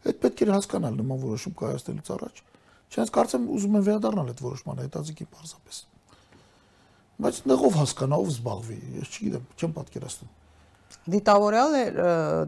Այդ 0.06 0.20
պետք 0.22 0.42
է 0.46 0.48
հասկանալ 0.52 0.96
նման 1.00 1.20
որոշում 1.26 1.54
կայացնելուց 1.60 2.10
առաջ։ 2.16 2.40
Չնայած 2.86 3.12
կարծեմ 3.16 3.46
ուզում 3.56 3.76
են 3.76 3.86
վերադառնալ 3.86 4.32
այդ 4.32 4.42
որոշմանը 4.46 4.86
հետաձգի 4.86 5.26
պարզապես։ 5.36 5.78
Բայց 7.16 7.38
նեղով 7.50 7.78
հասկանա 7.80 8.18
ով 8.22 8.32
զբաղվի, 8.36 8.76
ես 9.00 9.14
չգիտեմ, 9.16 9.46
չեմ 9.56 9.72
պատկերացնում։ 9.76 10.34
Դիտավորյալ 11.06 11.74
է 11.76 11.82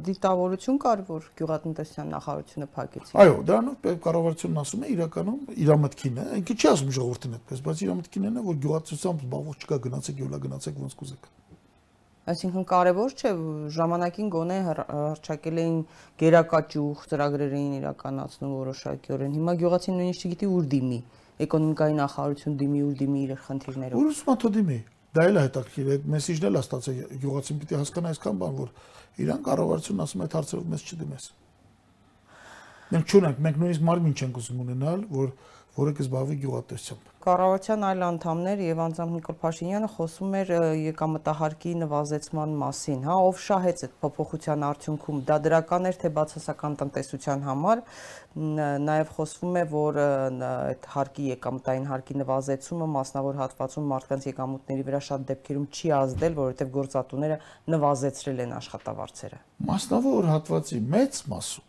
դիտավորություն 0.06 0.78
կար, 0.82 1.00
որ 1.08 1.26
գյուղատնտեսության 1.38 2.12
նախարարությունը 2.14 2.68
փակեցի։ 2.74 3.16
Այո, 3.22 3.36
դրանով 3.48 3.88
կառավարությունն 4.04 4.60
ասում 4.62 4.84
է 4.84 4.90
իրականում 4.94 5.40
իր 5.64 5.72
մտքին 5.84 6.18
է, 6.18 6.26
ինքը 6.38 6.56
չի 6.58 6.70
ասում 6.72 6.92
ժողովրդին 6.98 7.36
այդպես, 7.38 7.62
բայց 7.68 7.82
իր 7.86 7.92
մտքին 7.98 8.28
է, 8.28 8.44
որ 8.48 8.58
գյուղատնտեսությամբ 8.66 9.24
զբաղվող 9.26 9.58
չկա, 9.62 9.78
գնացեք 9.88 10.22
յուլա 10.22 10.42
գնացեք 10.46 10.82
ոնց 10.84 10.98
կուզեք։ 10.98 11.30
Այսինքն 12.28 12.64
կարևոր 12.68 13.14
չէ 13.16 13.30
ժամանակին 13.72 14.28
գոնե 14.34 14.58
հրճակել 14.66 15.60
էին 15.62 15.78
գերակաճուղ 16.20 17.06
ծրագրերին 17.08 17.72
իրականացնում 17.78 18.52
որոշակիորեն։ 18.58 19.34
Հիմա 19.38 19.54
գյուղացին 19.62 19.98
նույնիսկ 19.98 20.28
չգիտի 20.28 20.50
ուր 20.58 20.68
դիմի։ 20.74 21.00
Էկոնոմիկայի 21.48 21.98
նախարարություն 21.98 22.58
դիմի 22.60 22.84
ուր 22.84 22.94
դիմի 23.00 23.20
իր 23.24 23.34
խնդիրներով։ 23.48 23.98
Ուր 24.02 24.12
ուսմա 24.12 24.34
թո 24.44 24.52
դիմի։ 24.58 24.78
Դա 25.08 25.24
էլ 25.28 25.38
է 25.38 25.42
հետաքրքիր, 25.48 25.86
այդ 25.94 26.08
մեսիջն 26.12 26.46
էլ 26.48 26.58
է 26.58 26.62
ստացել 26.68 26.98
գյուղացին 27.22 27.60
պիտի 27.62 27.76
հասկանա 27.78 28.10
այսքան 28.12 28.40
բան, 28.42 28.58
որ 28.58 28.72
իրան 29.24 29.44
կառավարությունն 29.48 30.02
ասում 30.04 30.20
է 30.20 30.26
այդ 30.28 30.34
հարցերով 30.38 30.66
մեզ 30.68 30.84
չդիմես։ 30.88 31.28
Մենք 32.88 33.12
չունենք, 33.12 33.40
մենք 33.44 33.56
նույնիսկ 33.62 33.86
մարմին 33.88 34.14
չենք 34.18 34.38
ուզում 34.42 34.60
ունենալ, 34.64 35.00
որ 35.12 35.32
որը 35.78 35.92
կզբաղվի 35.98 36.36
գյուղատնտեսությամբ։ 36.42 37.08
Կառավարության 37.28 37.84
այլ 37.88 38.02
անդամներ 38.06 38.60
եւ 38.62 38.80
անձամբ 38.84 39.14
Նիկոլ 39.18 39.36
Փաշինյանը 39.42 39.88
խոսում 39.94 40.34
էր 40.38 40.50
եկամտահարկի 40.78 41.72
նվազեցման 41.82 42.54
մասին, 42.62 43.02
հա, 43.08 43.16
ով 43.28 43.40
շահեց 43.44 43.82
այդ 43.84 43.96
փոփոխության 44.04 44.64
արդյունքում, 44.68 45.20
դա 45.28 45.36
դրական 45.44 45.88
էր 45.90 45.98
թե 45.98 46.10
բացասական 46.18 46.78
տնտեսության 46.82 47.44
համար, 47.48 47.82
նաեւ 48.88 49.12
խոսվում 49.18 49.58
է, 49.58 49.64
որ 49.74 50.00
այդ 50.48 50.90
հարկի 50.94 51.28
եկամտային 51.34 51.88
հարկի 51.92 52.18
նվազեցումը 52.22 52.90
մասնավոր 52.96 53.40
հատվածում 53.42 53.88
մարդկանց 53.92 54.28
եկամուտների 54.32 54.88
վրա 54.88 55.00
շատ 55.08 55.30
դեպքերում 55.32 55.70
չի 55.74 55.94
ազդել, 55.98 56.38
որովհետեւ 56.38 56.74
գործատուները 56.78 57.40
նվազեցրել 57.76 58.44
են 58.46 58.58
աշխատավարձերը։ 58.62 59.40
Մասնավոր 59.68 60.30
հատվածի 60.38 60.84
մեծ 60.96 61.24
մասում 61.34 61.67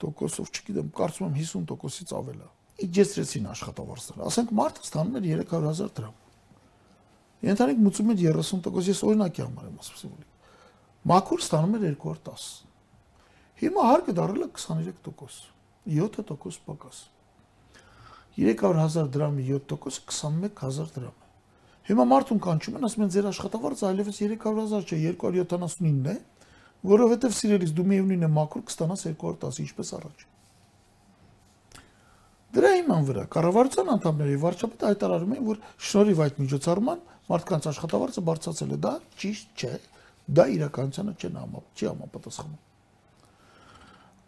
տոկոսով, 0.00 0.50
չգիտեմ, 0.50 0.88
կարծում 0.96 1.26
եմ 1.28 1.36
50%-ից 1.40 2.14
ավել 2.20 2.40
է։ 2.40 2.48
Իջեցրեցին 2.86 3.46
աշխատավարձները։ 3.50 4.26
Ասենք 4.30 4.52
մարդը 4.60 4.84
ստանում 4.86 5.20
էր 5.20 5.28
300.000 5.30 5.94
դրամ։ 6.00 6.18
Ենթանիկ 7.50 7.78
մուծում 7.84 8.10
էր 8.14 8.20
30%, 8.20 8.80
ես 8.90 9.02
օրինակի 9.10 9.44
համար 9.46 9.68
եմ 9.70 9.78
ասում։ 9.80 10.18
Մաքուր 11.10 11.44
ստանում 11.44 11.76
էր 11.78 11.86
210։ 12.00 12.48
Հիմա 13.60 13.86
հարկը 13.90 14.12
դառել 14.16 14.44
է 14.44 14.48
23%, 14.56 15.40
7% 15.88 16.60
պակաս։ 16.68 17.00
300.000 18.40 19.08
դրամի 19.16 19.46
7%-ը 19.48 20.50
21000 20.56 20.94
դրամ 20.96 21.16
է։ 21.16 21.28
Հիմա 21.90 22.04
մարդուն 22.10 22.40
կանչում 22.44 22.76
են, 22.78 22.86
ասում 22.86 23.04
են 23.06 23.12
ձեր 23.16 23.28
աշխատավարձը 23.30 23.86
այլևս 23.88 24.20
300.000 24.20 24.84
չէ, 24.86 24.98
279 25.24 26.12
է, 26.12 26.16
որովհետև 26.86 27.34
սիրելիս 27.36 27.72
դու 27.76 27.86
միևնույն 27.90 28.24
է 28.24 28.30
մակրո 28.34 28.62
կստանաս 28.70 29.02
210 29.10 29.60
ինչպես 29.66 29.90
առաջ։ 30.00 30.22
Դրա 32.50 32.70
իման 32.80 33.04
վրա 33.06 33.24
կառավարության 33.30 33.90
անդամները 33.94 34.32
եւ 34.34 34.40
վարչապետը 34.44 34.86
հայտարարում 34.90 35.34
են, 35.36 35.42
որ 35.50 35.58
շնորհիվ 35.90 36.22
այդ 36.24 36.40
միջոցառման 36.40 37.02
մարդկանց 37.30 37.68
աշխատավարձը 37.70 38.24
բարձրացել 38.26 38.72
է, 38.74 38.78
դա 38.80 38.92
ճիշտ 39.20 39.60
չէ, 39.60 39.74
դա 40.40 40.46
իրականությանը 40.56 41.14
չեն 41.20 41.38
համապ, 41.40 41.68
չի 41.78 41.88
համապատասխանում։ 41.90 42.58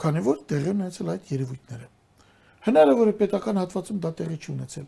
Քանի 0.02 0.22
որ 0.28 0.38
տեղի 0.52 0.70
ունեցել 0.76 1.10
այդ 1.12 1.32
երևույթները։ 1.32 1.88
Հնարավոր 2.62 3.10
է 3.10 3.14
պետական 3.22 3.60
հատվածում 3.62 4.00
դա 4.02 4.10
տեղի 4.22 4.38
չի 4.38 4.50
ունեցել, 4.52 4.86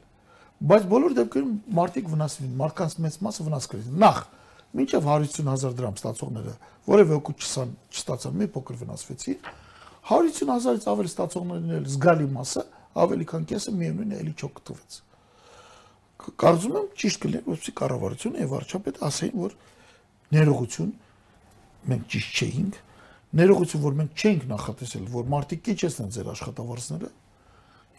բայց 0.70 0.86
բոլոր 0.94 1.14
դեպքերում 1.18 1.54
մարդիկ 1.74 2.10
վնասվին, 2.14 2.54
մարդկանց 2.60 2.96
մեծ 3.04 3.18
մասը 3.24 3.46
վնաս 3.48 3.68
կրին։ 3.74 3.98
Նախ 4.04 4.20
մինչև 4.74 5.08
150.000 5.08 5.76
դրամ 5.78 5.98
ստացողները 6.00 6.54
որևէ 6.84 7.16
օգուտ 7.18 7.44
չստացան, 7.94 8.34
մի 8.40 8.48
փոքր 8.54 8.78
վնասվեցին։ 8.82 9.50
150.000-ից 10.04 10.86
ավել 10.92 11.08
ստացողներն 11.08 11.74
էլ 11.78 11.86
զգալի 11.94 12.26
մասը, 12.34 12.64
ավելի 13.04 13.26
քան 13.30 13.46
կեսը 13.50 13.74
միևնույն 13.78 14.14
է 14.14 14.18
էլի 14.24 14.34
չօգտվեց։ 14.34 14.98
Կարծում 16.44 16.76
եմ 16.80 16.88
ճիշտ 17.00 17.22
կլիներ, 17.24 17.46
որպեսզի 17.54 17.74
կառավարությունը 17.80 18.42
եւ 18.44 18.52
վարչապետը 18.54 19.02
ասեին, 19.08 19.34
որ 19.44 19.56
ներողություն 20.34 20.92
մենք 21.84 22.06
ճիշտ 22.14 22.38
չէինք, 22.44 22.78
ներողություն, 23.34 23.84
որ 23.84 23.96
մենք 23.98 24.24
չենք 24.24 24.46
նախատեսել, 24.54 25.04
որ 25.14 25.28
մարտիկ 25.34 25.64
կիչեցնեն 25.68 26.14
ձեր 26.14 26.30
աշխատավարձները, 26.34 27.10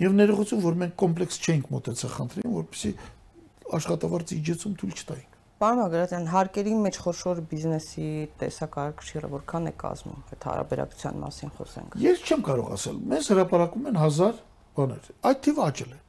եւ 0.06 0.16
ներողություն, 0.16 0.64
որ 0.66 0.80
մենք 0.82 0.96
կոմպլեքս 1.06 1.38
չենք 1.46 1.70
մոտեցել 1.76 2.14
խնդրին, 2.16 2.56
որպեսզի 2.56 2.92
աշխատավարձի 3.76 4.40
իջեցում 4.42 4.76
թույլ 4.80 4.96
չտայինք։ 4.96 5.35
Պարոն 5.56 5.82
Ագրատյան, 5.86 6.26
հարկերի 6.34 6.72
մեջ 6.84 6.98
խոշոր 7.00 7.38
բիզնեսի 7.48 8.08
տեսակարգշիռը 8.42 9.28
որքան 9.32 9.70
է 9.70 9.72
կազմում, 9.80 10.18
այդ 10.36 10.48
հարաբերակցության 10.50 11.22
մասին 11.22 11.54
խոսենք։ 11.56 11.96
Ես 12.04 12.24
չեմ 12.26 12.42
կարող 12.50 12.74
ասել, 12.76 12.98
մեզ 13.14 13.30
հրապարակում 13.32 13.88
են 13.92 14.00
1000 14.02 14.42
բաներ։ 14.76 15.08
Այդ 15.32 15.40
թիվը 15.46 15.64
աճել 15.66 15.94
է։ 15.96 16.00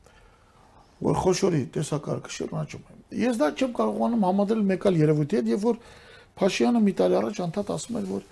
Որ 1.07 1.21
խոշորի 1.23 1.63
տեսակարգշիռն 1.77 2.59
աճում 2.65 2.91
է։ 2.91 2.99
Ես 3.23 3.39
դա 3.39 3.51
չեմ 3.55 3.77
կարողանում 3.79 4.27
համադրել 4.27 4.67
մեկ 4.67 4.87
այլ 4.91 5.01
երևույթի 5.07 5.39
հետ, 5.39 5.51
եւ 5.55 5.67
որ 5.67 5.81
Փաշյանը 6.37 6.81
մի 6.85 6.93
տարի 6.97 7.17
առաջ 7.17 7.39
անդադ 7.47 7.71
ասում 7.77 8.01
էր, 8.03 8.09
որ 8.11 8.25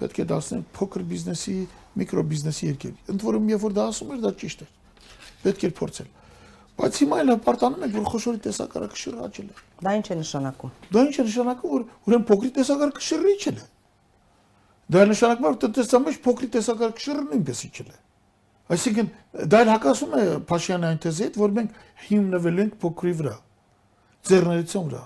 պետք 0.00 0.20
է 0.22 0.24
դասնենք 0.30 0.70
փոքր 0.78 1.02
բիզնեսի, 1.10 1.56
միկրո 2.00 2.22
բիզնեսի 2.30 2.70
երկեր։ 2.70 2.94
Ընդ 3.10 3.26
որում, 3.26 3.50
երբ 3.50 3.64
որ 3.66 3.74
դա 3.76 3.84
ասում 3.90 4.14
էր, 4.14 4.22
դա 4.24 4.32
ճիշտ 4.40 4.62
էր։ 4.64 4.70
Պետք 5.44 5.66
էր 5.68 5.74
փորձել։ 5.80 6.08
Բայց 6.78 6.98
հիմա 7.00 7.16
էլ 7.20 7.30
հպարտանում 7.34 7.82
եք, 7.86 7.96
որ 7.98 8.06
խոշորի 8.10 8.40
տեսակարգշիռը 8.46 9.24
աճել 9.26 9.48
է։ 9.50 9.64
Դա 9.84 9.92
ինչ 10.00 10.06
է 10.10 10.16
նշանակում։ 10.20 10.70
Դա 10.94 11.02
ինչ 11.10 11.16
է 11.20 11.24
նշանակում, 11.30 11.72
որ 11.74 11.82
ուրեմն 12.08 12.26
փոքրի 12.30 12.50
տեսակարգշիռը 12.60 13.34
իջել 13.34 13.58
է։ 13.60 13.66
Դա 14.90 15.02
նշանակում 15.10 15.44
է, 15.44 15.50
որ 15.50 15.58
տնտեսության 15.64 16.06
մեջ 16.06 16.16
փոքրի 16.24 16.48
տեսակարգշիռը 16.56 17.24
նույնպես 17.30 17.60
իջել 17.70 17.90
է։ 17.90 17.98
Այսինքն 18.70 19.08
դա 19.50 19.60
էլ 19.60 19.70
հակասում 19.70 20.12
է 20.14 20.24
Փաշյանի 20.50 20.86
այն 20.90 21.00
թեզի 21.04 21.24
հետ, 21.26 21.38
որ 21.40 21.54
մենք 21.56 21.80
հիմնվել 22.06 22.60
ենք 22.64 22.76
փոքրի 22.84 23.14
վրա, 23.20 23.34
ձեռներեցության 24.30 24.86
վրա։ 24.90 25.02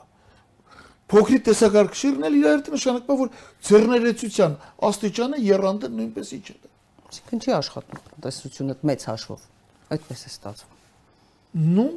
Փոքրի 1.14 1.40
տեսակարգշիռն 1.48 2.28
էլ 2.28 2.38
իր 2.40 2.46
հետ 2.50 2.70
նշանակում 2.74 3.14
է, 3.14 3.18
որ 3.24 3.32
ձեռներեցության 3.68 4.58
աստիճանը 4.90 5.42
երանդը 5.48 5.92
նույնպես 5.96 6.36
իջել 6.40 6.60
է։ 6.60 6.72
Այսինքն 7.08 7.44
չի 7.44 7.56
աշխատում 7.60 8.06
տնտեսությունը 8.12 8.78
մեծ 8.92 9.10
հաշվով։ 9.12 9.50
Այդպես 9.94 10.24
է 10.24 10.32
ստացվում 10.34 10.74
նու 11.55 11.90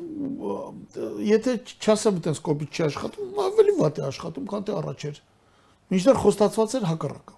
եթե 1.28 1.54
չասեմ 1.82 2.20
այդպես 2.20 2.42
կոպիտ 2.46 2.78
չի 2.78 2.84
աշխատում, 2.88 3.40
ավելի 3.48 3.74
վատ 3.78 4.02
է 4.02 4.04
աշխատում, 4.08 4.46
քան 4.52 4.68
թե 4.68 4.74
առաջ 4.78 5.06
էր։ 5.10 5.22
Մինչդեռ 5.94 6.20
խոստացված 6.24 6.76
էր 6.78 6.86
հակառակը։ 6.88 7.38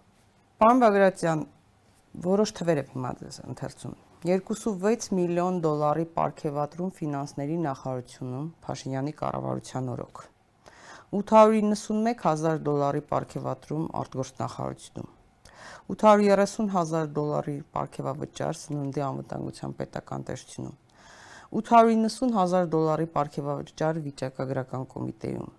Պարոն 0.59 0.81
Բագրատյան, 0.83 1.43
որոշ 2.25 2.53
թվեր 2.59 2.81
եմ 2.83 2.89
հիմա 2.95 3.11
ձեզ 3.19 3.37
ընթերցում։ 3.45 3.93
2.6 4.27 5.07
միլիոն 5.15 5.61
դոլարի 5.63 6.05
ապարքեվատրում 6.09 6.91
ֆինանսների 6.99 7.57
նախարարությունում 7.69 8.49
Փաշինյանի 8.67 9.13
կառավարության 9.21 9.87
օրոք։ 9.95 10.23
891 11.19 12.19
հազար 12.25 12.59
դոլարի 12.67 13.01
ապարքեվատրում 13.05 13.87
արտգործնախարարությունում 14.01 15.15
830 15.95 16.69
հազար 16.75 17.07
դոլարի 17.15 17.55
ապարքեվավճար 17.63 18.59
սննդի 18.59 19.03
անվտանգության 19.07 19.73
պետական 19.79 20.27
տեսությունում 20.27 20.75
890 21.57 22.35
հազար 22.37 22.67
դոլարի 22.73 23.07
ապարքեվաճար 23.09 23.99
վիճակագրական 24.05 24.83
կոմիտեում։ 24.93 25.49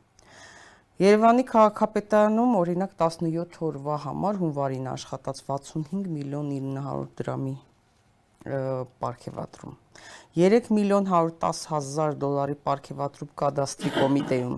Երևանի 1.01 1.45
քաղաքապետարանում 1.49 2.55
օրինակ 2.61 2.95
17 3.03 3.59
օրվա 3.71 3.97
համար 4.05 4.39
հունվարին 4.45 4.89
աշխատած 4.93 5.43
65 5.51 6.11
միլիոն 6.15 6.51
900 6.55 7.07
դրամի 7.21 7.55
ապարքեվատրում 8.61 9.79
3 10.41 10.71
միլիոն 10.77 11.09
110 11.13 11.65
հազար 11.73 12.15
դոլարի 12.25 12.57
ապարքեվատրում 12.61 13.33
կադաստրի 13.43 13.95
կոմիտեում 13.97 14.55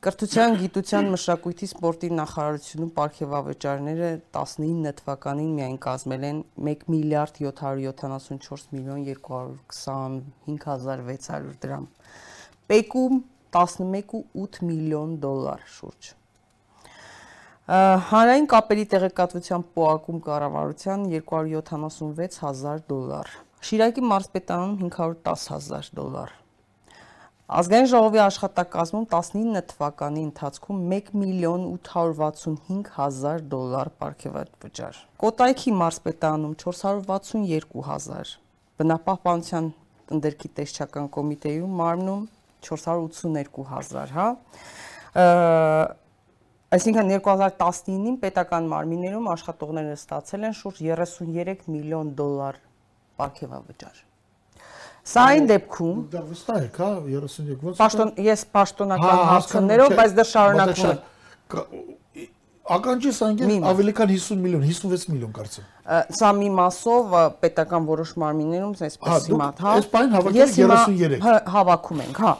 Կրթության, 0.00 0.54
գիտության, 0.56 1.10
մշակույթի, 1.12 1.66
սպորտի 1.68 2.08
նախարարությունում 2.16 2.92
ապարքեվավճարները 2.94 4.06
19 4.36 4.94
թվականին 5.00 5.50
միայն 5.58 5.74
կազմել 5.86 6.24
են 6.28 6.38
1 6.72 6.86
միլիարդ 6.94 7.40
774 7.42 8.72
միլիոն 8.78 9.02
225600 9.10 11.52
դրամ։ 11.66 11.84
Պեկում 12.72 13.20
11.8 13.60 14.64
միլիոն 14.70 15.14
դոլար 15.26 15.68
շուրջ։ 15.76 16.10
Հանրային 18.16 18.50
կապերի 18.56 18.90
տեղեկատվության 18.96 19.68
պոակում 19.76 20.24
կառավարության 20.32 21.08
276000 21.20 22.84
դոլար։ 22.88 23.38
Շիրակի 23.68 24.10
մարզպետանում 24.16 24.76
510000 24.96 25.96
դոլար։ 26.00 26.39
Ազգային 27.50 27.88
ժողովի 27.90 28.20
աշխատակազմում 28.22 29.06
19 29.10 29.62
թվականի 29.72 30.20
ընթացքում 30.22 30.82
1 30.96 31.08
միլիոն 31.18 31.62
865 31.70 32.90
հազար 32.94 33.40
դոլար 33.54 33.88
պարգևաճար։ 34.02 35.00
Կոտայքի 35.22 35.72
մարզպետանում 35.80 36.52
462 36.62 37.82
հազար։ 37.88 38.34
Բնապահպանության 38.78 39.70
տնտերքի 40.12 40.50
տեսչական 40.60 41.08
կոմիտեում 41.16 41.72
մարմնում 41.80 42.22
482 42.68 43.64
հազար, 43.72 44.14
հա։ 44.14 44.28
Այսինքն 46.78 47.10
2019-ին 47.16 48.20
պետական 48.22 48.70
մարմիններում 48.76 49.26
աշխատողները 49.34 49.98
ստացել 49.98 50.46
են 50.52 50.54
շուրջ 50.60 50.84
33 50.86 51.66
միլիոն 51.74 52.14
դոլար 52.20 52.62
ապարքեվավճար։ 52.62 54.06
Սա 55.00 55.22
այն 55.32 55.46
դեպքում 55.48 56.00
դա 56.12 56.20
վստահ 56.28 56.64
եք, 56.66 56.76
հա, 56.80 56.90
33 57.06 57.64
ոնց 57.64 57.78
Պաշտոն 57.80 58.10
ես 58.26 58.42
պաշտոնական 58.52 59.16
հա, 59.16 59.24
հարցներով, 59.30 59.94
բայց 60.00 60.16
դա 60.18 60.26
շարունակվում 60.30 60.90
է։ 60.90 61.88
Ականջիս 62.70 63.16
անգամ 63.26 63.64
ավելի 63.66 63.92
քան 63.98 64.10
50 64.12 64.42
միլիոն, 64.44 64.66
56 64.68 65.08
միլիոն 65.10 65.32
կարծեմ։ 65.34 65.64
Սա 66.20 66.28
մի 66.38 66.50
մասով 66.54 67.16
պետական 67.42 67.88
որոշ 67.88 68.12
մարմիններում 68.22 68.76
այսպես 68.86 69.26
հիմա, 69.32 69.48
հա։ 69.58 69.72
Այս 69.80 69.88
բան 69.90 70.14
հավաքել 70.14 70.54
33։ 70.54 71.50
Հավաքում 71.56 72.02
ենք, 72.04 72.20
հա։ 72.22 72.34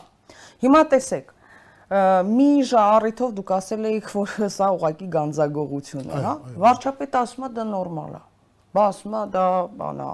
Հիմա 0.60 0.82
տեսեք, 0.94 1.34
մի 2.30 2.50
ժառիթով 2.70 3.32
դուք 3.40 3.52
ասել 3.58 3.86
էիք, 3.90 4.10
որ 4.20 4.50
սա 4.54 4.68
ուղակի 4.76 5.08
գանձագողություն 5.16 6.06
է, 6.06 6.20
հա։ 6.28 6.34
Վարչապետը 6.62 7.22
ասում 7.24 7.48
է 7.48 7.54
դա 7.56 7.64
նորմալ 7.74 8.12
է։ 8.14 8.22
Բա 8.70 8.84
ասում 8.90 9.14
է 9.18 9.22
դա 9.34 9.46
բանա 9.80 10.08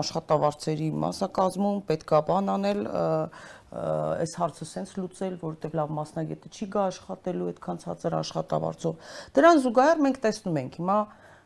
աշխատավարձերի 0.00 0.88
մասնակազմում 1.04 1.78
պետքա 1.88 2.20
բան 2.28 2.52
անել 2.54 2.82
այս 2.90 4.34
հարցը 4.40 4.68
սենց 4.70 4.92
լուծել, 4.98 5.34
որովհետև 5.40 5.78
լավ 5.80 5.94
մասնագետը 6.00 6.52
չի 6.52 6.68
գա 6.74 6.84
աշխատելու 6.90 7.48
այդքան 7.54 7.82
ցածր 7.84 8.16
աշխատավարձով։ 8.20 9.10
Դրան 9.40 9.60
զուգահեռ 9.64 10.04
մենք 10.06 10.22
տեսնում 10.26 10.60
ենք 10.60 10.78
հիմա 10.80 11.00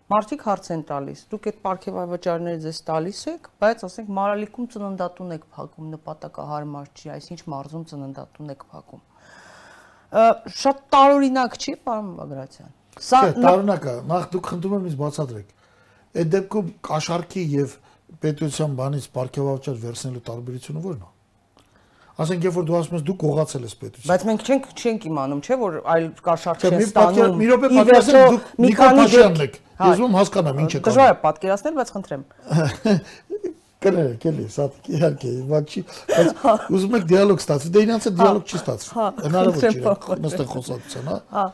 Մարդիկ 0.05 0.43
հարց 0.45 0.67
են 0.75 0.83
տալիս։ 0.85 1.21
Դուք 1.33 1.47
այդ 1.49 1.61
ապարքեվավճարները 1.63 2.59
ձեզ 2.61 2.81
տալիս 2.91 3.21
եք, 3.31 3.47
բայց 3.65 3.85
ասենք 3.89 4.11
Մարալիկում 4.19 4.67
ծննդատուն 4.75 5.33
եք 5.39 5.47
փակում, 5.55 5.87
նպատակահարմար 5.95 6.91
չի, 6.93 7.09
այսինչ 7.15 7.41
մարզում 7.55 7.87
ծննդատուն 7.95 8.53
եք 8.53 8.67
փակում 8.75 9.03
շատ 10.15 10.83
տարօրինակ 10.95 11.57
չի, 11.59 11.73
պարոն 11.85 12.11
Բագրատյան։ 12.19 12.75
Սա 13.03 13.21
տարօրինակ 13.35 13.87
է, 13.91 13.95
նախ 14.11 14.27
դուք 14.35 14.51
խնդրում 14.53 14.77
եմ 14.77 14.85
ինձ 14.91 14.99
բացատրեք։ 15.01 15.49
Այդ 16.15 16.31
դեպքում 16.35 16.71
կաշառքի 16.89 17.45
եւ 17.55 17.75
պետության 18.25 18.79
բանից 18.79 19.09
ապարքեվավճար 19.11 19.79
վերցնելու 19.85 20.25
տարբերությունը 20.29 20.83
ո՞րն 20.85 21.03
է։ 21.05 21.13
Ասենք 22.15 22.45
երբ 22.47 22.55
որ 22.55 22.67
դու 22.69 22.77
ասում 22.79 22.95
ես 22.95 23.05
դու 23.09 23.15
կողացել 23.25 23.65
ես 23.67 23.73
պետություն։ 23.81 24.11
Բայց 24.13 24.25
մենք 24.29 24.45
չենք 24.45 24.67
չենք 24.79 25.07
իմանում, 25.09 25.41
չէ՞ 25.43 25.57
որ 25.65 25.79
այլ 25.95 26.05
կաշառք 26.29 26.67
չեն 26.69 26.85
ստանում։ 26.85 27.35
Մի 27.41 27.49
րոպե 27.51 27.71
պատկերացրեք 27.75 28.29
դուք 28.35 28.53
Նիկոլ 28.65 28.93
Փաշյանն 29.01 29.43
եք։ 29.45 29.59
Ես 29.83 30.03
ում 30.05 30.15
հասկանամ 30.21 30.61
ինչ 30.63 30.71
է 30.71 30.79
կա։ 30.79 30.87
Դժվար 30.87 31.11
է 31.11 31.17
պատկերացնել, 31.25 31.75
բայց 31.81 31.93
խնդրեմ։ 31.95 32.23
կներեք, 33.85 34.25
էլի, 34.31 34.45
սա 34.55 34.67
իհարկե, 34.95 35.33
բայց 35.51 35.75
չի, 35.75 35.83
բայց 36.15 36.47
ուզում 36.77 36.95
եք 36.99 37.05
դիալոգ 37.11 37.43
ստացվի, 37.43 37.73
դե 37.75 37.83
իրանց 37.85 38.07
հետ 38.09 38.17
դիալոգ 38.21 38.45
չի 38.49 38.59
ստացվի։ 38.61 38.95
հա, 38.95 39.09
Հնարավոր 39.25 39.67
չի, 39.69 39.83
նստեն 40.25 40.49
խոսակցության, 40.55 41.11
հա։ 41.11 41.19
Հա։ 41.35 41.45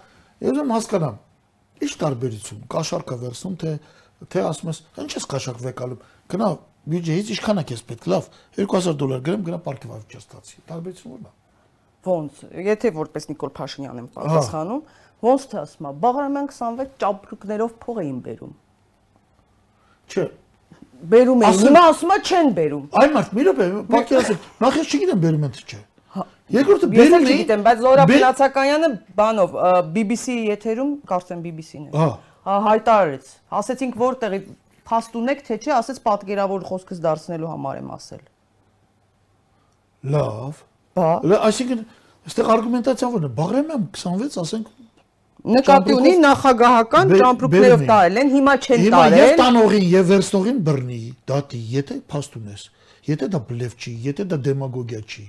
Ես 0.41 0.53
ուզում 0.55 0.73
հասկանամ, 0.77 1.17
ի՞նչ 1.81 1.93
տարբերություն, 2.05 2.63
կաշարկը 2.71 3.19
վերցնում 3.25 3.57
թե 3.61 3.75
թե 4.29 4.43
ասում 4.51 4.71
ես, 4.71 4.81
ինչ 5.01 5.11
ես 5.17 5.27
կաշարկ 5.31 5.61
վեկալում։ 5.65 6.01
Գնա 6.31 6.49
բյուջեից 6.91 7.31
ինչքան 7.35 7.61
է 7.61 7.65
քեզ 7.71 7.83
պետք, 7.91 8.09
լավ, 8.11 8.29
2000 8.57 8.99
դոլար 9.01 9.23
գրեմ, 9.27 9.43
գնա 9.47 9.59
պարկի 9.65 9.91
վավճա 9.91 10.21
ստացի։ 10.21 10.63
Տարբերությունը 10.71 11.15
ո՞րն 11.17 11.29
է։ 11.29 11.33
Ոնց, 12.11 12.45
եթե 12.71 12.91
որպես 12.97 13.27
Նիկոլ 13.31 13.51
Փաշինյան 13.61 13.99
եմ 14.01 14.07
պատասխանում, 14.15 14.81
ոնց 15.21 15.43
թե 15.51 15.59
ասում 15.61 15.89
է, 15.91 15.93
Բաղարամյան 16.01 16.49
26 16.49 16.95
ճապրուկներով 17.03 17.75
փող 17.85 18.01
էին 18.01 18.21
բերում։ 18.25 18.55
Չէ, 20.11 20.25
բերում 21.11 21.45
էին։ 21.45 21.61
Հիմա 21.61 21.83
ասում 21.91 22.15
է 22.15 22.19
չեն 22.25 22.51
բերում։ 22.57 22.85
Այ 23.01 23.13
մարդ, 23.15 23.37
մի 23.37 23.45
րոպե, 23.51 23.69
ասել, 24.21 24.41
նախ 24.65 24.81
ես 24.81 24.91
չգիտեմ 24.91 25.21
բերում 25.21 25.45
են 25.45 25.55
թե 25.57 25.65
չէ։ 25.71 25.81
հա։ 26.11 26.25
Երկրորդը 26.57 26.89
բերում 26.91 27.15
էին։ 27.21 27.29
Ես 27.29 27.37
չգիտեմ, 27.37 27.63
բայց 27.69 27.85
Լորա 27.85 28.07
Փնացակայանը 28.11 28.91
բանով 29.21 29.55
BBC-ի 29.95 30.43
եթերում, 30.51 30.91
կարծեմ 31.11 31.45
BBC-ն 31.45 31.85
է։ 31.87 31.93
Հա։ 32.01 32.09
Հայտարարեց։ 32.41 33.31
Ասեցինք 33.61 33.97
որտեղի 34.01 34.41
փաստ 34.91 35.17
ունեք 35.21 35.43
թե 35.47 35.57
չէ, 35.61 35.73
ասեց 35.77 35.99
պատկերավոր 36.07 36.67
խոսքս 36.71 37.01
դարձնելու 37.05 37.51
համար 37.51 37.81
եմ 37.81 37.91
ասել։ 37.97 38.23
Լավ։ 40.15 40.63
Բա։ 40.97 41.11
Այսինքն, 41.51 41.83
այստեղ 42.31 42.53
արգումենտացիան 42.55 43.17
ո՞րն 43.19 43.29
է։ 43.29 43.33
Բաղրամյան 43.41 43.85
26, 44.01 44.39
ասենք 44.41 44.71
նկատի 45.41 45.95
ունի 45.97 46.13
նախագահական 46.21 47.13
ճամպրուկներով 47.21 47.85
տարել 47.91 48.19
են, 48.21 48.33
հիմա 48.35 48.55
չեն 48.61 48.83
տարել։ 48.93 49.15
Հիմա 49.15 49.21
եւ 49.21 49.31
տանողին 49.41 49.87
եւ 49.91 50.11
վերցնողին 50.11 50.59
բռնի, 50.67 50.99
դատի, 51.31 51.61
եթե 51.77 51.97
փաստուն 52.13 52.51
ես, 52.51 52.65
եթե 53.09 53.29
դա 53.33 53.41
բլեֆ 53.51 53.77
չի, 53.81 53.95
եթե 54.11 54.27
դա 54.33 54.39
դեմագոգիա 54.49 55.01
չի, 55.01 55.25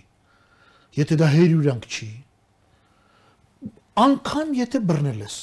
եթե 1.00 1.18
դա 1.22 1.30
հերյուրանք 1.36 1.88
չի, 1.92 2.10
անկամ 4.04 4.54
եթե 4.60 4.84
բռնել 4.92 5.24
ես, 5.24 5.38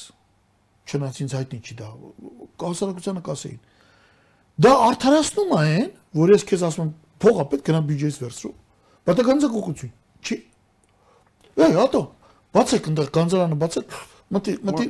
չնայած 0.89 1.19
ինձ 1.23 1.35
հայտնի 1.39 1.59
չի 1.59 1.75
դա, 1.79 1.89
հասարակությանը 2.63 3.21
կասեին։ 3.29 3.59
Դա 4.59 4.71
արդարացնում 4.89 5.51
է 5.53 5.59
այն, 5.59 5.89
որ 6.19 6.33
ես 6.33 6.45
քեզ 6.49 6.63
ասում 6.69 6.85
եմ, 6.85 6.93
փողա 7.23 7.45
պետք 7.53 7.69
գնա 7.69 7.81
բյուջեից 7.89 8.17
վերցրու։ 8.19 8.53
Բայց 9.09 9.19
դա 9.19 9.25
գանձակողություն 9.29 9.93
չի։ 10.19 10.37
Այ 11.59 11.73
հատո, 11.79 12.01
բացեք 12.55 12.89
այնտեղ 12.89 13.11
գանձարանը 13.19 13.57
բացեք, 13.59 13.95
մտի 14.35 14.55
մտի 14.69 14.87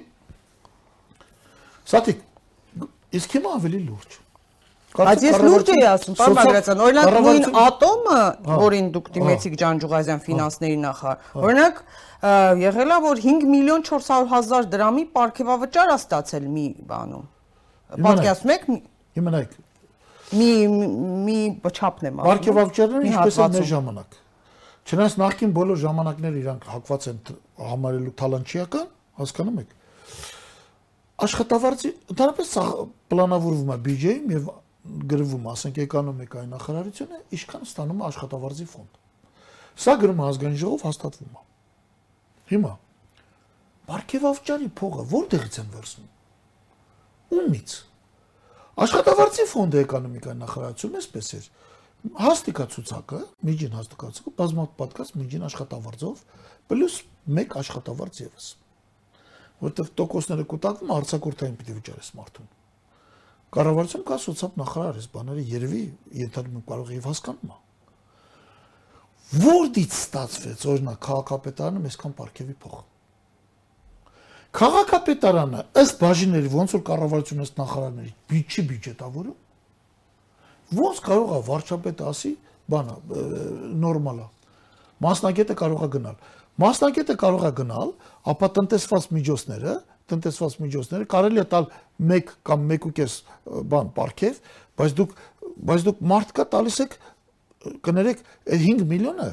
Սատիկ 1.90 2.20
իսկ 3.18 3.36
հիմա 3.38 3.52
ավելի 3.58 3.80
լուրջ 3.88 4.18
Բայց 4.90 5.24
ես 5.24 5.36
լուրջ 5.46 5.68
էի 5.70 5.84
ասում, 5.86 6.16
պարոն 6.18 6.38
Բագրատյան, 6.40 6.80
օրինակ 6.86 7.18
նույն 7.26 7.44
ատոմը, 7.62 8.22
որին 8.60 8.88
դուք 8.96 9.10
դիմեցիք 9.16 9.58
Ջանջուղազյան 9.62 10.22
ֆինանսների 10.26 10.78
նախարար, 10.82 11.28
օրինակ 11.46 11.82
եղել 12.64 12.94
է 12.96 12.98
որ 13.06 13.22
5 13.26 13.46
միլիոն 13.54 13.86
400 13.90 14.30
հազար 14.34 14.70
դրամի 14.74 15.04
ապարքեվավճար 15.10 15.94
է 15.94 15.98
ստացել 16.00 16.48
մի 16.56 16.66
բանում։ 16.90 17.28
Պատկերացնում 18.10 18.54
եք։ 18.56 18.66
Հիմա 19.20 19.34
նայեք։ 19.36 19.54
Մի 20.40 20.50
մի 21.30 21.38
չափն 21.70 22.10
եմ 22.10 22.20
ասում։ 22.20 22.30
Ապարքեվավճարները 22.30 23.10
ինչպես 23.10 23.40
են 23.46 23.56
մեր 23.60 23.70
ժամանակ։ 23.70 24.18
Չնայած 24.90 25.16
նախքին 25.22 25.52
բոլոր 25.54 25.80
ժամանակները 25.86 26.40
իրանք 26.40 26.68
հակված 26.70 27.08
են 27.10 27.18
համարելու 27.70 28.14
թալանչիական, 28.20 28.88
հասկանում 29.20 29.60
եք։ 29.64 29.74
Աշխատավարձի 31.20 31.90
ընդհանրապես 32.14 32.54
պլանավորվում 33.14 33.74
է 33.74 33.78
բյուջեում 33.90 34.34
եւ 34.34 34.50
գրվում, 35.12 35.48
ասենք 35.54 35.80
էկոնոմիկայի 35.86 36.50
նախարարությունը 36.54 37.20
ինչքան 37.38 37.66
ստանում 37.70 38.00
է 38.00 38.06
աշխատավարձի 38.10 38.68
ֆոնդ։ 38.74 39.00
Սա 39.80 39.96
գրում 40.04 40.22
ազգային 40.28 40.60
ժողով 40.64 40.86
հաստատվում 40.90 41.34
է։ 41.40 41.44
Հիմա 42.50 42.74
Բարքեվավճարի 43.90 44.70
փողը 44.80 45.04
որտեղից 45.10 45.60
են 45.60 45.70
վերցնում։ 45.74 46.10
Ումից։ 47.40 47.76
Աշխատավարձի 48.86 49.46
ֆոնդը 49.50 49.84
էկոնոմիկայի 49.86 50.40
նախարարությունը 50.40 51.00
էսպես 51.00 51.32
էր 51.40 51.50
հաստիկա 52.20 52.66
ցուցակը, 52.76 53.20
միջին 53.50 53.76
հաստիկա 53.80 54.10
ցուցակը 54.16 54.36
բազմատ 54.40 54.76
պատկաց 54.80 55.14
միջին 55.20 55.46
աշխատավարձով 55.50 56.22
պլյուս 56.70 56.96
1 57.40 57.58
աշխատավարձ 57.60 58.22
եւս 58.24 58.48
որտեվ 59.60 59.90
տոկոսները 60.00 60.46
կուտակվում 60.54 60.92
արցակուրտային 60.96 61.58
պիտի 61.60 61.76
վճարես 61.80 62.10
մարդուն։ 62.20 62.48
Կառավարություն 63.56 64.06
կա 64.06 64.18
սոցիալ 64.24 64.54
նախարար 64.62 65.00
էս 65.00 65.08
բաները 65.14 65.44
երևի 65.50 65.82
ենթադրում 66.20 66.64
կարող 66.70 66.92
է։ 66.94 67.00
Որտից 69.40 69.96
ստացվեց 70.00 70.64
օրինակ 70.74 71.00
քաղաքապետարանը 71.06 71.90
այսքան 71.90 72.14
պարգևի 72.20 72.56
փող։ 72.64 72.78
Քաղաքապետարանը 74.60 75.60
ըստ 75.82 76.00
բաժինների 76.02 76.50
ոնց 76.54 76.74
որ 76.78 76.82
կառավարությունը 76.90 77.46
ըստ 77.46 77.60
նախարարների 77.62 78.14
բիջի 78.30 78.64
բյուջետավորում 78.70 79.38
Ոնց 80.70 81.00
կարող 81.02 81.32
է 81.34 81.40
վարչապետը 81.48 82.06
ասի, 82.10 82.32
բանա, 82.70 82.96
նորմալ 83.82 84.20
է։ 84.22 84.26
Մասնագետը 85.02 85.56
կարող 85.58 85.86
է 85.86 85.88
գնալ։ 85.96 86.20
Մասնագետը 86.62 87.16
կարող 87.24 87.46
է 87.48 87.52
գնալ, 87.58 87.94
ապա 88.30 88.50
տնտեսված 88.58 89.08
միջոցները, 89.16 89.74
տնտեսված 90.10 90.58
միջոցները 90.64 91.08
կարելի 91.14 91.42
է 91.44 91.46
տալ 91.54 91.70
1 92.18 92.34
կամ 92.50 92.66
1.5 92.76 93.16
բան 93.74 93.92
պարքև, 93.98 94.42
բայց 94.80 94.98
դուք 95.00 95.16
բայց 95.70 95.86
դուք 95.90 96.04
մարդ 96.12 96.36
կա 96.38 96.46
տալիս 96.56 96.82
եք 96.86 96.98
կներեք 97.86 98.22
5 98.56 98.86
միլիոնը 98.90 99.30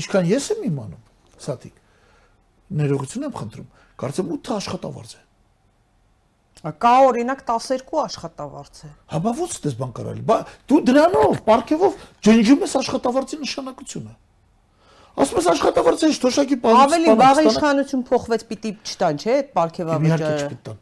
ինչքան 0.00 0.32
ես 0.32 0.48
եմ 0.56 0.66
իմանում 0.70 1.40
սատիկ 1.46 1.78
ներողություն 2.80 3.28
եմ 3.30 3.38
խնդրում 3.40 3.70
կարծեմ 4.02 4.34
8 4.36 4.52
աշխատավարձ 4.56 5.14
է 5.16 5.24
Կա 6.66 6.92
օրինակ 7.06 7.42
12 7.46 7.98
աշխատավարձ 8.00 8.78
է։ 8.86 8.88
Հա 9.12 9.18
բա 9.22 9.32
ո՞նց 9.44 9.56
դες 9.66 9.74
բան 9.76 9.90
կարելի։ 9.96 10.22
Բա 10.26 10.36
դու 10.66 10.78
դրանով 10.88 11.34
պարկևով 11.46 11.98
ջնջում 12.26 12.64
ես 12.64 12.74
աշխատավարձի 12.80 13.38
նշանակությունը։ 13.42 14.14
Ասում 15.16 15.38
ես 15.40 15.46
աշխատավարձը 15.52 16.08
ինչ 16.10 16.16
թոշակի 16.22 16.56
պահից։ 16.64 16.82
Ավելի 16.86 17.14
վաղ 17.20 17.38
իշխանություն 17.46 18.02
փոխվեց 18.10 18.42
պիտի 18.50 18.72
չտան, 18.84 19.20
չէ՞, 19.22 19.36
այդ 19.36 19.48
պարկևավճարը։ 19.56 20.74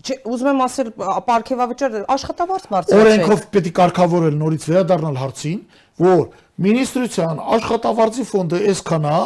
Չէ, 0.00 0.16
ուզում 0.32 0.48
եմ 0.50 0.60
ասել, 0.64 0.90
պարկևավճարը 1.28 2.02
աշխատավարձ 2.14 2.66
բարձր 2.70 2.92
չէ։ 2.94 3.00
Օրենքով 3.00 3.42
պետք 3.56 3.70
է 3.70 3.72
կարգավորել 3.80 4.36
նորից 4.40 4.66
վերադառնալ 4.70 5.18
հարցին, 5.20 5.58
որ 6.00 6.22
մինիստրության 6.66 7.42
աշխատավարձի 7.60 8.24
ֆոնդը 8.30 8.60
այսքան 8.70 9.08
է, 9.10 9.20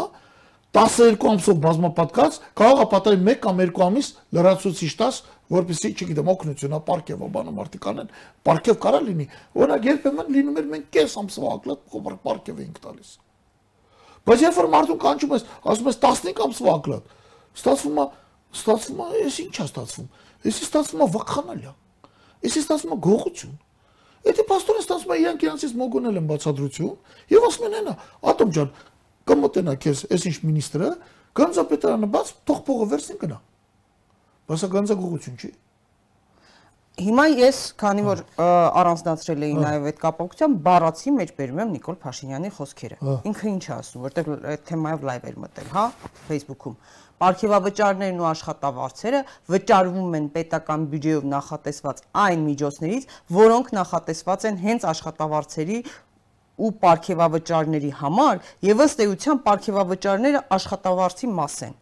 12 0.74 1.28
ամսով 1.30 1.58
բազմապատկած 1.62 2.38
կարող 2.58 2.80
է 2.82 2.86
պատահի 2.94 3.18
1 3.30 3.36
կամ 3.44 3.60
2 3.62 3.84
ամիս 3.84 4.08
լրացուցիչ 4.34 4.90
տաս 4.98 5.20
որպեսզի, 5.54 5.90
չգիտեմ, 5.94 6.30
օգնությունա 6.34 6.80
պարկևը 6.88 7.28
բանը 7.34 7.52
մարդիկ 7.58 7.88
անեն, 7.92 8.12
պարկև 8.48 8.78
կարա 8.84 9.00
լինի։ 9.04 9.26
Օրինակ 9.60 9.88
երբեմն 9.90 10.32
լինում 10.34 10.58
էր 10.62 10.70
մենք 10.74 10.88
կես 10.96 11.16
ամսվա 11.20 11.52
ակլատ 11.58 11.84
պարկև 12.24 12.62
էինք 12.64 12.80
տալիս։ 12.88 13.12
Բայց 14.24 14.44
երբ 14.44 14.58
որ 14.58 14.68
մարդուն 14.72 15.00
կանչում 15.04 15.32
ես, 15.34 15.42
ասում 15.68 15.88
ես 15.90 15.98
15 16.04 16.42
ամսվա 16.44 16.74
ակլատ, 16.74 17.10
ստացվում 17.58 17.98
է, 18.00 18.04
ստացվում 18.54 19.02
է, 19.04 19.08
էս 19.24 19.36
ի՞նչ 19.44 19.54
է 19.54 19.64
ստացվում։ 19.64 20.06
Էսի 20.44 20.64
ստացվում 20.64 21.04
է 21.04 21.08
վախանալիա։ 21.14 21.72
Էսի 22.44 22.62
ստացվում 22.64 22.94
է 22.94 22.98
գողություն։ 23.04 23.54
Եթե 24.24 24.44
պաստորը 24.48 24.82
ստացվում 24.84 25.14
է 25.14 25.18
իրանք 25.24 25.44
իրանցից 25.44 25.74
մոգոնել 25.80 26.20
են 26.20 26.28
բացադրություն 26.30 26.94
եւ 27.34 27.46
ասում 27.48 27.66
են 27.68 27.76
այնա, 27.80 27.94
ատոմ 28.32 28.54
ջան, 28.56 28.70
կմոտենա 29.28 29.74
քեզ, 29.84 30.04
այս 30.14 30.26
ինչ 30.30 30.36
մինիստրը, 30.44 30.88
գանձապետարանը 31.40 32.08
բաց, 32.14 32.32
թող 32.48 32.62
փողը 32.64 32.88
վերցին 32.94 33.20
գնա։ 33.24 33.38
Բասականցագողություն 34.48 35.38
չի։ 35.40 35.50
Հիմա 36.94 37.24
ես, 37.26 37.56
քանի 37.74 38.02
որ 38.06 38.20
առանձնացրել 38.38 39.40
էի 39.42 39.54
նաև 39.58 39.86
այդ 39.90 39.96
կապակցությամբ, 40.04 40.60
բառացի 40.62 41.12
մեջ 41.16 41.32
բերում 41.40 41.58
եմ 41.64 41.72
Նիկոլ 41.74 41.96
Փաշինյանի 42.04 42.50
խոսքերը։ 42.54 42.98
Ինքը 43.30 43.48
ինչ 43.50 43.64
ասում, 43.74 44.04
որտեղ 44.04 44.30
այդ 44.52 44.62
թեմայով 44.70 45.06
լայվ 45.08 45.26
էր 45.30 45.40
մտել, 45.42 45.72
հա, 45.74 45.84
Facebook-ում։ 46.28 46.78
Պարքեվավճարներն 47.24 48.22
ու 48.22 48.28
աշխատավարձերը 48.30 49.24
վճարվում 49.54 50.16
են 50.22 50.30
պետական 50.38 50.88
բյուջեով 50.94 51.28
նախատեսված 51.34 52.02
այն 52.24 52.48
միջոցներից, 52.54 53.06
որոնք 53.42 53.70
նախատեսված 53.74 54.48
են 54.54 54.58
հենց 54.64 54.88
աշխատավարձերի 54.94 55.78
ու 56.54 56.74
պարքեվավճարների 56.84 57.94
համար, 58.04 58.42
եւ 58.70 58.84
ըստ 58.86 59.08
էության 59.08 59.40
պարքեվավճարները 59.48 60.44
աշխատավարձի 60.58 61.30
մաս 61.34 61.58
են 61.66 61.80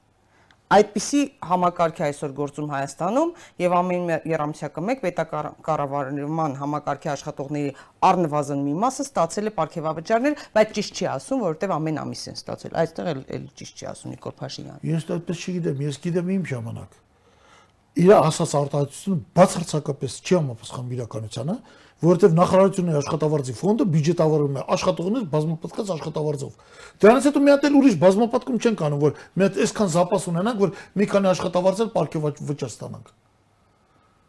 այդպիսի 0.72 1.20
համակարգ 1.50 2.00
է 2.00 2.04
այսօր 2.08 2.32
գործում 2.38 2.70
Հայաստանում 2.72 3.32
եւ 3.62 3.74
ամեն 3.78 4.12
երամսյակը 4.32 4.84
մեկ 4.88 5.02
պետակառավարման 5.06 6.56
համակարգի 6.62 7.12
աշխատողների 7.12 7.74
առնվազն 8.08 8.64
մի 8.66 8.74
մասը 8.82 9.06
ստացել 9.08 9.50
է 9.50 9.52
ապարքեվավճարներ, 9.52 10.42
բայց 10.56 10.74
ճիշտ 10.78 10.98
չի 11.02 11.08
ասում, 11.12 11.44
որովհետեւ 11.46 11.76
ամեն 11.76 12.02
ամիս 12.02 12.24
են 12.32 12.40
ստացել։ 12.40 12.76
Այստեղ 12.82 13.12
էլ 13.12 13.22
էլ 13.36 13.46
ճիշտ 13.62 13.82
չի 13.82 13.88
ասում 13.92 14.16
Նիկոլ 14.16 14.36
Փաշինյանը։ 14.42 14.92
Ես 14.92 15.08
այդպես 15.12 15.46
չգիտեմ, 15.46 15.86
ես 15.92 16.02
գիտեմ 16.06 16.36
իմ 16.38 16.46
ժամանակ։ 16.52 17.00
Իր 17.92 18.12
ասած 18.16 18.52
արտահայտությունը 18.56 19.18
բացարձակապես 19.36 20.14
չի 20.22 20.36
համապատասխանում 20.38 20.92
իրականությանը, 20.96 21.56
որովհետև 22.02 22.36
նախարարությունների 22.38 22.98
աշխատավարձի 23.02 23.54
ֆոնդը 23.58 23.86
բյուջետավորում 23.92 24.56
է 24.56 24.62
աշխատողներ 24.76 25.26
բազմապատկած 25.32 25.90
աշխատավարձով։ 25.92 26.54
Դրանից 27.04 27.26
հետո 27.28 27.42
մի 27.42 27.52
հատ 27.52 27.66
էլ 27.68 27.76
ուրիշ 27.82 27.98
բազմապատկում 28.02 28.62
չեն 28.62 28.78
կանում, 28.80 29.02
որ 29.02 29.12
մի 29.36 29.46
հատ 29.46 29.60
այսքան 29.62 29.92
զապաս 29.92 30.26
ունենանք, 30.32 30.62
որ 30.62 30.72
մի 30.98 31.08
քանի 31.12 31.30
աշխատավարձել 31.32 31.92
պարկե 31.92 32.22
վճար 32.22 32.72
ստանանք։ 32.72 33.12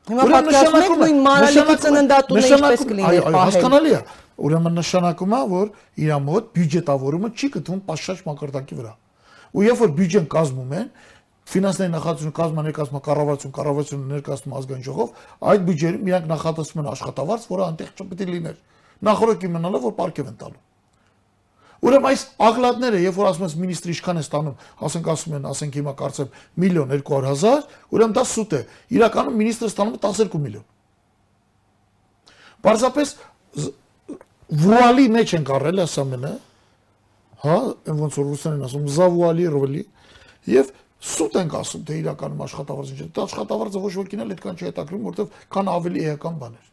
Հիմա 0.04 0.24
պատկերացնեք 0.34 0.94
նույն 1.00 1.20
մանրալիքի 1.24 1.76
ծննդատունը 1.84 2.48
ինչպես 2.54 2.82
կլիներ 2.90 3.22
պահել։ 3.24 3.38
Հասկանալի 3.40 3.94
է։ 3.94 4.00
Ուրեմն 4.44 4.76
նշանակում 4.82 5.34
է, 5.34 5.40
որ 5.54 5.70
իր 6.04 6.18
մոտ 6.28 6.50
բյուջետավորումը 6.58 7.30
չի 7.40 7.50
գտվում 7.54 7.82
պաշտաշ 7.88 8.24
մակարդակի 8.28 8.78
վրա։ 8.82 8.94
Ու 9.54 9.64
երբ 9.64 9.82
որ 9.84 9.92
բյուջեն 9.96 10.28
կազմում 10.34 10.72
են, 10.74 10.88
ֆինանսների 11.44 11.92
նախարարությունը 11.94 12.34
կազմա 12.38 12.64
ներկայացնում 12.68 13.04
կառավարություն, 13.04 13.54
կառավարությունը 13.58 14.06
ներկայացնում 14.14 14.54
ազգային 14.60 14.86
ժողով, 14.88 15.10
այդ 15.54 15.66
բյուջեում 15.68 16.08
իրանք 16.14 16.30
նախատեսում 16.34 16.84
են 16.84 16.92
աշխատավարձ, 16.94 17.48
որը 17.54 17.66
անտեղ 17.68 17.90
չպետք 17.94 18.24
է 18.24 18.28
լիներ։ 18.34 18.62
Նախորդ 19.04 19.44
իմանալով 19.44 19.84
որ 19.84 19.96
պարկև 20.00 20.30
են 20.32 20.38
տալու։ 20.44 20.62
Ուրեմն 21.84 22.08
այս 22.08 22.22
աղլատները, 22.48 23.00
երբ 23.04 23.18
որ 23.20 23.28
ասում 23.28 23.44
ես 23.44 23.54
մինիստրի 23.60 23.94
ինչքան 23.94 24.20
է 24.20 24.24
ստանում, 24.24 24.54
ասենք 24.88 25.08
ասում 25.14 25.34
են, 25.36 25.48
ասենք 25.52 25.74
հիմա 25.80 25.94
կարծեմ 26.00 26.30
միլիոն 26.64 26.94
200 26.94 27.28
հազար, 27.28 27.66
ուրեմն 27.92 28.16
դա 28.16 28.24
սուտ 28.30 28.54
է։ 28.56 28.62
Իրականում 28.96 29.36
մինիստրը 29.44 29.72
ստանում 29.74 29.98
է 29.98 30.00
12 30.06 30.40
միլիոն։ 30.46 30.66
Պարզապես 32.64 33.12
վուալի 34.64 35.08
մեջ 35.18 35.36
են 35.36 35.48
կարել 35.50 35.84
ասա 35.84 36.06
մենը, 36.08 36.34
հա, 37.44 37.58
ոնց 38.00 38.18
որ 38.22 38.28
ռուսերեն 38.32 38.66
ասում, 38.70 38.88
զավուալի 38.96 39.48
ռոլի, 39.52 39.84
եւ 40.54 40.72
սուտ 41.04 41.38
ենք 41.42 41.56
ասում, 41.60 41.84
թե 41.88 41.98
իրականում 42.04 42.44
աշխատավարձը 42.48 42.96
չէ։ 42.96 43.08
Դա 43.14 43.26
աշխատավարձը 43.28 43.82
ոչ 43.84 43.94
ոքին 44.00 44.24
էլ 44.24 44.34
այդքան 44.34 44.60
չի 44.60 44.68
հետաքրում, 44.70 45.04
որովհետև 45.10 45.44
կան 45.54 45.72
ավելի 45.74 46.04
էական 46.14 46.38
բաներ։ 46.44 46.70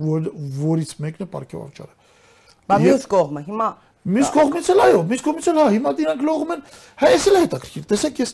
Որ 0.00 0.28
որից 0.60 0.94
մեկն 1.04 1.24
է 1.24 1.28
ապարքեվավճարը։ 1.28 1.94
Բա 2.70 2.78
մյուս 2.80 3.06
կողմը 3.10 3.44
հիմա 3.50 3.68
Մյուս 4.00 4.30
կողմից 4.32 4.68
էլ 4.72 4.78
այո, 4.80 5.00
մյուս 5.10 5.22
կողմից 5.26 5.46
էլ 5.50 5.58
հա, 5.60 5.64
հիմա 5.74 5.90
դրանք 5.98 6.22
լողում 6.24 6.52
են, 6.54 6.60
հա 7.02 7.08
էս 7.12 7.24
էլ 7.28 7.34
է 7.36 7.40
հետաքրքիր։ 7.42 7.82
Տեսեք, 7.90 8.20
ես 8.22 8.30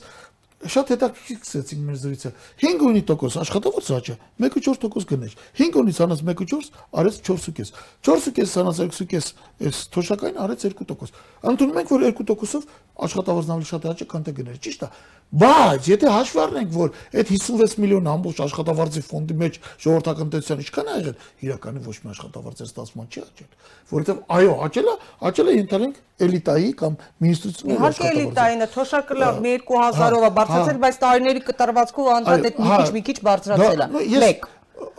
շատ 0.72 0.90
հետաքրքիր 0.92 1.36
սկսեցինք 1.36 1.82
մեր 1.86 1.98
զրույցը 2.02 2.30
5 2.62 2.84
ունի 2.86 3.02
տոկոս 3.10 3.36
աշխատավարձ 3.42 3.90
աճը 3.96 4.16
1.4% 4.46 5.06
գներ 5.12 5.36
5 5.60 5.78
ունից 5.82 6.00
անած 6.06 6.22
1.4 6.26 6.70
արեց 7.02 7.20
4.5 7.26 7.72
4.5 8.06 8.56
անած 8.62 8.80
2.5 8.82 9.30
այս 9.66 9.82
թոշակային 9.96 10.40
արեց 10.46 10.66
2% 10.66 11.20
ընդունում 11.52 11.80
ենք 11.82 11.92
որ 11.96 12.06
2%-ով 12.10 12.68
աշխատավարձն 13.06 13.54
ավելի 13.56 13.70
շատ 13.72 13.88
աճը 13.92 14.08
քան 14.12 14.26
թե 14.26 14.36
գները 14.40 14.62
ճիշտ 14.66 14.86
է 14.86 14.90
բայց 15.34 15.88
եթե 15.90 16.10
հաշվի 16.12 16.40
առնենք 16.42 16.70
որ 16.76 16.92
այդ 17.18 17.30
56 17.34 17.72
միլիոն 17.82 18.10
ամբողջ 18.12 18.42
աշխատավարձի 18.46 19.02
ֆոնդի 19.10 19.36
մեջ 19.42 19.58
ժողովրդական 19.82 20.30
տնտեսության 20.32 20.62
ինչքան 20.62 20.86
է 20.86 20.94
եղել 20.96 21.16
իրականում 21.46 21.86
ոչ 21.86 21.96
մի 22.06 22.12
աշխատավարձ 22.14 22.62
ստացման 22.66 23.08
չի 23.10 23.24
աճել 23.26 23.50
որովհետև 23.90 24.22
այո 24.36 24.54
աճելը 24.66 24.94
աճելը 25.26 25.56
ենթալենք 25.56 25.98
էլիտայի 26.26 26.70
կամ 26.80 26.98
մինիստրությունների 27.26 27.76
իհարկե 27.76 28.10
էլիտայինը 28.16 28.68
թոշակը 28.76 29.16
2000-ով 29.26 30.26
է 30.26 30.30
բարձրացել 30.38 30.78
բայց 30.86 31.00
տարիների 31.02 31.42
կտրվածքով 31.50 32.12
անդադ 32.16 32.46
այդ 32.46 32.60
մի 32.62 32.70
քիչ 32.76 32.88
մի 32.96 33.02
քիչ 33.10 33.18
բարձրացել 33.26 33.84
է 33.86 34.22
մեկ 34.26 34.48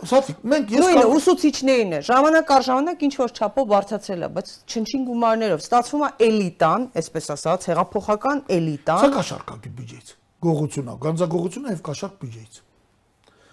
Սաթիկ, 0.08 0.38
մենք 0.52 0.72
ես 0.74 0.86
կամ 0.94 1.12
ուսուցիչներին 1.14 1.96
է, 1.98 2.00
ժամանակ 2.06 2.52
առ 2.54 2.64
ժամանակ 2.68 3.02
ինչ 3.08 3.14
որ 3.18 3.34
չափով 3.38 3.66
բարձրացել 3.72 4.22
է, 4.26 4.30
բայց 4.38 4.52
չնչին 4.74 5.04
գումարներով 5.08 5.64
ստացվում 5.64 6.04
է 6.06 6.10
էլիտան, 6.28 6.86
այսպես 7.02 7.28
ասած, 7.34 7.66
հեղափոխական 7.72 8.42
էլիտան։ 8.58 9.02
Սա 9.02 9.10
կաշառքակի 9.18 9.74
բյուջեից 9.78 10.14
գողությունա, 10.38 10.94
գանձագողությունա 11.02 11.72
եւ 11.74 11.80
կաշառք 11.88 12.18
բյուջեից։ 12.22 12.58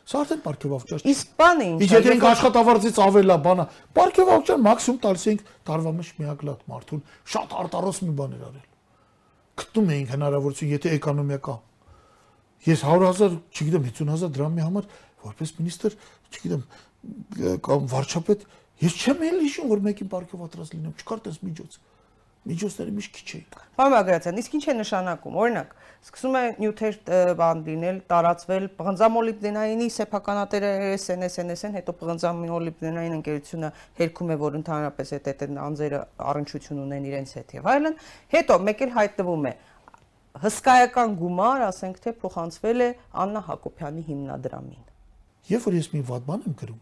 Սա 0.06 0.20
արդեն 0.22 0.42
պարգևավճար 0.46 1.02
չի։ 1.02 1.12
Իսկ 1.12 1.30
բանը 1.42 1.66
ինչ 1.66 1.78
է։ 1.80 1.86
Իսկ 1.86 1.96
եթե 1.96 2.12
ենք 2.14 2.26
աշխատավարձից 2.30 3.00
ավելա 3.06 3.38
բանա, 3.46 3.66
պարգևավճար 3.98 4.60
մաքսիմում 4.66 5.00
տալիս 5.06 5.24
ենք 5.32 5.42
տարվա 5.66 5.94
մեջ 5.96 6.12
միակ 6.20 6.44
լատ 6.46 6.62
մարդուն 6.70 7.02
շատ 7.34 7.56
արտարոս 7.66 8.02
մի 8.06 8.14
բաներ 8.22 8.44
արել։ 8.46 8.68
Գտնում 9.56 9.90
էինք 9.96 10.14
հնարավորություն, 10.14 10.72
եթե 10.76 10.94
էկոնոմիա 11.00 11.40
կա։ 11.46 11.56
Ես 12.66 12.82
100.000, 12.86 13.36
չգիտեմ 13.56 13.84
50.000 13.90 14.32
դրամի 14.36 14.64
համար 14.66 14.86
որպես 15.26 15.56
մինիստր, 15.60 15.98
չգիտեմ, 16.36 16.64
կամ 17.66 17.90
վարչապետ, 17.96 18.48
ես 18.86 19.02
չեմ 19.02 19.28
էլ 19.30 19.44
հիշում, 19.46 19.74
որ 19.76 19.84
մեկին 19.90 20.14
պարգևատրած 20.16 20.74
լինեմ, 20.76 20.96
չկար 21.02 21.26
տես 21.26 21.44
միջոց 21.46 21.82
միջոցները 22.46 22.94
միշտ 22.94 23.16
քիչ 23.16 23.30
էին։ 23.36 23.46
Պարոն 23.76 23.94
Բագրատյան, 23.96 24.40
իսկ 24.42 24.56
ինչ 24.56 24.66
է 24.70 24.74
նշանակում։ 24.78 25.38
Օրինակ, 25.42 25.72
սկսում 26.06 26.36
է 26.38 26.44
նյութեր 26.62 26.98
բան 27.40 27.64
լինել, 27.66 27.98
տարածվել 28.12 28.68
պղնձամոլիբդենայինի 28.78 29.88
սեփականատերը 29.96 30.72
SN 30.94 31.26
SNSN, 31.26 31.74
հետո 31.80 31.96
պղնձամոլիբդենային 32.02 33.18
ընկերությունը 33.18 33.72
հերքում 34.02 34.34
է, 34.36 34.40
որ 34.46 34.58
ընդհանրապես 34.62 35.14
այդ 35.18 35.30
այդ 35.34 35.46
անձերը 35.66 36.02
առնչություն 36.30 36.84
ունեն 36.86 37.08
իրենց 37.10 37.38
հետ 37.42 37.56
եւ 37.58 37.70
այլն։ 37.74 38.02
Հետո 38.36 38.60
մեկ 38.70 38.84
էլ 38.86 38.98
հայտնվում 39.02 39.50
է. 39.50 39.54
Հսկայական 40.46 41.16
գումար, 41.22 41.70
ասենք 41.72 42.04
թե 42.06 42.20
փոխանցվել 42.22 42.86
է 42.86 42.90
Աննա 43.26 43.42
Հակոբյանի 43.50 44.04
հիմնադրամին։ 44.12 44.95
Երբ 45.50 45.68
որ 45.70 45.78
ես 45.80 45.90
մի 45.94 46.02
վատ 46.10 46.26
բան 46.26 46.46
եմ 46.46 46.56
գրում, 46.62 46.80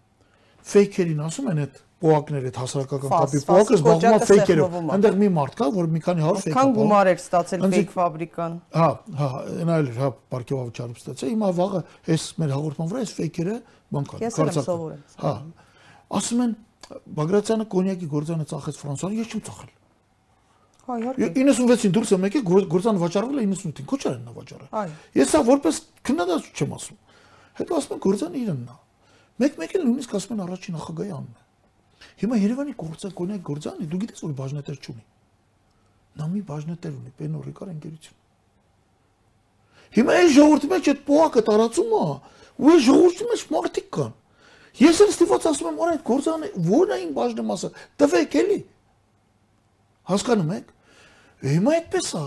ֆեյքերին 0.74 1.24
ասում 1.24 1.49
են 1.53 1.61
այդ 1.64 1.80
պոակներ 2.03 2.45
այդ 2.49 2.57
հասարակական 2.59 3.11
կապի 3.14 3.39
պոակը 3.47 3.78
զբաղվում 3.78 4.16
է 4.16 4.28
ֆեյքերով։ 4.28 4.74
Այնտեղ 4.93 5.18
մի 5.22 5.30
մարդ 5.38 5.53
կա, 5.59 5.68
որ 5.76 5.88
մի 5.93 6.01
քանի 6.03 6.24
100 6.24 6.41
ֆեյք։ 6.43 6.57
Քան 6.57 6.74
գումար 6.78 7.09
էր 7.14 7.20
ստացել 7.24 7.66
ֆեյք 7.74 7.93
ֆաբրիկան։ 7.93 8.57
Հա, 8.76 8.89
հա, 9.20 9.30
այնալ 9.53 9.91
հա 9.99 10.09
պարկեվավճարում 10.34 10.97
ստացել։ 10.99 11.32
Հիմա 11.34 11.51
վաղը 11.59 11.82
այս 12.14 12.26
մեր 12.43 12.53
հաղորդման 12.53 12.91
վրա 12.91 13.03
այս 13.03 13.14
ֆեյքերը 13.20 13.55
բան 13.93 14.09
կա։ 14.11 14.32
սովորել։ 14.34 15.01
Հա։ 15.24 15.34
Ասում 16.20 16.43
են 16.43 16.53
Բագրատյանը 17.18 17.66
կոնյակի 17.72 18.07
գործանը 18.11 18.45
ծախեց 18.51 18.80
Ֆրանսիան, 18.84 19.14
ես 19.24 19.32
չեմ 19.34 19.43
ծախել։ 19.47 19.72
Հա, 20.84 20.97
իհարկե։ 20.99 21.30
96-ին 21.39 21.93
դուրս 21.95 22.11
եմ 22.14 22.26
եկել, 22.28 22.43
գործան 22.74 22.99
վաճառվել 22.99 23.39
է 23.39 23.45
98-ին, 23.47 23.88
քոչար 23.88 24.18
են 24.18 24.26
նա 24.28 24.34
վաճառել։ 24.36 24.91
Ես 25.16 25.32
սա 25.32 25.41
որպես 25.47 25.80
քննադատություն 26.09 26.59
չեմ 26.59 26.76
ասում։ 26.76 26.97
Հետո 27.60 27.78
ասում 27.78 27.95
են 27.95 28.04
գործան 28.04 28.38
իրենն 28.43 28.70
է։ 28.74 28.78
Մեկ-մեկ 29.43 29.76
էլ 29.78 29.84
նույնիսկ 29.88 30.16
ասում 30.18 30.34
են 30.34 30.43
առաջին 30.43 30.76
նախագահի 30.78 31.14
անունը։ 31.14 31.41
Հիմա 32.24 32.39
Երևանի 32.43 32.74
գործը 32.84 33.10
կոնյակ 33.18 33.43
գործանի, 33.49 33.88
դու 33.89 33.99
գիտես 34.04 34.24
որ 34.24 34.34
բաժնետեր 34.39 34.78
չունի։ 34.84 35.04
Նա 36.14 36.28
մի 36.34 36.41
բաժնետեր 36.49 36.93
ունի, 36.93 37.12
Պենո 37.20 37.39
Ռիկար 37.43 37.72
ընկերություն։ 37.74 38.20
Հիմա 39.93 40.18
այս 40.24 40.30
ժողովրդի 40.34 40.70
մեջ 40.74 40.89
այդ 40.93 41.01
պոակը 41.08 41.41
տարածում 41.47 41.93
է, 41.93 42.04
ու 42.64 42.70
այս 42.74 42.84
ժողովրդի 42.88 43.28
մեջ 43.30 43.43
մարդիկ 43.54 43.89
կան։ 43.97 44.14
Ես 44.74 45.01
էլ 45.04 45.12
ստիպված 45.14 45.43
ասում 45.49 45.68
եմ, 45.70 45.76
որ 45.78 45.91
այդ 45.93 46.04
գործանը 46.08 46.47
ո՞րն 46.64 46.93
է 46.93 46.97
իմ 47.04 47.12
բաժնի 47.14 47.43
մասը։ 47.49 47.70
Տվեք 48.01 48.38
էլի։ 48.41 48.60
Հասկանում 50.10 50.54
եք։ 50.54 50.72
Հիմա 51.43 51.76
այդպես 51.78 52.08
է։ 52.18 52.24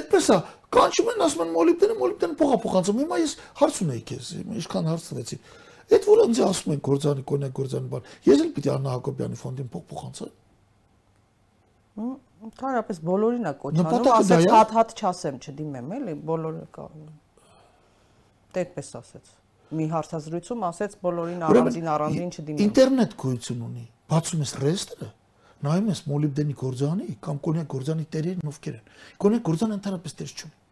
Այդպես 0.00 0.28
է։ 0.32 0.38
Կանչում 0.74 1.10
են 1.14 1.24
ասում 1.24 1.42
են 1.44 1.50
մոլիբդենը, 1.54 1.94
մոլիբդենը 2.00 2.36
փողա 2.40 2.56
փոխանցում։ 2.64 3.00
Հիմա 3.04 3.18
ես 3.22 3.32
հարց 3.60 3.76
ունեի 3.84 4.02
քեզ, 4.10 4.30
ինչքան 4.58 4.88
հարց 4.90 5.04
տվեցի։ 5.10 5.36
Այդ 5.94 6.06
որ 6.08 6.22
ինձ 6.24 6.40
ասում 6.44 6.72
են 6.74 6.80
գործանի 6.88 7.22
կոնյակ 7.28 7.52
գործանի 7.58 7.88
բան։ 7.92 8.08
Ես 8.24 8.42
էլ 8.44 8.50
պիտի 8.56 8.70
Աննա 8.74 8.94
Հակոբյանի 8.94 9.36
ֆոնդին 9.44 9.68
փող 9.74 9.84
փոխանցեմ։ 9.90 10.32
Ընդհանրապես 12.44 12.96
բոլորին 13.08 13.48
է 13.48 13.52
կոչանում, 13.60 14.08
ասած 14.14 14.46
հատ-հատ 14.54 14.94
չասեմ, 14.98 15.36
չդիմեմ, 15.44 15.92
էլի, 15.98 16.14
բոլորը 16.28 16.64
կա։ 16.74 16.86
այդպես 18.54 18.88
ասեց։ 19.00 19.30
Մի 19.74 19.86
հարցազրույցում 19.94 20.64
ասեց 20.68 20.96
բոլորին 21.04 21.44
առանձին 21.48 21.88
առանձին 21.94 22.34
չդիմեմ։ 22.34 22.64
Ինտերնետ 22.64 23.14
գույություն 23.24 23.62
ունի։ 23.68 23.84
Բացում 24.12 24.44
ես 24.44 24.52
ռեեստրը, 24.64 25.08
նայում 25.64 25.88
ես 25.94 26.02
մոլիբդենի 26.10 26.58
գործանի 26.60 27.08
կամ 27.24 27.40
կոնյակ 27.48 27.68
գործանի 27.74 28.04
տերերն 28.14 28.52
ովքեր 28.52 28.74
են։ 28.74 28.92
Կոնյակ 29.24 29.48
գործանը 29.48 29.78
ընդհանրապես 29.80 30.16
տեր 30.20 30.34
չունի 30.34 30.63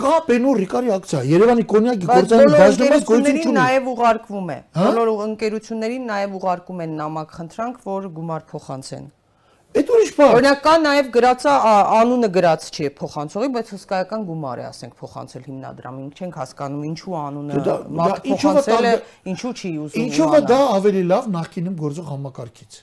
կա 0.00 0.16
Պենո 0.26 0.50
Ռիկարի 0.60 0.90
ակցիա 0.96 1.20
Երևանի 1.30 1.64
կոնյակի 1.70 2.08
գործանի 2.10 2.50
բաժնված 2.56 3.06
գույցությունների 3.10 3.44
նաև 3.56 3.88
ուղարկվում 3.94 4.50
է 4.50 4.58
հա? 4.76 4.84
բոլոր 4.90 5.12
ընկերություններին 5.28 6.04
նաև 6.10 6.36
ուղարկում 6.40 6.84
են 6.84 6.92
նամակ 7.00 7.32
խնդրանք 7.38 7.80
որ 7.86 8.08
գումար 8.18 8.44
փոխանցեն 8.50 9.08
Այդ 9.70 9.90
ուրիշ 9.94 10.08
բան։ 10.16 10.32
Օրինակ 10.34 10.62
կա 10.64 10.70
նաև 10.82 11.08
գրածա 11.14 11.50
անունը 11.94 12.28
գրած 12.34 12.64
չի 12.74 12.88
փոխանցողի, 12.98 13.50
բայց 13.54 13.68
հսկայական 13.70 14.24
գումար 14.26 14.62
է, 14.62 14.64
ասենք, 14.66 14.96
փոխանցել 14.98 15.44
հիմնադրամին։ 15.46 16.08
Չենք 16.18 16.38
հասկանում 16.40 16.88
ինչու 16.88 17.14
անունը 17.20 17.60
մարդ 18.00 18.26
փոխանցել 18.26 18.88
է, 18.90 18.92
ինչու 19.30 19.52
չի 19.54 19.70
ուզում։ 19.84 20.02
Ինչով 20.10 20.34
է 20.34 20.42
դա 20.50 20.58
ավելի 20.74 21.04
լավ 21.14 21.30
նախկինում 21.38 21.78
գործող 21.86 22.10
համակարգից։ 22.10 22.80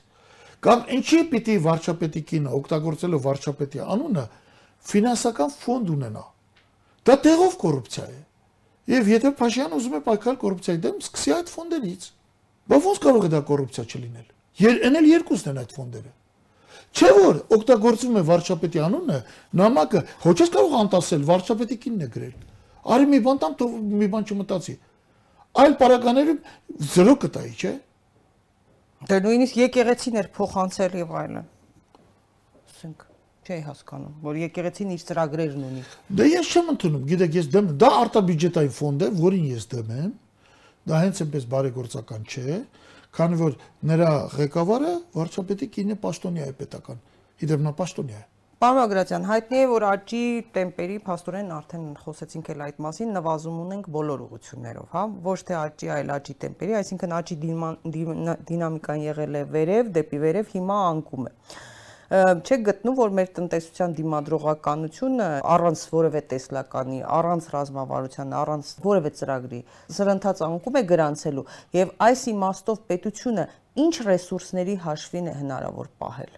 Կամ 0.63 0.87
ինչի 0.95 1.21
պիտի 1.35 1.59
վարչապետի 1.67 2.23
կինը 2.31 2.55
օգտագործելով 2.61 3.27
վարչապետի 3.27 3.83
անունը 3.83 4.25
ֆինանսական 4.87 5.55
ֆոնդ 5.59 5.93
ունենա 5.97 6.23
Դա 7.07 7.15
տեղով 7.23 7.53
կոռուպցիա 7.61 8.05
է։ 8.07 8.19
Եվ 8.91 9.09
եթե 9.13 9.31
Փաշինյանը 9.39 9.77
ուզում 9.77 9.95
է 9.97 10.01
պայքարել 10.07 10.37
կոռուպցիայի 10.43 10.79
դեմ, 10.83 10.97
սկսի 11.07 11.33
այդ 11.37 11.51
ֆոնդերից։ 11.53 12.07
Բայց 12.67 12.87
ոնց 12.87 12.99
կարող 13.07 13.27
է 13.27 13.29
դա 13.31 13.41
կոռուպցիա 13.47 13.85
չլինել։ 13.87 14.27
Ենել 14.57 15.07
երկուսն 15.07 15.49
են 15.51 15.59
այդ 15.63 15.73
ֆոնդերը։ 15.77 16.11
Չէ 16.97 17.09
որ 17.17 17.39
օգտագործվում 17.57 18.17
է 18.17 18.23
վարչապետի 18.27 18.81
անունը, 18.87 19.17
նամակը 19.59 20.01
ոչ 20.23 20.35
ես 20.41 20.51
կարող 20.55 20.77
անտասել, 20.81 21.25
վարչապետի 21.27 21.77
կինն 21.83 22.05
է 22.05 22.09
գրել։ 22.15 22.35
Արի 22.95 23.09
մի 23.11 23.19
բան 23.27 23.41
տամ, 23.43 23.57
թող 23.59 23.75
մի 24.01 24.07
բան 24.13 24.27
չմտածի։ 24.27 24.75
Այլ 25.63 25.75
պարագաներում 25.81 26.39
զրո 26.95 27.15
կտայի, 27.23 27.53
չէ։ 27.57 27.73
Դե 29.07 29.19
նույնիսկ 29.27 29.59
եկեղեցին 29.61 30.19
էր 30.23 30.31
փոխանցել 30.37 30.97
եւ 31.03 31.13
այլն։ 31.21 31.45
Ասենք 32.67 33.06
չէի 33.47 33.63
հասկանում, 33.63 34.15
որ 34.27 34.37
եկեղեցին 34.41 34.89
իր 34.91 35.03
ծրագրերն 35.07 35.65
ունի։ 35.67 35.83
Դե 36.19 36.25
ես 36.27 36.49
չեմ 36.51 36.71
ընդունում, 36.73 37.03
գիտեք, 37.11 37.35
ես 37.37 37.49
դեմ 37.53 37.67
դա 37.79 37.89
արտաբյուջետային 38.03 38.73
ֆոնդ 38.77 39.05
է, 39.07 39.09
որին 39.23 39.45
ես 39.53 39.67
դեմ 39.73 39.91
եմ։ 39.97 40.09
Դա 40.87 41.01
հենց 41.03 41.21
այնպես 41.23 41.45
բարեգործական 41.53 42.25
չէ, 42.27 42.57
քանի 43.17 43.39
որ 43.43 43.59
նրա 43.91 44.09
ղեկավարը 44.37 44.95
վարչապետի 45.15 45.69
կինը 45.77 46.01
պաշտոնյա 46.03 46.47
է 46.47 46.57
պետական։ 46.57 46.99
Իդեպ 47.47 47.63
նա 47.67 47.73
պաշտոնյա 47.77 48.19
է։ 48.19 48.27
Պարոն 48.57 48.79
Ագրատյան, 48.81 49.25
հայտնի 49.29 49.57
է, 49.61 49.65
որ 49.69 49.83
աճի 49.85 50.19
տեմպերի 50.55 50.95
փաստորեն 51.05 51.51
արդեն 51.53 51.83
խոսեցինք 52.01 52.47
էլ 52.53 52.63
այդ 52.65 52.79
մասին, 52.87 53.11
նվազում 53.13 53.59
ունենք 53.63 53.89
բոլոր 53.93 54.23
ուղություններով, 54.25 54.87
հա, 54.95 55.03
ոչ 55.27 55.35
թե 55.45 55.57
աճի, 55.59 55.91
այլ 55.93 56.13
աճի 56.15 56.35
տեմպերի, 56.41 56.75
այսինքն 56.79 57.13
աճի 57.19 57.37
դինամիկան 58.49 59.03
եղել 59.05 59.37
է 59.37 59.43
վերև, 59.53 59.91
դեպի 59.99 60.21
վերև, 60.25 60.49
հիմա 60.57 60.79
անկում 60.87 61.29
է 61.29 61.35
չեք 62.07 62.61
գտնում, 62.69 62.95
որ 62.95 63.09
մեր 63.17 63.31
տնտեսության 63.35 63.95
դիմադրողականությունը 63.97 65.27
առանց 65.55 65.81
որևէ 65.91 66.21
տեսլականի, 66.31 67.01
առանց 67.17 67.49
ռազմավարության, 67.57 68.33
առանց 68.41 68.71
որևէ 68.87 69.11
ծրագրի 69.19 69.61
սրընթաց 69.97 70.43
անկում 70.47 70.79
է 70.79 70.85
գրանցելու 70.95 71.47
եւ 71.81 71.93
այս 72.07 72.25
իմաստով 72.31 72.83
պետությունը 72.87 73.47
ինչ 73.83 73.95
ռեսուրսների 74.07 74.81
հաշվին 74.87 75.31
է 75.35 75.39
հնարավոր 75.43 75.95
պահել 75.99 76.37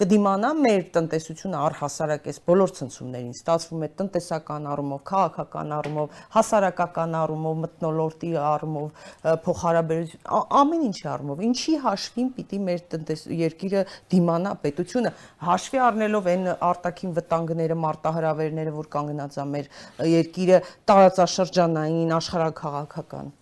կդիմանա 0.00 0.50
մեր 0.56 0.84
տնտեսությունը 0.94 1.58
առհասարակ 1.62 2.28
այս 2.30 2.38
բոլոր 2.48 2.70
ցնցումներին 2.78 3.34
ստացվում 3.36 3.82
է 3.84 3.88
տնտեսական 3.98 4.68
առումով, 4.72 5.00
քաղաքական 5.10 5.74
առումով, 5.76 6.14
հասարակական 6.32 7.16
առումով, 7.18 7.58
մտնոլորտի 7.64 8.30
առումով, 8.40 9.04
փոխհարաբերություն, 9.44 10.24
ամեն 10.62 10.86
ինչի 10.88 11.06
առումով։ 11.12 11.44
Ինչի 11.50 11.76
հաշվին 11.84 12.32
պիտի 12.38 12.62
մեր 12.72 12.82
տնտես 12.96 13.26
երկիրը 13.42 13.84
դիմանա 14.16 14.56
պետությունը 14.64 15.14
հաշվի 15.52 15.84
առնելով 15.92 16.32
այն 16.32 16.50
արտաքին 16.72 17.14
վտանգները, 17.20 17.78
մարտահրավերները, 17.84 18.74
որ 18.80 18.90
կանգնած 18.96 19.38
է 19.38 19.48
մեր 19.52 19.70
երկիրը 20.16 20.64
տարածաշրջանային, 20.88 22.16
աշխարհակաղակական 22.22 23.32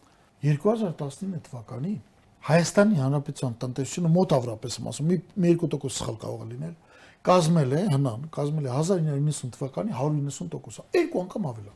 2019 0.40 1.42
թվականին 1.46 1.98
Հայաստանի 2.48 3.00
Հանրապետության 3.00 3.56
տնտեսությունը 3.60 4.10
մոտ 4.14 4.32
ավրապես 4.36 4.78
եմ 4.80 4.86
ասում, 4.90 5.10
մի 5.44 5.50
2% 5.60 5.92
սխալ 5.96 6.16
կարող 6.22 6.40
է 6.40 6.48
լինել, 6.50 6.72
կազմել 7.28 7.74
է 7.76 7.82
հնան, 7.92 8.22
կազմել 8.32 8.64
է 8.64 8.72
1990 8.80 9.52
թվականի 9.56 9.92
190%-ը, 9.92 10.86
երկու 10.96 11.20
անգամ 11.20 11.48
ավելի։ 11.50 11.74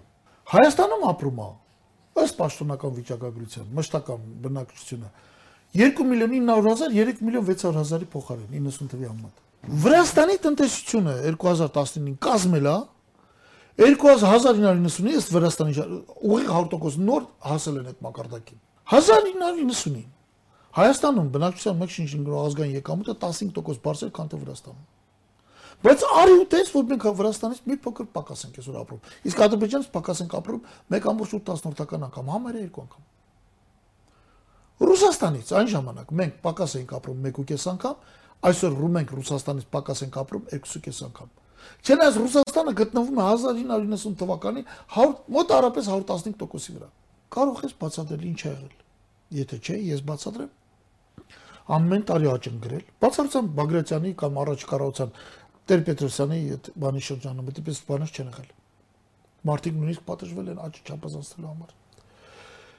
Հայաստանում 0.54 1.04
ապրում 1.10 1.42
է 1.44 1.48
ըստ 2.24 2.36
պաշտոնական 2.40 2.92
վիճակագրության 2.94 3.70
մշտական 3.74 4.26
բնակչությունը 4.44 5.08
2 5.74 6.06
միլիոն 6.08 6.34
900 6.48 6.88
000 6.94 7.06
3 7.10 7.22
միլիոն 7.26 7.46
600 7.50 7.84
000-ի 7.90 8.08
փոխարեն 8.14 8.52
90 8.54 8.90
թվի 8.94 9.08
համեմատ։ 9.10 9.40
Վրաստանի 9.84 10.36
տնտեսությունը 10.44 11.14
2019-ին 11.26 12.18
կազմել 12.24 12.68
է 12.70 12.76
2990-ի 13.84 15.16
ըստ 15.18 15.32
Վրաստանի 15.34 15.72
ուղիղ 16.30 16.52
100% 16.54 17.08
նոր 17.08 17.24
հասել 17.48 17.80
են 17.80 17.88
այդ 17.90 18.04
մակարդակին։ 18.06 18.60
1990-ին 18.94 20.13
Հայաստանում 20.74 21.26
բնակչության 21.30 21.76
մեկ 21.78 21.90
շինշինգրող 21.94 22.46
ազգային 22.48 22.72
եկամուտը 22.80 23.12
15% 23.22 23.82
բարձր 23.84 24.08
քան 24.14 24.30
թե 24.32 24.38
Վրաստանում։ 24.40 24.86
Բայց 25.84 26.00
արի 26.18 26.34
ու 26.34 26.46
տես, 26.50 26.72
որ 26.74 26.86
մենք 26.90 27.04
Վրաստանից 27.18 27.60
մի 27.68 27.76
փոքր 27.84 28.08
պակաս 28.14 28.42
ենք 28.48 28.58
այսօր 28.58 28.78
ապրում։ 28.80 29.12
Իսկ 29.30 29.42
Ադրբեջանից 29.44 29.88
պակաս 29.94 30.22
ենք 30.24 30.34
ապրում 30.38 30.62
1.8-ական 30.98 32.06
անգամ, 32.08 32.32
համարը 32.34 32.64
երկու 32.64 32.82
անգամ։ 32.84 33.04
Ռուսաստանից 34.90 35.52
այն 35.54 35.70
ժամանակ 35.74 36.10
մենք 36.18 36.34
պակաս 36.42 36.74
ենք 36.82 36.96
ապրում 36.98 37.28
1.5 37.30 37.68
անգամ, 37.74 37.94
այսօր 38.50 38.74
մենք 38.98 39.14
Ռուսաստանից 39.14 39.70
պակաս 39.78 40.02
ենք 40.08 40.18
ապրում 40.24 40.44
2.5 40.58 41.04
անգամ։ 41.06 41.28
Չնայած 41.84 42.18
Ռուսաստանը 42.24 42.74
գտնվում 42.82 43.20
է 43.22 43.28
1990 43.30 44.18
թվականի 44.24 44.66
100 44.98 45.06
մոտ 45.38 45.54
առապես 45.54 45.88
115%-ի 45.94 46.74
վրա։ 46.74 46.90
Կարող 47.34 47.62
ես 47.64 47.78
բացատրել 47.84 48.26
ինչ 48.34 48.40
ա 48.42 48.50
եղել։ 48.50 48.74
Եթե 49.38 49.56
չէ, 49.64 49.78
ես 49.94 50.04
բացատրեմ 50.10 50.50
ամեն 51.64 52.02
տարի 52.10 52.28
աճ 52.28 52.48
են 52.50 52.58
գրել։ 52.64 52.84
Բացարձակ 53.04 53.46
Բագրատյանի 53.58 54.10
կամ 54.20 54.40
առաջ 54.44 54.64
կառավարության 54.68 55.14
Տեր 55.64 55.82
Պետրոսյանի 55.88 56.40
այդ 56.54 56.66
բանի 56.84 57.02
շրջանում 57.06 57.46
դեպիս 57.56 57.78
բանից 57.88 58.18
չեն 58.18 58.28
եղել։ 58.34 58.50
Մարտիկ 59.48 59.78
նույնիսկ 59.80 60.02
պատժվել 60.10 60.50
են 60.52 60.60
աճ 60.64 60.76
չափազանցելու 60.84 61.48
համար։ 61.48 61.72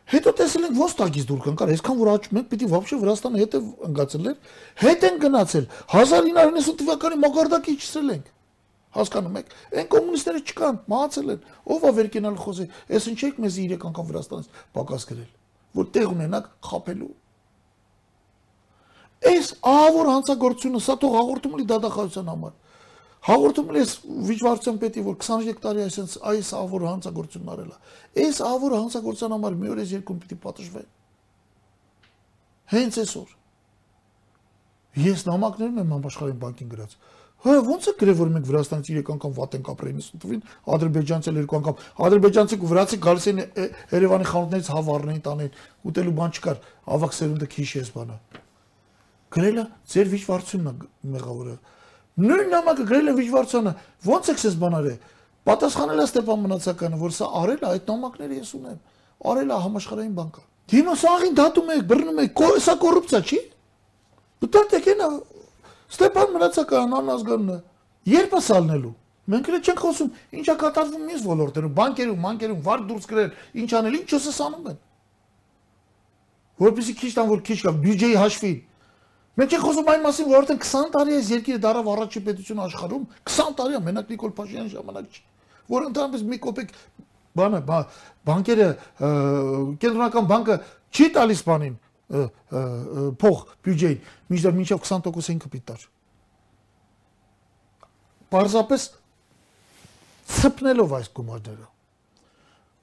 Հետո 0.05 0.31
տեսել 0.37 0.65
ենք 0.67 0.77
ոստակից 0.77 1.25
դուր 1.25 1.39
կընկար, 1.45 1.71
այսքան 1.73 1.97
որ 1.97 2.09
աճում 2.13 2.37
ենք, 2.37 2.47
պիտի 2.51 2.67
վաբշե 2.75 2.97
Վրաստանը 3.01 3.39
հետ 3.41 3.55
է 3.57 3.61
ընկացել 3.89 4.27
էր, 4.29 4.35
հետ 4.85 5.05
են 5.09 5.17
գնացել 5.25 5.65
1990 5.95 6.77
թվականի 6.81 7.17
մակարդակի 7.25 7.73
իջցրել 7.73 8.11
ենք։ 8.15 8.27
Հասկանում 8.95 9.39
եք, 9.41 9.49
այն 9.81 9.89
կոմունիստները 9.95 10.43
չկան, 10.45 10.77
մահացել 10.93 11.33
են։ 11.33 11.41
Ո՞վ 11.73 11.89
է 11.89 11.93
վերկենալ 11.97 12.37
խոսի։ 12.45 12.67
Էս 12.95 13.07
ինչի՞ 13.11 13.25
եք 13.33 13.41
մեզ 13.43 13.57
3 13.65 13.87
անգամ 13.89 14.09
Վրաստանից 14.13 14.61
պակաս 14.77 15.07
գրել, 15.09 15.31
որ 15.81 15.89
տեղ 15.95 16.13
ունենanak 16.15 16.53
խապելու 16.69 17.09
Այս 19.25 19.47
ահավոր 19.65 20.09
հանցագործությունը 20.11 20.81
սա 20.85 20.95
թող 21.01 21.15
հաղորդում 21.15 21.55
լի 21.59 21.65
դատախազության 21.71 22.29
համար։ 22.31 22.53
Հաղորդում 23.25 23.71
լի 23.73 23.83
վիճվարության 24.29 24.75
պետի, 24.83 25.03
որ 25.05 25.15
23 25.25 25.61
տարի 25.65 25.83
այսպես 25.85 26.17
այս 26.29 26.51
ահավոր 26.59 26.85
հանցագործությունն 26.85 27.51
արել 27.55 27.71
է։ 27.73 27.79
Այս 28.25 28.41
ահավոր 28.45 28.75
հանցագործության 28.75 29.35
համար 29.35 29.57
մի 29.61 29.71
օր 29.73 29.81
ես 29.81 29.93
երկում 29.95 30.19
պիտի 30.21 30.37
պատժվեն։ 30.45 30.87
Հենց 32.75 32.99
այսօր։ 33.01 33.33
Ես 35.05 35.25
նամակներում 35.25 35.81
եմ 35.81 35.95
համաշխարհային 35.95 36.39
բանկին 36.45 36.69
գրած։ 36.75 36.93
Հա 37.45 37.55
ո՞նց 37.61 37.87
է 37.89 37.93
գրել 37.99 38.15
որ 38.17 38.29
մենք 38.35 38.47
Վրաստանից 38.49 38.87
3 38.95 39.09
անգամ 39.15 39.33
վատ 39.35 39.57
ենք 39.57 39.67
ապրել 39.73 39.97
90 39.97 40.21
թվին, 40.23 40.45
ադրբեջանցը 40.75 41.33
2 41.35 41.57
անգամ, 41.59 41.83
ադրբեջանցը 42.07 42.57
ու 42.57 42.71
վրացի 42.71 42.99
գալիս 43.05 43.27
են 43.33 43.43
Երևանի 43.91 44.29
խանութներից 44.31 44.71
հավառնեն 44.77 45.21
տանեն, 45.27 45.59
ուտելու 45.91 46.15
բան 46.21 46.35
չկար, 46.39 46.65
ավակ 46.95 47.15
սերունդը 47.19 47.51
քիչ 47.53 47.69
էս 47.83 47.93
բանը։ 47.99 48.17
Գրելը 49.35 49.65
ձեր 49.91 50.11
վիճվարությունն 50.15 50.69
է 50.71 50.89
մեղավորը։ 51.15 51.55
Նույն 52.25 52.51
նամակը 52.55 52.85
գրել 52.89 53.11
է 53.11 53.15
վիճվարությունը, 53.19 53.73
ո՞նց 54.07 54.29
եք 54.31 54.41
սես 54.45 54.55
բան 54.61 54.77
արել։ 54.79 54.99
Պատասխանել 55.45 55.99
է 55.99 56.05
Ստեփան 56.05 56.43
Մնացականը, 56.45 56.99
որ 57.01 57.15
սա 57.15 57.27
արել 57.43 57.59
է 57.65 57.67
այդ 57.75 57.89
նամակները 57.91 58.37
ես 58.39 58.51
ունեմ։ 58.55 58.77
Արել 59.35 59.51
է 59.51 59.57
համաշխարհային 59.65 60.15
բանկը։ 60.15 60.43
Դիմա 60.71 60.95
սաղին 61.03 61.35
դատում 61.35 61.71
եք, 61.75 61.83
բռնում 61.91 62.21
եք, 62.25 62.43
սա 62.65 62.75
կոռուպցիա 62.85 63.21
չի։ 63.25 63.41
Դուք 64.45 64.75
եք 64.79 64.89
Ստեփան 65.95 66.31
Մնացականը 66.33 66.97
անազգանն 66.97 67.51
է։ 67.53 67.57
Երբ 68.09 68.33
է 68.35 68.39
սալնելու։ 68.45 68.93
Մենք 69.25 69.49
էլ 69.49 69.57
չենք 69.61 69.81
խոսում, 69.81 70.09
ինչա 70.39 70.55
կատարվում 70.61 71.05
մյուս 71.09 71.23
ոլորտերում, 71.25 71.73
բանկերում, 71.77 72.19
մանկերում, 72.25 72.59
վարկ 72.65 72.87
դուրս 72.89 73.07
գրել, 73.11 73.29
ինչ 73.61 73.69
անել, 73.79 73.95
ինչ 73.99 74.09
չսես 74.15 74.39
անում 74.45 74.67
են։ 74.71 74.79
Որպեսի 76.65 76.95
քիչ 76.99 77.11
տան 77.15 77.29
որ 77.31 77.41
քիչ 77.45 77.57
կա 77.65 77.73
բյուջեի 77.85 78.17
հաշվին։ 78.21 78.59
Մենք 79.35 79.51
չենք 79.55 79.63
խոսում 79.65 79.89
այն 79.91 80.03
մասին, 80.05 80.27
որ 80.31 80.37
արդեն 80.45 80.59
20 80.63 80.91
տարի 80.95 81.15
է 81.15 81.21
երկիրը 81.35 81.61
դարավ 81.65 81.87
առաջի 81.91 82.21
պետություն 82.25 82.61
աշխարհում, 82.65 83.07
20 83.27 83.55
տարի 83.59 83.75
է 83.75 83.81
մենակ 83.85 84.13
Նիկոլ 84.13 84.31
Փաշինյանի 84.37 84.71
ժամանակ 84.75 85.09
չի, 85.11 85.23
որ 85.75 85.87
ընդհանրապես 85.89 86.23
մի 86.29 86.39
կոպեկ 86.45 86.71
բանը 87.35 87.59
բանկերը 88.29 88.69
կենտրոնական 89.83 90.29
բանկը 90.31 90.57
չի 90.95 91.07
տալիս 91.19 91.43
բանին 91.49 91.75
փող 93.25 93.43
բյուջեին, 93.65 93.99
միջդեռ 94.31 94.55
մինչև 94.55 94.83
20% 94.87 95.35
ինքը 95.35 95.51
պիտի 95.55 95.65
տար։ 95.67 95.85
Պարզապես 98.35 98.87
ցպնելով 100.35 100.95
այս 100.99 101.11
գումարները 101.17 101.67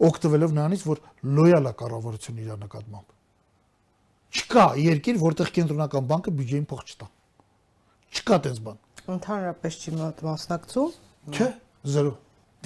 օգտվելով 0.03 0.55
նրանից, 0.59 0.85
որ 0.89 1.03
լոյալ 1.39 1.71
է 1.71 1.73
կառավարությունը 1.79 2.43
իր 2.43 2.55
նկատմամբ։ 2.67 3.12
Չկա 4.33 4.67
երկիր, 4.81 5.19
որտեղ 5.23 5.51
կենտրոնական 5.59 6.07
բանկը 6.13 6.33
բյուջեին 6.39 6.69
փող 6.71 6.85
չտա։ 6.89 7.09
Չկա 8.13 8.39
տես 8.47 8.61
բան։ 8.65 8.79
Ընդհանրապես 9.13 9.77
չի 9.83 9.93
մասնակցում։ 9.99 10.95
Չէ, 11.33 11.49
զերո։ 11.93 12.15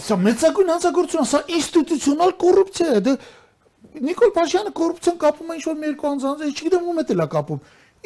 Սա 0.06 0.16
մեծագույն 0.20 0.70
հանցագործություն, 0.74 1.28
սա 1.30 1.40
ինստիտուցիոնալ 1.56 2.32
կոռուպցիա 2.42 2.88
է, 2.96 3.02
դե 3.06 3.14
Նիկոլ 4.06 4.32
Փաշյանը 4.36 4.72
կոռուպցիան 4.76 5.18
կապում 5.22 5.52
է 5.52 5.56
ինչ-որ 5.56 5.76
մի 5.80 5.86
երկու 5.88 6.08
անձանց, 6.10 6.42
չգիտեմ 6.52 6.88
ում 6.90 7.00
է 7.00 7.04
դելա 7.10 7.26
կապում։ 7.32 7.60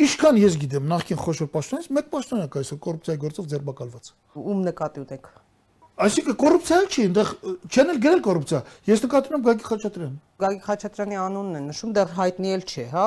Ինչքան 0.07 0.39
ես 0.41 0.59
գիտեմ, 0.61 0.87
նախքին 0.91 1.21
խոշոր 1.25 1.49
պաշտոնից 1.57 1.89
մեկ 1.99 2.11
պաշտոնյա 2.15 2.49
կա 2.55 2.61
այսօր 2.61 2.81
կոռուպցիայի 2.87 3.21
գործով 3.25 3.49
ձերբակալված։ 3.51 4.13
Ում 4.41 4.61
նկատի 4.71 5.03
ունեք։ 5.03 5.31
Այսինքն 6.01 6.37
կոռուպցիա 6.41 6.77
չի, 6.89 7.03
այնտեղ 7.05 7.31
չեն 7.69 7.91
էլ 7.93 7.99
գրել 8.01 8.21
կոռուպցիա։ 8.25 8.59
Ես 8.89 9.03
նկատում 9.05 9.35
եմ 9.37 9.43
Գագիկ 9.47 9.67
Խաչատրյան։ 9.69 10.15
Գագիկ 10.41 10.63
Խաչատրյանի 10.65 11.19
անունն 11.21 11.59
է 11.59 11.61
նշում, 11.67 11.91
դեռ 11.99 12.15
հայտնի 12.17 12.53
էլ 12.55 12.65
չէ, 12.65 12.85
հա, 12.95 13.05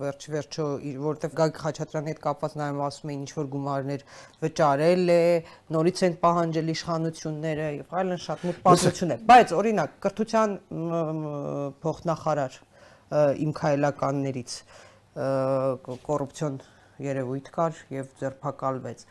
վերջ 0.00 0.26
վերջո, 0.34 0.66
որովհետև 1.04 1.36
Գագիկ 1.40 1.60
Խաչատրյանի 1.62 2.10
հետ 2.10 2.20
կապված 2.26 2.56
նաև 2.58 2.82
ասում 2.86 3.12
էին 3.14 3.22
ինչ 3.22 3.30
որ 3.36 3.50
գումարներ 3.54 4.04
վճարել 4.42 5.14
է, 5.14 5.20
նորից 5.76 6.02
են 6.06 6.18
պահանջել 6.26 6.72
իշխանությունները 6.74 7.68
եւ 7.76 7.94
այլն 8.02 8.22
շատ 8.26 8.44
մոտ 8.50 8.60
պատմություն 8.66 9.14
է։ 9.14 9.18
Բայց 9.30 9.54
օրինակ 9.60 9.94
կրթության 10.06 10.58
փոխնախարար 11.86 12.58
իմ 13.46 13.54
քայլականներից 13.62 14.58
կոռուպցիոն 16.10 16.58
երևույթ 17.06 17.48
կար 17.54 17.80
եւ 17.92 18.12
ձերբակալվեց 18.20 19.02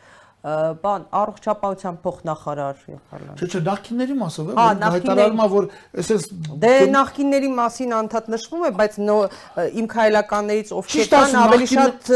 բան 0.46 1.04
առողջապահության 1.18 1.96
փոխնախարար 2.04 2.82
եւ 2.86 3.14
այլն։ 3.16 3.38
Չէ, 3.40 3.46
չէ, 3.50 3.60
նախկինների 3.66 4.16
մասով 4.20 4.50
է, 4.52 4.54
որ 4.56 4.84
հայտարարում 4.94 5.40
է, 5.42 5.46
որ 5.54 5.66
այսպես 6.02 6.26
Դե 6.62 6.72
նախկինների 6.92 7.50
մասին 7.56 7.94
անդադ 7.96 8.28
նշվում 8.36 8.62
է, 8.66 8.70
բայց 8.78 8.98
իմ 9.82 9.88
քայլականներից 9.96 10.70
ովքեր 10.76 11.10
կան 11.16 11.36
ավելի 11.42 11.68
շատ 11.72 12.12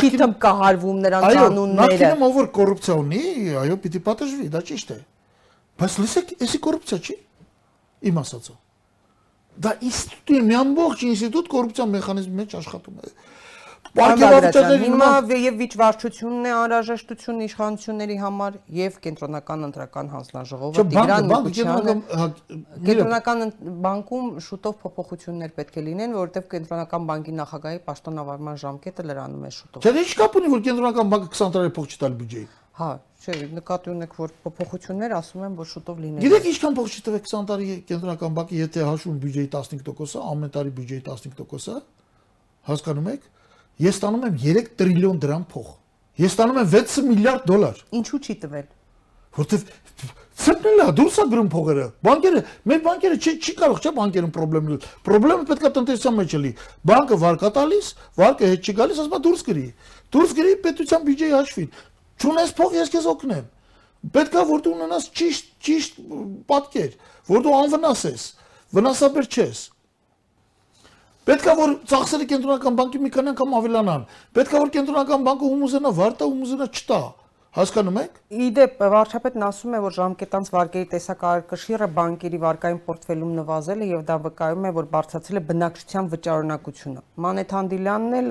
չի 0.00 0.12
թմ 0.20 0.34
կահարվում 0.44 1.00
նրանց 1.06 1.24
անունները։ 1.30 1.56
Այո, 1.56 1.78
նախկինում 1.80 2.24
ով 2.28 2.36
որ 2.40 2.50
կոռուպցիա 2.60 2.98
ունի, 3.00 3.24
այո, 3.64 3.80
պիտի 3.80 4.04
պատժվի, 4.10 4.50
դա 4.52 4.64
ճիշտ 4.70 4.92
է։ 4.92 4.98
Բայց 5.80 5.98
լսեք, 6.04 6.34
էսի 6.44 6.58
կոռուպցիա 6.68 6.98
չի։ 7.00 7.16
Իմ 8.10 8.20
ասածը։ 8.20 8.54
Դա 9.60 9.72
ինստիտուտ 9.88 10.36
է, 10.36 10.42
մի 10.50 10.56
ամբողջ 10.60 11.02
ինստիտուտ 11.10 11.48
կոռուպցիա 11.52 11.86
մեխանիզմի 11.90 12.36
մեջ 12.40 12.54
աշխատում 12.60 13.00
է։ 13.00 13.12
Պարգևավճարների 13.90 14.88
հիմա 14.90 15.06
եւ 15.34 15.56
վիճվարչությունն 15.60 16.44
է 16.46 16.52
անհրաժեշտություն 16.54 17.40
իշխանությունների 17.46 18.16
համար 18.20 18.58
եւ 18.76 18.98
կենտրոնական 19.06 19.66
ընտրական 19.66 20.10
հանձնաժողովը 20.14 20.84
Տիգրան 20.92 21.28
Միկոյանը 21.30 21.94
հա, 22.20 22.28
կենտրոնական 22.86 23.42
բանկում 23.86 24.30
շուտով 24.46 24.78
փոփոխություններ 24.84 25.54
պետք 25.58 25.80
է 25.80 25.84
լինեն, 25.90 26.16
որովհետեւ 26.20 26.48
կենտրոնական 26.54 27.10
բանկի 27.10 27.36
նախագահի 27.40 27.82
պաշտոնավարման 27.90 28.62
ժամկետը 28.62 29.06
լրանում 29.10 29.44
է 29.50 29.52
շուտով։ 29.58 29.90
Չէ, 29.90 29.94
ի՞նչ 30.00 30.12
կապ 30.22 30.38
ունի, 30.40 30.52
որ 30.54 30.64
կենտրոնական 30.70 31.10
բանկը 31.10 31.30
20 31.34 31.54
տարի 31.58 31.74
փող 31.80 31.90
չտալ 31.90 32.16
բյուջեի։ 32.20 32.46
Հա, 32.80 32.90
չէ, 33.20 33.34
նկատի 33.58 33.90
ունեք, 33.92 34.14
որ 34.16 34.30
փոփոխություններ 34.44 35.14
ասում 35.18 35.42
են, 35.50 35.56
որ 35.58 35.66
շուտով 35.68 35.98
լինելու։ 36.00 36.22
Գիտեք, 36.24 36.46
ինչքան 36.50 36.76
փող 36.78 36.86
չտվեք 36.94 37.26
20 37.28 37.48
տարի 37.50 37.66
կենտրոնական 37.90 38.38
բանկի, 38.38 38.60
եթե 38.60 38.86
հաշվում 38.88 39.18
բյուջեի 39.20 39.50
15%-ը, 39.52 40.22
ամեն 40.30 40.54
տարի 40.54 40.72
բյուջեի 40.78 41.02
15%-ը, 41.10 41.76
հասկանում 42.70 43.10
եք, 43.10 43.28
Ես 43.80 43.96
ստանում 44.00 44.26
եմ 44.28 44.36
3 44.44 44.70
տրիլիոն 44.80 45.20
դրամ 45.24 45.44
փող։ 45.50 45.68
Ես 46.20 46.34
ստանում 46.34 46.58
եմ 46.60 46.70
6 46.74 47.04
միլիարդ 47.10 47.46
դոլար։ 47.48 47.78
Ինչու 48.00 48.20
չի 48.20 48.34
տվել։ 48.44 48.66
Որտեվ 49.30 49.62
ցպնելա 50.40 50.86
դուրս 50.96 51.16
է 51.20 51.24
գրում 51.30 51.48
փողերը։ 51.52 51.86
Բանկերը, 52.06 52.40
մեր 52.70 52.80
բանկերը 52.86 53.16
չի 53.20 53.32
չի 53.40 53.54
կարող 53.60 53.80
չէ 53.80 53.92
բանկերում 53.98 54.32
խնդրեմ 54.36 54.70
լինել։ 54.70 54.86
Խնդրեմը 55.06 55.46
պետք 55.50 55.66
է 55.68 55.70
տնտեսության 55.76 56.16
մեջ 56.20 56.34
լինի։ 56.36 56.52
Բանկը 56.90 57.18
վարկա 57.20 57.50
տալիս, 57.56 57.90
վարկը 58.20 58.50
հետ 58.50 58.68
չի 58.70 58.74
գալիս, 58.80 59.00
ասում 59.04 59.24
դուրս 59.26 59.44
գրի։ 59.50 59.66
Դուրս 60.16 60.34
գրի 60.40 60.54
պետության 60.64 61.04
բյուջեի 61.08 61.34
հաշվին։ 61.36 61.70
Չունես 62.20 62.54
փող, 62.60 62.76
ես 62.80 62.92
քեզ 62.96 63.08
օգնեմ։ 63.10 63.46
Պետքա 64.16 64.42
որ 64.48 64.62
դու 64.64 64.74
ունենաս 64.80 65.06
ճիշտ 65.20 65.50
ճիշտ 65.60 65.98
պատկեր, 66.48 66.92
որ 67.28 67.42
դու 67.44 67.54
անվնաս 67.60 68.04
ես, 68.08 68.24
վնասաբեր 68.76 69.28
չես։ 69.28 69.60
Պետքա 71.28 71.52
որ 71.58 71.72
ծախսերը 71.90 72.26
կենտրոնական 72.30 72.76
բանկի 72.78 72.98
մի 73.04 73.10
քանի 73.12 73.30
անգամ 73.34 73.56
ավելանան։ 73.58 74.04
Պետքա 74.36 74.60
որ 74.60 74.70
կենտրոնական 74.76 75.24
բանկը 75.26 75.48
հումուզենա 75.50 75.90
վարտա, 75.98 76.28
հումուզենա 76.30 76.68
չտա։ 76.80 77.00
Հասկանում 77.50 77.96
եք։ 77.98 78.18
Իդեպ 78.46 78.82
վարչապետն 78.92 79.44
ասում 79.48 79.72
է, 79.74 79.78
որ 79.82 79.94
ժամկետանց 79.96 80.50
վարկերի 80.54 80.86
տեսակարգշիռը 80.92 81.88
բանկերի 81.96 82.38
վարկային 82.44 82.78
պորտֆելում 82.86 83.32
նվազել 83.40 83.82
է 83.82 83.88
եւ 83.90 84.04
դա 84.06 84.16
վկայում 84.26 84.68
է, 84.70 84.72
որ 84.76 84.88
բարձրացել 84.94 85.40
է 85.40 85.42
բնակչության 85.50 86.10
վճարանակությունը։ 86.14 87.02
Մանեթ 87.26 87.54
Հանդիլյանն 87.58 88.16
էլ 88.20 88.30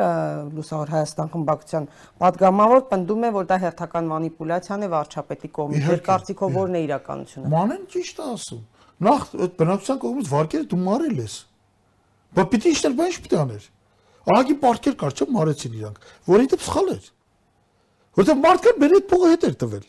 Լուսավոր 0.56 0.94
Հայաստան 0.96 1.32
խմբակցության 1.36 1.90
падգամավոր 2.24 2.82
պնդում 2.96 3.28
է, 3.28 3.34
որ 3.36 3.52
դա 3.52 3.60
հերթական 3.68 4.10
մանիպուլյացիան 4.16 4.88
է 4.88 4.92
վարչապետի 4.96 5.54
կողմից։ 5.60 5.86
Ձեր 5.90 6.04
կարծիքով 6.08 6.60
ո՞րն 6.64 6.80
է 6.80 6.84
իրականությունը։ 6.88 7.54
Մանեն 7.60 7.86
ճիշտ 8.00 8.24
է 8.24 8.32
ասում։ 8.40 8.66
Նախ 9.10 9.30
բնակչության 9.60 10.00
կողմից 10.00 10.32
վարկերը 10.32 10.70
դու 10.72 10.84
մարել 10.88 11.24
ես 11.28 11.36
Բա 12.38 12.46
պիտի 12.50 12.74
իշտել, 12.76 12.96
բա 13.00 13.08
ինչ 13.10 13.18
պիտի 13.26 13.40
աներ։ 13.40 13.64
Ահագի 14.30 14.56
պարտքեր 14.64 14.96
կար, 15.00 15.16
չէ՞ 15.18 15.28
մարեցին 15.34 15.78
իրանք, 15.80 16.10
դեպ 16.50 16.66
սխալ 16.66 16.92
էր։ 16.94 17.08
Որտեղ 18.20 18.38
մարդկան 18.44 18.80
բերի 18.84 18.98
այդ 19.00 19.08
փողը 19.10 19.30
հետ 19.30 19.46
էր 19.50 19.56
տվել։ 19.64 19.86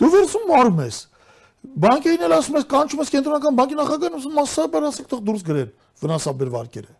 Դու 0.00 0.10
վերցում 0.14 0.46
մարում 0.50 0.80
ես։ 0.84 0.98
Բանկերին 1.60 2.24
էլ 2.24 2.34
ասում 2.36 2.56
ես, 2.56 2.66
կանչում 2.70 3.00
ես 3.04 3.10
կենտրոնական 3.14 3.56
բանկի 3.58 3.76
նախագահին, 3.80 4.16
ասում 4.20 4.36
մասսաբար 4.40 4.86
ասեք 4.90 5.10
թող 5.10 5.22
դուրս 5.28 5.42
գրեն 5.50 5.72
վնասաբեր 6.00 6.52
վարկերը։ 6.54 6.94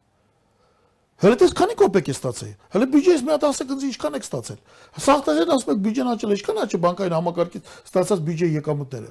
Հələ 1.21 1.37
դες 1.41 1.55
քանի 1.57 1.75
կոպեկ 1.81 2.07
է 2.11 2.15
ստացել։ 2.17 2.53
Հələ 2.75 2.87
բյուջեից 2.93 3.25
մի 3.25 3.33
հատ 3.35 3.47
ասեք 3.51 3.73
ինձ 3.75 3.83
ինչքան 3.89 4.15
եք 4.17 4.27
ստացել։ 4.27 4.61
Սախտեղեն 5.05 5.51
ասում 5.57 5.73
եք 5.75 5.83
բյուջեն 5.85 6.11
աճել, 6.13 6.33
ինչքան 6.37 6.61
աճի 6.65 6.81
բանկային 6.85 7.17
համակարգից 7.17 7.73
ստացած 7.91 8.23
բյուջեի 8.25 8.57
եկամուտները։ 8.61 9.11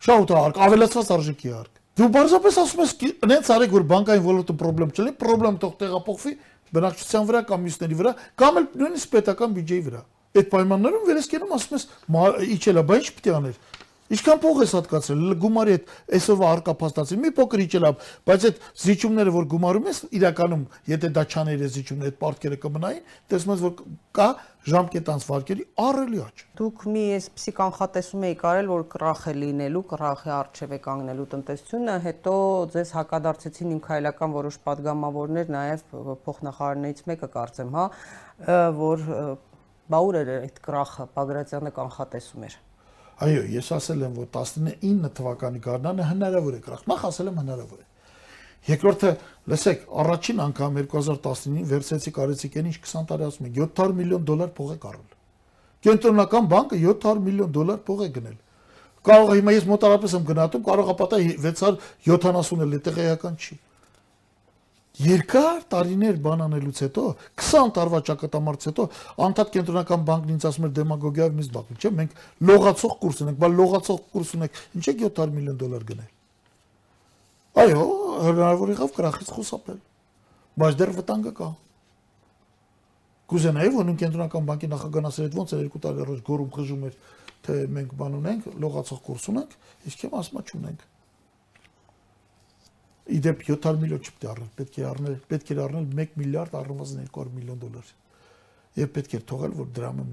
Շատ 0.00 0.34
արկ, 0.40 0.60
ավելացված 0.66 1.12
արժեքի 1.14 1.52
արկ։ 1.60 1.79
Դու 2.00 2.06
բարձրապես 2.14 2.56
ասում 2.62 2.80
ես, 2.80 2.92
նենց 3.28 3.48
արեք 3.52 3.72
որ 3.76 3.82
բանկային 3.90 4.22
ոլորտը 4.24 4.54
խնդրեմ 4.60 4.92
չլինի, 4.94 5.12
խնդրեմ 5.20 5.56
թող 5.60 5.72
տեղափոխվի 5.82 6.32
բնակչության 6.76 7.26
վրա 7.28 7.42
կամ 7.50 7.66
մյուսների 7.66 7.98
վրա, 7.98 8.12
կամ 8.40 8.60
էլ 8.60 8.68
նույնիսկ 8.80 9.10
պետական 9.16 9.56
բյուջեի 9.58 9.82
վրա։ 9.90 10.00
Այդ 10.40 10.48
պայմաններում 10.54 11.04
վերեսկենում 11.10 11.52
ասում 11.58 11.76
ես 11.76 11.84
իջելա, 12.56 12.84
բայց 12.88 13.10
ինչ 13.10 13.20
է 13.20 13.34
աներ։ 13.36 13.60
Ինչքան 14.10 14.40
փող 14.42 14.56
ես 14.64 14.72
հատկացրել 14.74 15.34
գումարի 15.38 15.74
հետ 15.76 15.90
այսօր 16.16 16.40
արկա 16.48 16.72
փաստացի 16.80 17.16
մի 17.22 17.30
փոքր 17.36 17.60
իջելա, 17.62 17.90
բայց 18.26 18.46
այդ 18.48 18.56
զիջումները 18.82 19.34
որ 19.36 19.44
գումարում 19.52 19.84
ես 19.86 20.00
իրականում, 20.18 20.64
եթե 20.90 21.10
դա 21.14 21.22
չաներ 21.30 21.60
ես 21.62 21.76
զիջումն 21.76 22.08
այդ 22.08 22.16
պարտքերը 22.24 22.58
կմնային, 22.64 23.04
տեսնում 23.30 23.54
ես 23.54 23.62
որ 23.66 23.76
կա 24.18 24.26
ժամկետանց 24.70 25.26
վարկերի 25.30 25.66
առելի 25.84 26.18
աճ։ 26.26 26.42
Դուք 26.58 26.82
մի 26.90 27.04
էսպիսի 27.20 27.54
կանխատեսում 27.60 28.26
եք 28.30 28.42
արել, 28.50 28.70
որ 28.70 28.82
կրախ 28.90 29.22
է 29.30 29.34
լինելու, 29.38 29.84
կրախ 29.94 30.24
է 30.26 30.32
արժևե 30.36 30.78
կանգնելու 30.90 31.28
տնտեսությունը, 31.34 31.94
հետո 32.10 32.34
ձեզ 32.74 32.92
հակադարձեցին 32.98 33.74
իմ 33.78 33.80
քայլական 33.86 34.34
որոշ 34.36 34.58
падգամավորներ, 34.66 35.54
նաև 35.54 35.86
փոխնախարարներից 36.26 37.04
մեկը 37.14 37.30
կարծեմ, 37.38 37.78
հա, 37.78 37.86
որ 38.80 39.06
Բաուրերը 39.90 40.34
այդ 40.44 40.58
կրախը 40.66 41.06
Պագրատյանը 41.16 41.72
կանխատեսում 41.80 42.44
էր։ 42.50 42.58
Ա 42.60 42.69
Այո, 43.20 43.44
ես 43.52 43.66
ասել 43.76 44.04
եմ, 44.06 44.12
որ 44.16 44.28
19 44.32 45.10
թվականի 45.16 45.60
գարնանը 45.66 46.04
հնարավոր 46.08 46.54
է 46.56 46.60
կրախ։ 46.64 46.84
Նախ 46.88 47.02
ասել 47.10 47.30
եմ 47.30 47.40
հնարավոր 47.40 47.80
է։ 47.80 47.86
Երկրորդը, 48.70 49.10
լսեք, 49.50 49.84
առաջին 50.00 50.40
անգամ 50.46 50.78
2019-ին 50.80 51.66
վերցեցի 51.70 52.12
կարեցիկեն 52.16 52.70
ինչ 52.70 52.76
20 52.80 53.08
տարի 53.10 53.26
ասում 53.28 53.48
են 53.50 53.54
700 53.60 53.96
միլիոն 54.00 54.26
դոլար 54.30 54.52
փող 54.56 54.72
է 54.72 54.78
կառել։ 54.84 55.16
Կենտրոնական 55.80 56.50
բանկը 56.50 56.80
700 56.84 57.24
միլիոն 57.28 57.54
դոլար 57.56 57.80
փող 57.88 58.04
է 58.04 58.10
գնել։ 58.16 58.36
Կարող 59.10 59.32
է 59.32 59.36
հիմա 59.40 59.54
ես 59.56 59.66
մոտարապես 59.70 60.16
եմ 60.16 60.26
գնահատում, 60.28 60.64
կարող 60.70 60.90
է 60.92 60.96
պատահի 61.00 61.30
670 61.40 62.64
էլ 62.66 62.80
տեղեկական 62.84 63.38
չի 63.40 63.56
երկար 65.00 65.60
տարիներ 65.72 66.18
բանանելուց 66.24 66.80
հետո 66.84 67.04
20 67.40 67.70
տարվա 67.76 68.00
ճակատամարտից 68.08 68.68
հետո 68.70 68.86
անդադ 69.26 69.52
կենտրոնական 69.54 70.04
բանկն 70.10 70.32
ինձ 70.34 70.46
ասում 70.50 70.66
էր 70.68 70.74
դեմագոգիայով 70.78 71.36
մեզ 71.40 71.48
բախում 71.56 71.80
չէ 71.80 71.92
մենք 72.00 72.18
լողացող 72.50 72.94
կուրս 73.04 73.22
ունենք 73.24 73.40
բայց 73.40 73.56
լողացող 73.60 74.00
կուրս 74.10 74.34
ունենք 74.40 74.60
ինչ 74.80 74.84
է 74.90 74.94
700 75.00 75.34
միլիոն 75.38 75.60
դոլար 75.60 75.86
գնել 75.90 76.10
այո 77.60 77.86
հնարավոր 78.26 78.74
եղավ 78.74 78.94
կրախից 79.00 79.32
խուսափել 79.36 79.80
բայց 80.60 80.78
դեռ 80.80 80.94
վտանգը 81.00 81.32
կա 81.40 81.50
կուզենայի 83.30 83.70
որ 83.74 83.90
կենտրոնական 84.00 84.46
բանկի 84.50 84.68
նախագահն 84.70 85.08
ասել 85.10 85.26
այդ 85.28 85.36
ոնց 85.38 85.52
է 85.54 85.58
երկու 85.60 85.82
տարի 85.84 86.02
առաջ 86.04 86.22
գորում 86.26 86.48
խժում 86.56 86.86
էր 86.88 86.94
թե 87.46 87.58
մենք 87.76 87.92
բան 88.00 88.16
ունենք 88.20 88.48
լողացող 88.64 89.02
կուրս 89.06 89.28
ունենք 89.30 89.52
իսկ 89.90 90.02
եմ 90.08 90.16
ասма 90.20 90.42
չունենք 90.50 90.82
իդեպ 93.16 93.42
700 93.46 93.80
միլիոն 93.80 94.04
չպետք 94.06 94.24
է 94.24 94.30
առնել, 94.30 94.50
պետք 94.60 94.76
է 94.80 94.84
առնել, 94.90 95.16
պետք 95.30 95.50
է 95.50 95.56
առնել 95.64 95.86
1 96.04 96.16
միլիարդ 96.20 96.56
առնվազն 96.60 97.02
200 97.10 97.34
միլիոն 97.36 97.60
դոլար։ 97.64 97.92
Եվ 98.80 98.90
պետք 98.96 99.14
է 99.16 99.20
թողել, 99.30 99.54
որ 99.60 99.70
դրամը 99.76 100.04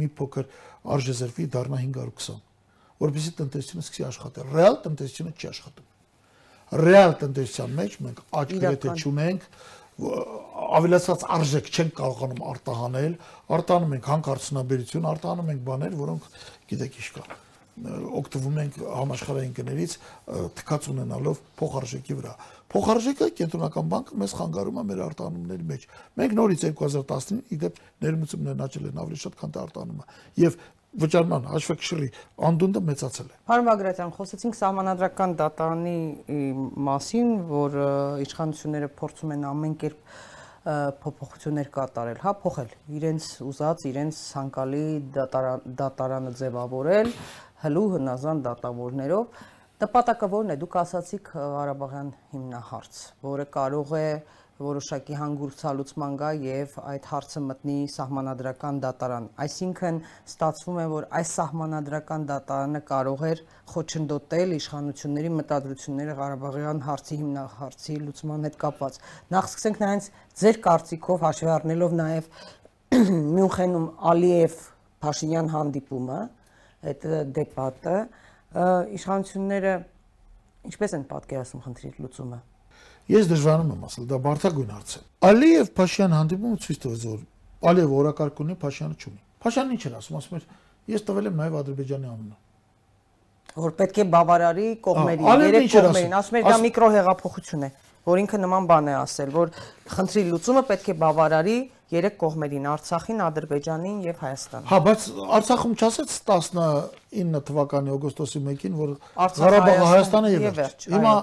մի 0.00 0.08
փոքր 0.18 0.50
արժեզրվի 0.94 1.46
դառնա 1.54 1.80
520, 1.84 2.36
որովհետեւ 3.04 3.38
տնտեսությունը 3.40 3.84
սկսի 3.84 4.06
աշխատել։ 4.08 4.52
Ռեալ 4.54 4.76
տնտեսությունը 4.84 5.32
չի 5.34 5.48
աշխատում։ 5.50 5.88
Ռեալ 6.84 7.16
տնտեսության 7.24 7.74
մեջ 7.80 7.96
մենք 8.04 8.22
աճ 8.40 8.54
գրեթե 8.64 8.94
չունենք, 8.94 9.48
ավելացած 10.74 11.24
արժեք 11.34 11.68
չենք 11.74 11.92
կարողանում 12.00 12.44
արտահանել, 12.54 13.16
արտահանում 13.58 13.94
ենք 13.98 14.08
հանքարդյունաբերություն, 14.14 15.08
արտահանում 15.14 15.52
ենք 15.54 15.64
բաներ, 15.70 15.98
որոնք 16.02 16.30
գիտեք 16.72 16.98
ինչ 17.02 17.10
կա 17.18 17.26
օգտվում 17.74 18.58
ենք 18.62 18.76
համաշխարհային 18.86 19.54
գներից 19.56 19.94
թքած 20.58 20.86
ունենալով 20.92 21.40
փոխարժեքի 21.58 22.16
վրա։ 22.20 22.34
Փոխարժեքը 22.74 23.28
կենտրոնական 23.40 23.90
բանկը 23.94 24.18
մեզ 24.22 24.34
խանգարում 24.38 24.78
է 24.78 24.84
մեր 24.90 25.02
արտանումների 25.08 25.66
մեջ։ 25.72 25.88
Մենք 26.20 26.36
նորից 26.38 26.64
2019-ին 26.70 27.42
իդեպ 27.54 27.80
ներմուծումներն 28.04 28.64
աճել 28.64 28.88
են 28.90 29.02
ավելի 29.04 29.18
շատ, 29.24 29.36
քան 29.42 29.58
արտանումը։ 29.64 30.06
Եվ 30.44 30.58
վճարման 30.94 31.48
հաշվեկշռի 31.50 32.08
անդունդը 32.48 32.82
մեծացել 32.88 33.26
է։ 33.26 33.38
Պարոն 33.50 33.68
Բագրատյան, 33.68 34.12
խոսեցինք 34.14 34.58
սահմանադրական 34.60 35.34
դատարանի 35.40 35.96
մասին, 36.86 37.32
որ 37.50 37.78
իշխանությունները 38.24 38.90
փորձում 39.00 39.34
են 39.34 39.48
ամեն 39.50 39.74
կերպ 39.82 40.14
փոփոխություններ 40.64 41.66
կատարել, 41.74 42.20
հա, 42.24 42.30
փոխել 42.40 42.70
իրենց 42.96 43.24
ուզած, 43.44 43.82
իրենց 43.90 44.20
ցանկալի 44.30 44.86
դատարանը 45.76 46.32
ձևավորել, 46.38 47.10
հլու 47.64 47.88
հնազան 47.96 48.44
դատավորներով 48.46 49.42
նպատակը 49.84 50.30
ո՞րն 50.30 50.54
է 50.54 50.56
դուք 50.62 50.74
ասացիք 50.84 51.28
Ղարաբաղյան 51.34 52.10
հիմնահարց 52.34 52.98
որը 53.26 53.46
կարող 53.58 53.94
է 53.98 54.08
որոշակի 54.62 55.16
հանգուրցալուծման 55.18 56.12
գա 56.18 56.28
եւ 56.44 56.74
այդ 56.90 57.06
հարցը 57.10 57.40
մտնի 57.46 57.74
սահմանադրական 57.94 58.76
դատարան 58.84 59.24
այսինքն 59.44 59.96
ստացվում 60.30 60.78
է 60.78 60.84
որ 60.92 61.06
այս 61.20 61.32
սահմանադրական 61.38 62.26
դատարանը 62.28 62.82
կարող 62.90 63.24
էր 63.30 63.42
խոչընդոտել 63.72 64.54
իշխանությունների 64.58 65.32
մտադրությունները 65.40 66.14
Ղարաբաղյան 66.20 66.84
հարցի 66.86 67.18
հիմնահարցի 67.24 67.98
լուծման 68.04 68.48
հետ 68.48 68.60
կապված 68.62 69.00
նախ 69.34 69.50
սկսենք 69.50 69.82
նայած 69.84 70.08
ձեր 70.44 70.60
կարծիքով 70.68 71.26
հաշվի 71.26 71.52
առնելով 71.58 71.98
նաեւ 72.04 72.30
Մյունխենում 72.94 73.90
Ալիև 74.14 74.58
Փաշինյան 75.02 75.52
հանդիպումը 75.58 76.22
այդ 76.90 77.06
դեպատը 77.38 77.96
իշխանությունները 78.98 79.74
ինչպես 80.70 80.96
են 80.98 81.06
պատկերացնում 81.10 81.64
խնդրի 81.64 81.92
լուծումը 82.04 82.40
Ես 83.04 83.26
դժվարանում 83.28 83.72
եմ 83.74 83.82
ասել, 83.84 84.04
դա 84.08 84.18
բարթագույն 84.24 84.70
հարց 84.72 84.92
է։ 84.96 85.00
Ալիև 85.28 85.70
Փաշյան 85.76 86.14
հանդիպումը 86.16 86.60
ցույց 86.64 86.78
տվեց, 86.84 87.02
որ 87.10 87.18
Ալիև 87.68 87.92
օրակարգ 87.98 88.40
ունի, 88.44 88.56
Փաշյանը 88.64 88.96
չունի։ 88.96 89.20
Փաշյանն 89.44 89.74
ինչ 89.74 89.82
էր 89.84 89.98
ասում, 89.98 90.16
ասում 90.20 90.38
էր, 90.38 90.46
ես 90.94 91.04
տվել 91.04 91.28
եմ 91.28 91.36
նաև 91.42 91.58
Ադրբեջանի 91.60 92.08
անունը 92.14 92.36
որ 93.54 93.74
պետք 93.78 93.98
է 94.02 94.04
բավարարի 94.10 94.68
կողմերի, 94.82 95.26
երեք 95.30 95.68
կողմերին, 95.74 96.14
ասում 96.18 96.38
էր 96.40 96.46
դա 96.48 96.54
միկրոհեղափոխություն 96.64 97.66
է 97.66 97.68
որ 98.04 98.20
ինքը 98.24 98.40
նման 98.44 98.66
բան 98.68 98.90
է 98.90 98.94
ասել, 99.00 99.30
որ 99.34 99.52
խնդրի 99.94 100.22
լուծումը 100.30 100.62
պետք 100.70 100.88
է 100.92 100.96
բավարարի 101.04 101.56
երեք 101.94 102.16
կողմերին՝ 102.20 102.66
Արցախին, 102.74 103.20
Ադրբեջանին 103.24 103.98
եւ 104.04 104.22
Հայաստանին։ 104.24 104.68
Հա, 104.70 104.78
բայց 104.84 105.04
Արցախում 105.38 105.74
չասեց 105.78 106.14
19 106.30 107.44
թվականի 107.48 107.94
օգոստոսի 107.94 108.42
1-ին, 108.44 108.74
որ 108.80 108.94
Ղարաբաղը 109.38 109.86
Հայաստանը 109.92 110.32
եւ 110.34 110.48
վերջ։ 110.58 110.88
Հիմա 110.94 111.14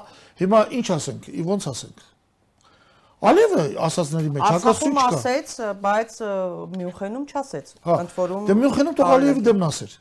հիմա 0.42 0.62
ինչ 0.80 0.88
ասենք, 0.96 1.30
ոնց 1.52 1.68
ասենք։ 1.72 2.08
Ալիևը 3.22 3.64
ասածների 3.86 4.30
մեջ 4.34 4.46
հակասություն 4.48 4.96
չկա։ 4.96 5.02
Արցախում 5.02 5.20
ասեց, 5.22 5.52
բայց 5.84 6.16
Մյունխենում 6.72 7.26
չասեց։ 7.30 7.68
հա, 7.86 7.98
Ընդ 8.02 8.16
որում 8.18 8.48
Դե 8.50 8.56
Մյունխենում 8.62 8.96
թող 8.98 9.12
Ալիևի 9.18 9.44
դեմն 9.46 9.66
ասեր։ 9.68 9.94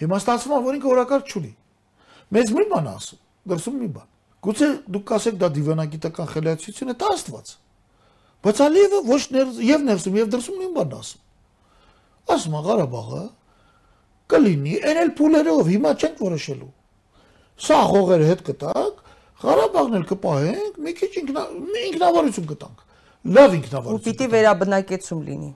Հիմա 0.00 0.20
ստացվում 0.24 0.54
է, 0.54 0.60
որ 0.64 0.78
ինքը 0.78 0.90
օրակարգ 0.94 1.34
չունի։ 1.34 1.52
Մեզ 2.34 2.54
մի 2.56 2.64
բան 2.72 2.88
ասում, 2.94 3.20
դրսում 3.52 3.76
մի 3.84 3.88
բան։ 3.98 4.08
Գուցե 4.44 4.68
դուք 4.94 5.04
կասեք 5.08 5.36
դա 5.40 5.48
դիվանագիտական 5.54 6.28
խելացություն 6.34 6.92
է, 6.92 6.96
դա 7.00 7.12
Աստված։ 7.14 7.52
Բայց 8.44 8.60
Ալիևը 8.64 9.00
ոչ 9.08 9.22
ներս 9.34 9.60
եւ 9.64 9.84
ներսում 9.88 10.18
եւ 10.20 10.30
դրսում 10.34 10.58
նույն 10.60 10.74
բանն 10.74 10.96
ասում։ 10.98 11.22
Ասում 12.34 12.56
է 12.58 12.60
Ղարաբաղը 12.66 13.22
կլինի 14.34 14.74
երել 14.84 15.10
փուլերով, 15.20 15.70
հիմա 15.74 15.92
չենք 16.04 16.22
որոշելու։ 16.24 16.70
Սա 17.64 17.80
հողերը 17.94 18.28
հետ 18.30 18.44
կտակ, 18.50 19.02
Ղարաբաղն 19.44 19.98
էլ 19.98 20.06
կպահենք, 20.12 20.78
մի 20.84 20.94
քիչ 21.00 21.10
ինքնա 21.24 21.42
ինքնավարություն 21.84 22.48
կտանք։ 22.52 22.84
Լավ 23.34 23.56
ինքնավարություն։ 23.58 23.98
Ու 23.98 24.04
պիտի 24.04 24.28
վերաբնակեցում 24.34 25.20
լինի։ 25.28 25.50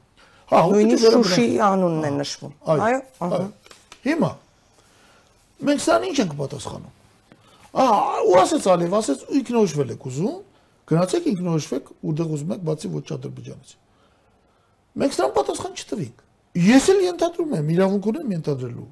Հա, 0.48 0.60
նույնիսկ 0.72 1.08
Շուշի 1.14 1.46
անունն 1.68 2.06
է 2.08 2.12
նշվում։ 2.18 2.52
Այո, 2.74 3.00
ահա։ 3.28 3.40
Հիմա 4.08 4.30
մենք 5.68 5.82
սան 5.84 6.06
ինչ 6.08 6.16
ենք 6.22 6.34
պատասխանում։ 6.38 6.97
Ահա, 7.78 7.98
ու 8.28 8.36
ասեց 8.42 8.68
Ալիև, 8.74 8.94
ասեց 8.98 9.24
ինքնորոշվել 9.38 9.92
եք 9.94 10.06
ուզում, 10.08 10.38
գնացեք 10.88 11.26
ինքնորոշվեք 11.32 11.90
ուտեղ 12.10 12.32
ուզում 12.38 12.54
եք, 12.54 12.62
բացի 12.68 12.90
ոչ 12.94 13.04
Ադրբեջանից։ 13.18 13.74
Մենք 14.98 15.14
սրան 15.18 15.34
պատասխան 15.38 15.76
չտվինք։ 15.78 16.24
Ես 16.68 16.88
էլ 16.88 17.02
ենթադրում 17.06 17.52
եմ, 17.58 17.68
իրավունք 17.76 18.08
ունեմ 18.08 18.32
ենթադրելու։ 18.34 18.88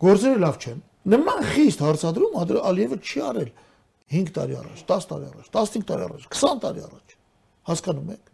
Գործերը 0.00 0.40
լավ 0.40 0.56
չեն։ 0.60 0.78
Նման 1.10 1.44
խիստ 1.50 1.82
հարցադրում 1.84 2.38
Ալիևը 2.70 2.98
չի 3.00 3.20
արել 3.30 3.50
5 4.10 4.32
տարի 4.34 4.56
առաջ, 4.58 4.80
10 4.90 5.06
տարի 5.10 5.26
առաջ, 5.30 5.50
15 5.54 5.84
տարի 5.90 6.04
առաջ, 6.06 6.24
20 6.34 6.60
տարի 6.64 6.82
առաջ։ 6.86 7.12
Հասկանում 7.70 8.08
եք։ 8.10 8.30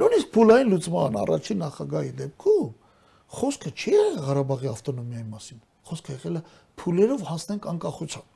Նույնիսկ 0.00 0.30
փուլային 0.34 0.70
լուծման 0.74 1.18
առաջին 1.24 1.60
նախագահի 1.64 2.12
դեպքում 2.20 2.70
խոսքը 3.40 3.70
չի 3.74 3.94
Ղարաբաղի 4.24 4.70
ավտոնոմիայի 4.74 5.26
մասին 5.34 5.62
խոսքը 5.88 6.14
եղել 6.14 6.38
է 6.38 6.42
փուլերով 6.80 7.24
հասնենք 7.28 7.66
անկախության։ 7.72 8.30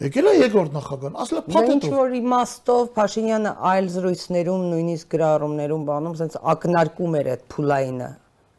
Եկել 0.00 0.28
է 0.30 0.32
երկրորդ 0.40 0.74
նախագահան, 0.76 1.16
ասել 1.22 1.38
է 1.38 1.42
փաթեթով։ 1.46 1.72
Ինչ 1.76 1.88
որ 1.92 2.14
իմաստով 2.20 2.84
Փաշինյանը 2.96 3.52
այլ 3.70 3.88
զրույցներում, 3.94 4.62
նույնիսկ 4.70 5.10
գրառումներում 5.14 5.82
բանում, 5.90 6.14
ասենց 6.16 6.36
ակնարկում 6.52 7.16
էր 7.20 7.30
այդ 7.34 7.42
փուլայինը, 7.52 8.08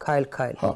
քայլ-քայլ։ 0.06 0.56
Հա։ 0.62 0.72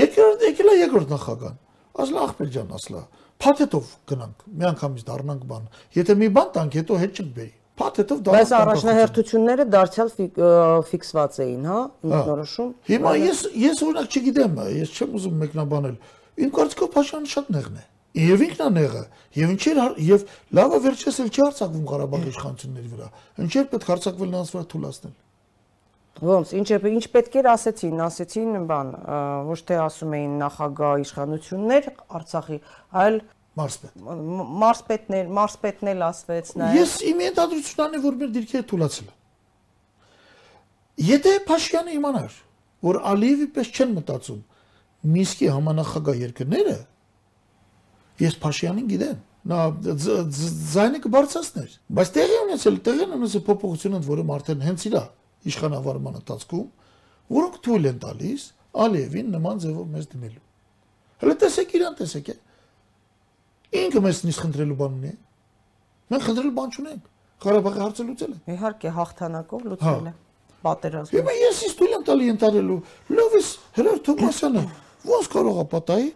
Երկրորդ 0.00 0.44
եկել 0.48 0.70
է 0.70 0.76
երկրորդ 0.80 1.14
նախագահան։ 1.16 1.60
Ասել 2.00 2.20
ախպեր 2.24 2.50
ջան, 2.56 2.74
ասලා, 2.80 3.04
փաթեթով 3.44 3.92
գնանք, 4.08 4.44
մի 4.56 4.68
անգամից 4.70 5.04
դառնանք 5.10 5.44
բան։ 5.50 5.68
Եթե 6.00 6.16
մի 6.20 6.28
բան 6.38 6.50
տանք, 6.56 6.76
հետո 6.80 7.00
հետ 7.00 7.20
չենք 7.20 7.30
բերի։ 7.40 7.59
փաթեթով 7.80 8.22
դա 8.26 8.34
Բայց 8.36 8.52
առաջնահերթությունները 8.60 9.66
դարձյալ 9.74 10.10
ֆիքսված 10.90 11.38
էին, 11.44 11.68
հա, 11.70 11.78
ինքնորոշում։ 12.10 12.74
Հիմա 12.90 13.14
ես 13.20 13.40
ես 13.64 13.82
օրինակ 13.86 14.18
չգիտեմ, 14.20 14.60
ես 14.80 14.92
չեմ 15.00 15.16
ուզում 15.20 15.40
մեկնաբանել։ 15.44 15.96
Իմ 16.40 16.52
կարծիքով 16.60 16.92
Փաշյանը 16.94 17.32
շատ 17.34 17.50
նեղն 17.56 17.80
է։ 17.80 17.84
Եվ 18.10 18.40
ինքն 18.42 18.62
է 18.64 18.68
նեղը, 18.74 19.00
եւ 19.38 19.50
ինչեր 19.54 19.78
եւ 20.02 20.22
լավը 20.58 20.78
վերջերս 20.84 21.18
էլ 21.22 21.28
չի 21.30 21.42
հարցակվում 21.46 21.84
Ղարաբաղի 21.90 22.30
իշխանությունների 22.30 22.88
վրա։ 22.90 23.10
Ինչեր 23.44 23.68
պետք 23.70 23.90
հարցակվել 23.90 24.32
նրանց 24.34 24.50
վրա 24.50 24.64
թույլատնել։ 24.72 25.18
Ոնց, 26.20 26.50
ինչ 26.58 26.68
է, 26.74 26.78
ինչ 26.90 27.04
պետք 27.14 27.36
էր 27.40 27.46
ասեցին, 27.54 28.00
ասեցին 28.04 28.56
բան, 28.68 28.88
ոչ 29.46 29.58
թե 29.70 29.76
ասում 29.80 30.16
էին 30.18 30.34
նախագահ 30.42 31.04
իշխանություններ 31.04 31.86
Արցախի, 32.18 32.58
այլ 33.00 33.16
մարսպետ։ 33.60 34.04
Մարսպետներ, 34.64 35.30
մարսպետն 35.38 35.90
էլ 35.92 36.04
ասվեց 36.10 36.52
նաև։ 36.60 36.78
Ես 36.80 36.94
իմ 37.10 37.24
ենթադրությունն 37.26 37.96
է, 37.96 38.02
որ 38.04 38.18
մեր 38.20 38.30
դիրքերը 38.36 38.66
թույլացել 38.70 39.08
է։ 39.10 39.16
Եթե 41.10 41.32
Փաշյանը 41.48 41.96
իմանար, 41.96 42.38
որ 42.90 43.00
Ալիևի 43.10 43.48
պես 43.56 43.70
չեն 43.76 43.94
մտածում 44.00 44.40
Միսկի 45.10 45.46
համանախագահ 45.48 46.18
երկրները, 46.20 46.76
ես 48.20 48.34
Փաշյանին 48.40 48.88
գիտեմ 48.90 49.20
նա 49.50 49.58
զայնը 49.80 50.98
կբարձրացներ 51.06 51.76
բայց 51.96 52.10
տեղի 52.16 52.34
ունեցել 52.44 52.74
տեղի 52.84 53.06
ունեցել 53.16 53.44
փոփոխությունը 53.46 54.00
որը 54.04 54.24
արդեն 54.34 54.64
հենց 54.66 54.84
իրա 54.90 55.02
իշխանավարման 55.50 56.18
ընթացքում, 56.20 56.66
որոնք 57.40 57.56
թույլ 57.64 57.88
են 57.90 58.00
տալիս 58.04 58.44
Ալիևին 58.84 59.32
նման 59.34 59.62
ձևով 59.64 59.86
մեզ 59.94 60.10
դնելու։ 60.12 60.44
Հələ 61.20 61.36
տեսեք 61.40 61.72
իրան 61.80 61.96
տեսեք 62.00 62.28
է։ 62.30 62.36
Ինքը 63.70 64.02
մեզ 64.06 64.20
նիստ 64.26 64.42
խնդրելու 64.44 64.76
բան 64.80 64.96
ունի։ 65.00 65.12
Մենք 66.10 66.24
խնդրելու 66.26 66.54
բան 66.58 66.74
չունենք։ 66.74 67.04
Ղարաբաղի 67.40 67.80
հարցը 67.80 68.06
լուծել 68.10 68.32
է։ 68.34 68.38
Իհարկե 68.54 68.92
հաղթանակով 68.96 69.68
լուծել 69.70 70.08
է 70.10 70.14
պատերազմը։ 70.60 71.20
Հիմա 71.20 71.34
ես 71.40 71.60
ինձ 71.66 71.76
թույլ 71.80 71.94
եմ 71.96 72.02
տալի 72.10 72.26
ընտրելու։ 72.34 72.80
Լավ 73.20 73.36
է 73.38 73.42
Հրար 73.78 74.00
Թոմասյանը 74.10 74.64
ոնց 75.10 75.30
կարող 75.30 75.60
է 75.60 75.64
պատահի 75.70 76.10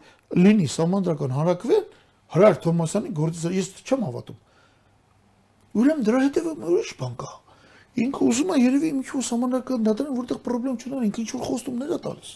լինի 0.45 0.69
համանդրական 0.75 1.35
հարակվեն 1.39 1.87
Հրար 2.35 2.59
Թոմասյանի 2.65 3.15
գործը 3.15 3.55
ես 3.55 3.71
չեմ 3.85 4.05
հավատում։ 4.05 4.39
Ուրեմն 5.75 6.05
դրա 6.11 6.21
հետևում 6.25 6.69
ուրիշ 6.75 6.93
բան 7.01 7.17
կա 7.23 7.33
ինքը 7.95 8.27
ուզում 8.27 8.49
է 8.51 8.57
երևի 8.59 8.89
ինչ-որ 8.91 9.27
համանական 9.31 9.85
դատարան, 9.87 10.15
որտեղ 10.19 10.39
խնդրեմ 10.45 10.79
չունեն, 10.83 11.05
ինքը 11.09 11.21
ինչ-որ 11.25 11.43
խոստումներ 11.47 11.93
է 11.95 11.99
տալիս։ 12.05 12.31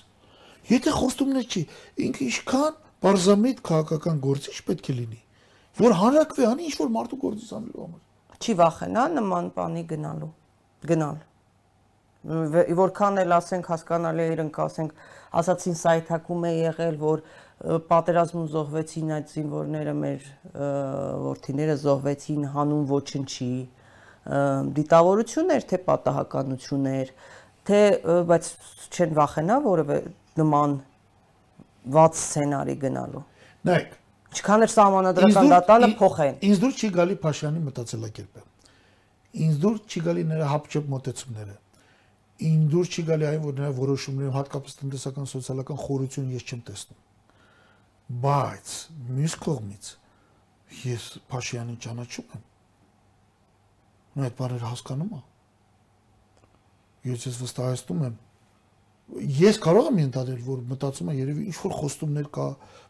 Եթե 0.69 0.93
խոստումներ 0.99 1.49
չի, 1.49 1.63
ինքը 2.07 2.23
ինչքան 2.29 2.77
Պարզամիտ 3.05 3.63
քաղաքական 3.69 4.21
գործիչ 4.27 4.57
պետք 4.69 4.91
է 4.91 4.99
լինի, 4.99 5.23
որ 5.79 5.97
հանրակվե 6.03 6.51
անի 6.51 6.69
ինչ 6.69 6.77
որ 6.83 6.93
մարդու 6.99 7.21
գործից 7.25 7.55
անելու 7.59 7.87
համար։ 7.87 8.39
Չի 8.39 8.59
վախենա 8.59 9.07
նման 9.19 9.51
բանի 9.59 9.85
գնալու։ 9.93 10.31
Գնալ 10.89 11.19
որքան 12.27 13.21
էլ 13.23 13.33
ասենք 13.37 13.69
հասկանալի 13.71 14.23
է 14.25 14.31
իրենք 14.35 14.57
ասենք 14.65 14.95
ասացին 15.39 15.77
սայթակում 15.79 16.47
է 16.49 16.51
եղել 16.51 16.97
որ 16.99 17.23
պատերազմում 17.89 18.49
զոհվեցին 18.55 19.13
այդ 19.17 19.31
զինվորները 19.35 19.95
մեր 20.03 20.27
ворթիները 21.23 21.77
զոհվեցին 21.85 22.49
հանուն 22.57 22.85
ոչնչի 22.91 23.53
դիտավորություններ 24.79 25.67
թե 25.71 25.81
պատահականություններ 25.89 27.13
թե 27.71 27.81
բայց 28.29 28.51
չեն 28.99 29.15
վախենա 29.19 29.61
որևէ 29.69 29.99
նման 30.43 30.77
ված 31.97 32.19
սցենարի 32.19 32.75
գնալու։ 32.85 33.23
Նայեք, 33.69 33.95
ինչքան 34.35 34.65
էր 34.67 34.73
սահմանադրական 34.75 35.51
դատանը 35.53 35.89
փոխեն։ 35.99 36.37
Ինձ 36.49 36.61
դուր 36.65 36.75
չի 36.79 36.91
գալի 36.99 37.17
Փաշյանի 37.25 37.63
մտածելակերպը։ 37.69 38.45
Ինձ 39.49 39.59
դուր 39.65 39.79
չի 39.89 40.03
գալի 40.09 40.25
նրա 40.29 40.51
հապճեպ 40.53 40.91
մոտեցումները։ 40.95 41.57
Ինձ 42.49 42.67
դուր 42.75 42.93
չի 42.93 43.05
գալի 43.09 43.29
այն, 43.29 43.41
որ 43.45 43.57
նրա 43.59 43.71
որոշումներում 43.79 44.37
հատկապես 44.39 44.77
տնտեսական 44.79 45.31
սոցիալական 45.33 45.81
խորություն 45.85 46.29
ես 46.39 46.45
չեմ 46.49 46.61
տեսնում։ 46.69 47.01
Բայց 48.29 48.77
մյուս 49.19 49.35
կողմից 49.49 49.91
ես 50.85 51.09
Փաշյանին 51.33 51.81
ճանաչում 51.83 52.37
եմ 52.39 52.47
Ու 54.19 54.25
այդ 54.27 54.35
բառերը 54.39 54.67
հասկանում 54.67 55.11
է։ 55.15 55.19
Ես 57.09 57.27
ես 57.29 57.37
վստահեցնում 57.43 58.01
եմ 58.09 58.15
ես 59.09 59.59
կարող 59.65 59.89
եմ 59.89 59.99
ենթադրել, 60.03 60.43
որ 60.45 60.63
մտածում 60.69 61.11
եմ 61.13 61.19
երևի 61.19 61.45
ինչ 61.49 61.57
որ 61.65 61.75
խոստումներ 61.79 62.29
կա, 62.39 62.47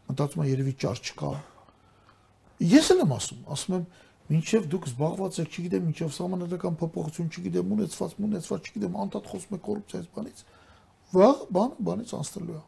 մտածում 0.09 0.43
եմ 0.43 0.49
երևի 0.49 0.73
ճար 0.83 1.01
չկա։ 1.09 1.31
Ես 2.69 2.89
էլ 2.93 3.03
եմ 3.05 3.13
ասում, 3.15 3.43
ասում 3.55 3.75
եմ, 3.79 3.85
մինչև 4.29 4.65
դուք 4.69 4.87
զբաղված 4.89 5.39
եք, 5.39 5.53
չգիտեմ, 5.59 5.85
մինչև 5.89 6.17
համանadrական 6.19 6.75
փոփոխություն, 6.79 7.29
չգիտեմ, 7.33 7.71
ունեցված, 7.79 8.17
ունեցված, 8.29 8.67
չգիտեմ, 8.69 8.97
անդադ 9.05 9.29
խոսում 9.31 9.55
եք 9.57 9.63
կոռուպցիայից 9.69 10.09
բանից, 10.19 10.43
վաղ 11.15 11.39
բան 11.55 11.71
բանից 11.87 12.13
անցնելու 12.19 12.59
է։ 12.59 12.63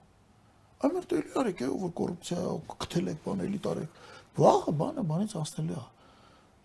Ամեն 0.81 1.03
տեղ 1.11 1.35
արեք, 1.37 1.59
որ 1.81 1.91
կոռուպցիա 1.99 2.45
գտել 2.81 3.11
եք, 3.11 3.19
բան 3.21 3.43
էլի 3.45 3.59
տարեք։ 3.67 3.99
Վաղը 4.31 4.73
բանը 4.79 5.03
բանից 5.11 5.33
անցնելու 5.37 5.75
է։ 5.77 5.83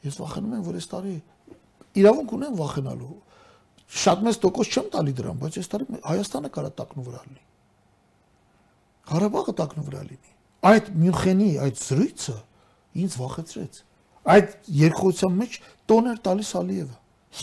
Ես 0.06 0.18
վախենում 0.22 0.54
եմ, 0.56 0.62
որ 0.66 0.76
այս 0.78 0.86
տարի 0.92 1.14
իրավունք 2.00 2.34
ունեն 2.36 2.56
վախենալու։ 2.60 3.10
Շատ 3.86 4.22
մեծ 4.26 4.38
տոկոս 4.42 4.70
չեմ 4.74 4.86
տալի 4.94 5.12
դրան, 5.16 5.36
բայց 5.42 5.58
այս 5.60 5.68
տարի 5.72 5.86
Հայաստանը 6.06 6.50
կարա 6.56 6.70
տակնու 6.80 7.04
վրա 7.06 7.20
լինի։ 7.26 7.42
Ղարաբաղը 9.06 9.54
տակնու 9.60 9.84
վրա 9.86 10.02
լինի։ 10.06 10.32
Այդ 10.66 10.88
Մյունխենի 11.02 11.50
այդ 11.66 11.82
զրույցը 11.86 12.36
ինձ 13.06 13.16
վախեցրեց։ 13.22 13.78
Այդ 14.26 14.54
երկխոսության 14.80 15.36
մեջ 15.40 15.58
տոներ 15.86 16.18
տալիս 16.26 16.50
Ալիևը։ 16.60 16.96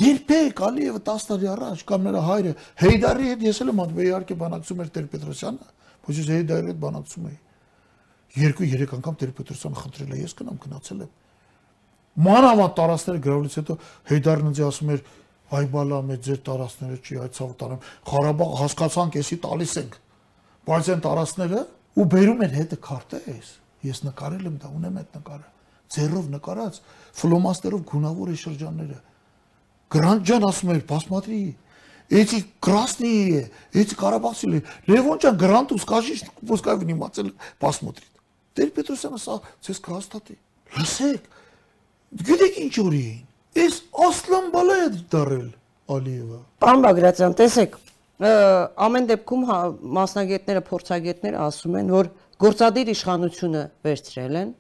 Երբեք 0.04 0.62
Ալիևը 0.68 1.02
10 1.08 1.26
տարի 1.30 1.50
առաջ 1.54 1.82
կամ 1.88 2.06
նրա 2.10 2.22
հայրը 2.28 2.54
Հեյդարի 2.84 3.28
հետ 3.30 3.44
ես 3.48 3.60
էլ 3.64 3.72
եմ 3.74 3.82
անդու 3.84 4.04
իհարկե 4.04 4.38
բանակցում 4.44 4.84
էր 4.84 4.90
Տեր 4.94 5.08
Պետրոսյանը, 5.14 5.68
ոչ 6.08 6.16
ես 6.18 6.32
Հեյդարի 6.34 6.72
հետ 6.74 6.80
բանակցում 6.84 7.28
էի։ 7.30 7.38
Երկու-երեք 8.44 8.96
անգամ 8.98 9.18
Տեր 9.22 9.34
Պետրոսյանը 9.38 9.82
խնդրել 9.84 10.14
է, 10.14 10.22
ես 10.24 10.34
գնամ 10.40 10.58
գնացել 10.64 11.04
եմ 11.04 11.12
մանավանդ 12.14 12.74
տարածքները 12.78 13.22
գրավելուց 13.24 13.56
հետո 13.58 13.76
Հեյդարնձի 14.10 14.64
ասում 14.68 14.92
էր 14.94 15.00
այ 15.53 15.67
բալա 15.73 15.99
մեծ 16.09 16.25
ձեր 16.29 16.41
տարածքները 16.49 16.99
չի 17.05 17.19
այդ 17.25 17.37
ցավ 17.39 17.53
տարամ 17.63 17.85
Ղարաբաղ 18.09 18.51
հասկացանք 18.63 19.15
էսի 19.23 19.39
տալիս 19.45 19.75
ենք 19.83 19.95
բայց 20.69 20.91
այն 20.95 21.05
տարածքները 21.07 21.63
ու 21.99 22.07
բերում 22.15 22.43
են 22.49 22.57
հետը 22.59 22.79
քարտեզ 22.89 23.53
ես 23.89 24.03
նկարել 24.09 24.45
եմ 24.49 24.59
դա 24.65 24.73
ունեմ 24.79 24.99
այդ 25.03 25.17
նկարը 25.19 25.49
ձեռով 25.95 26.27
նկարած 26.35 26.81
ֆլոմաստերով 27.23 27.87
գունավոր 27.89 28.29
է 28.29 28.37
շրջանները 28.45 28.99
Գրանտ 29.89 30.29
ջան 30.29 30.47
ասում 30.49 30.73
էր 30.75 30.85
посмотри 30.93 31.41
эти 32.13 32.45
красные 32.61 33.49
эти 33.73 33.95
карабахцы 33.97 34.63
Левон 34.87 35.19
ջան 35.25 35.41
գրանտ 35.41 35.73
ու 35.73 35.81
скажи 35.81 36.21
пускай 36.45 36.77
внимательно 36.77 37.33
посмотрит 37.59 38.13
Տեր 38.59 38.73
Պետրոսյանը 38.75 39.19
սա 39.23 39.35
ցես 39.63 39.81
կհաստատի 39.87 40.37
լսեք 40.77 41.27
Գիտեք 42.29 42.57
ինչ 42.65 42.75
օրի 42.83 43.01
էին։ 43.07 43.25
Էս 43.54 43.76
Ասլան 44.08 44.46
բալա 44.54 44.76
է 44.82 44.86
դարել 45.14 45.50
Ալիևը։ 45.94 46.38
Պարոն 46.64 46.84
Բագրատյան, 46.84 47.36
տեսեք, 47.38 47.76
ամեն 48.88 49.10
դեպքում 49.12 49.44
հա, 49.50 49.58
մասնագետները, 49.98 50.64
փորձագետները 50.70 51.42
ասում 51.44 51.78
են, 51.82 51.92
որ 51.94 52.10
գործադիր 52.44 52.92
իշխանությունը 52.94 53.64
վերցրել 53.88 54.40
են, 54.42 54.54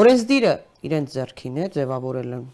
օրենսդիրը 0.00 0.52
իրենց 0.90 1.16
ձեռքին 1.16 1.56
է, 1.60 1.70
ձևավորել 1.76 2.36
են 2.36 2.44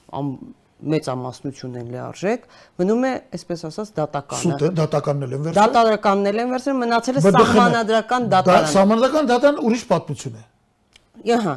մեծամասնություն 0.87 1.77
են 1.81 1.87
լիարժեք, 1.95 2.43
մնում 2.81 3.05
է, 3.09 3.13
այսպես 3.37 3.63
ասած, 3.71 3.93
դատականը։ 3.97 4.43
Սուտը 4.45 4.69
դատականն 4.77 5.25
են 5.27 5.31
վերցրել։ 5.47 5.57
Դատականն 5.57 6.29
են 6.31 6.51
վերցրել, 6.53 6.77
մնացել 6.83 7.17
է 7.17 7.23
սահմանադրական 7.27 8.27
դատարան։ 8.35 8.69
Սահմանադրական 8.77 9.31
դատարան 9.31 9.63
ուրիշ 9.67 9.85
պատմություն 9.93 10.37
է։ 10.37 10.45
Ահա, 11.37 11.55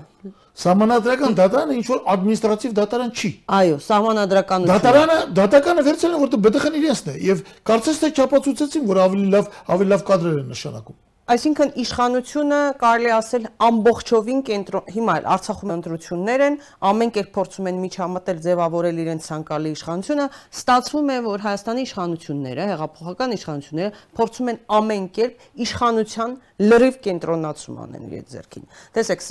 Սահմանադրական 0.59 1.35
դատարանը 1.39 1.75
ինչ 1.79 1.85
որ 1.87 1.99
ադմինիստրատիվ 2.13 2.73
դատարան 2.79 3.11
չի։ 3.15 3.29
Այո, 3.59 3.75
սահմանադրականություն։ 3.85 4.71
Դատարանը 4.73 5.19
դատականը 5.39 5.85
վերցրել 5.87 6.15
են 6.17 6.23
որտեղ 6.25 6.41
ԲՏԽ-ն 6.49 6.79
իրենցն 6.79 7.11
է 7.13 7.19
եւ 7.29 7.43
կարծես 7.69 8.01
թե 8.03 8.09
չափածուցեցին 8.19 8.89
որ 8.89 9.03
ավելի 9.07 9.29
լավ 9.37 9.53
ավելի 9.75 9.93
լավ 9.95 10.03
կադրեր 10.09 10.41
են 10.43 10.51
նշանակում։ 10.51 10.97
Այսինքն 11.29 11.71
իշխանությունը 11.77 12.59
կարելի 12.81 13.09
ասել 13.13 13.43
ամբողջովին 13.61 14.39
կենտրոն 14.47 14.87
հիմա 14.95 15.17
էլ 15.19 15.27
Արցախում 15.29 15.73
ընտրություններ 15.75 16.43
են, 16.45 16.55
ամեն 16.89 17.11
կերպ 17.17 17.29
փորձում 17.35 17.69
են 17.69 17.77
միջամտել 17.83 18.39
ձևավորել 18.45 19.01
իրենց 19.03 19.27
ցանկալի 19.29 19.73
իշխանությունը, 19.77 20.25
ստացվում 20.57 21.11
է, 21.13 21.19
որ 21.29 21.43
Հայաստանի 21.45 21.85
իշխանությունները, 21.85 22.65
հեղափոխական 22.73 23.35
իշխանությունները 23.37 24.01
փորձում 24.17 24.49
են 24.49 24.59
ամեն 24.79 25.05
կերպ 25.19 25.45
իշխանության 25.69 26.33
լրիվ 26.65 26.97
կենտրոնացում 27.05 27.77
անեն 27.85 28.09
իրենց 28.09 28.33
ձեռքին։ 28.33 28.69
Տեսեք, 28.97 29.25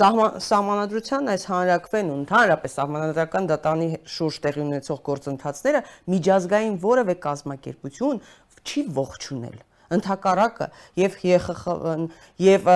սահմանադրության 0.47 1.33
այս 1.35 1.43
հանրակրվեն 1.51 2.13
ու 2.15 2.19
ընդհանրապես 2.23 2.79
սահմանադրական 2.79 3.51
դատանի 3.51 3.89
շուրջ 4.15 4.43
տեղի 4.47 4.63
ունեցող 4.69 5.03
գործընթացները 5.09 5.83
միջազգային 6.15 6.79
որևէ 6.87 7.19
կազմակերպություն 7.27 8.23
չի 8.69 8.87
ողջունել 9.03 9.65
ընդհակառակը 9.95 10.67
եւ 11.01 11.15
ԵԽԽ-ն 11.21 12.03
եւ 12.45 12.67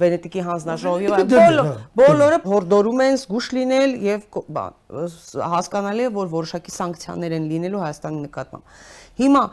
Վենետիկի 0.00 0.44
հանձնաժողովի 0.48 1.10
բոլորը 1.32 1.64
բոլորը 2.00 2.38
հորդորում 2.46 3.02
են 3.06 3.18
զգուշ 3.20 3.50
լինել 3.56 3.92
եւ 4.06 4.24
հասկանալի 5.54 6.06
է 6.08 6.12
որ 6.16 6.32
որոշակի 6.36 6.74
սանկցիաներ 6.76 7.36
են 7.40 7.50
լինելու 7.50 7.84
Հայաստանի 7.84 8.22
նկատմամբ 8.24 8.80
հիմա 9.20 9.44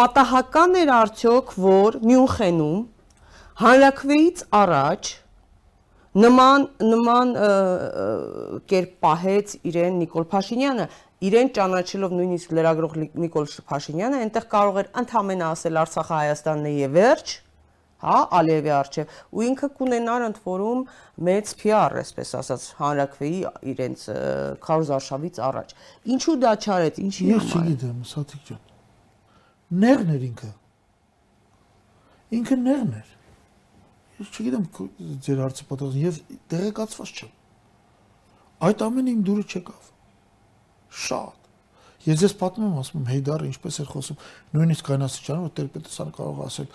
պատահական 0.00 0.80
էր 0.84 0.94
արդյոք 1.00 1.52
որ 1.64 2.00
Մյունխենում 2.08 2.80
հանրակրվեից 3.64 4.40
առաջ 4.64 5.12
նման 6.14 6.64
նման 6.78 7.30
կերպ 8.70 8.90
պահեց 9.02 9.54
իրեն 9.70 9.96
Նիկոլ 10.02 10.26
Փաշինյանը 10.30 10.86
իրեն 11.24 11.50
ճանաչելով 11.56 12.14
նույնիսկ 12.18 12.52
լրագրող 12.58 12.94
Նիկոլ 13.24 13.48
Փաշինյանը 13.70 14.20
այնտեղ 14.24 14.46
կարող 14.54 14.78
էր 14.82 14.88
ընդհանրապես 15.04 15.48
ասել 15.54 15.80
Արցախը 15.84 16.14
Հայաստանն 16.18 16.68
է 16.68 16.72
եւ 16.74 16.94
վերջ, 16.98 17.34
հա, 18.04 18.16
Ալիևի 18.38 18.72
արչեւ, 18.74 19.14
ու 19.32 19.44
ինքը 19.48 19.68
կունենար 19.78 20.24
ընդ 20.28 20.40
որում 20.44 20.82
մեծ 21.28 21.52
PR, 21.60 21.96
այսպես 22.02 22.32
ասած, 22.40 22.66
հանրակրվեի 22.80 23.38
իրենց 23.72 24.04
քարոզարշավից 24.64 25.40
առաջ։ 25.48 25.74
Ինչու 26.14 26.36
դա 26.44 26.52
չարեց, 26.64 27.00
ինչի 27.04 27.28
համար։ 27.30 27.44
Ես 27.44 27.54
չգիտեմ, 27.54 28.04
Սաթիկ 28.10 28.44
ջան։ 28.50 28.60
Նեղն 29.84 30.12
էր 30.14 30.26
ինքը։ 30.28 30.50
Ինքը 32.34 32.60
նեղն 32.64 32.92
էր։ 33.00 33.14
Ես 34.14 34.34
չգիտեմ 34.34 34.68
ձեր 35.24 35.42
հարցը 35.44 35.66
պատասխան 35.70 36.04
եւ 36.04 36.20
տեղեկացված 36.52 37.14
չեմ։ 37.14 37.32
Այդ 38.64 38.84
ամենը 38.84 39.14
իմ 39.14 39.24
դուրը 39.28 39.44
չեկավ 39.54 39.93
շատ։ 40.94 41.44
Ես 42.04 42.22
ես 42.24 42.34
պատմում 42.36 42.68
եմ, 42.68 42.80
ասում 42.82 43.00
եմ 43.00 43.06
Հեյդարը 43.08 43.46
ինչպես 43.48 43.78
էր 43.80 43.88
խոսում, 43.88 44.24
նույնիսկ 44.54 44.88
այն 44.94 45.04
աստիճանը, 45.06 45.44
որ 45.44 45.52
Տեր-Պետրոսյանը 45.58 46.14
կարող 46.18 46.40
ասել, 46.44 46.66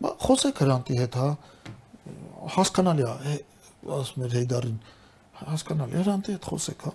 բա 0.00 0.12
խոսեք 0.24 0.62
հրանտի 0.64 0.96
հետ, 1.00 1.18
հա, 1.20 1.28
հասկանալի 2.54 3.04
է, 3.04 3.34
ասում 3.98 4.24
էր 4.24 4.36
Հեյդարին, 4.38 4.78
հասկանալի, 5.44 5.98
հրանտի 6.00 6.34
հետ 6.34 6.48
խոսեք, 6.54 6.86
հա։ 6.88 6.94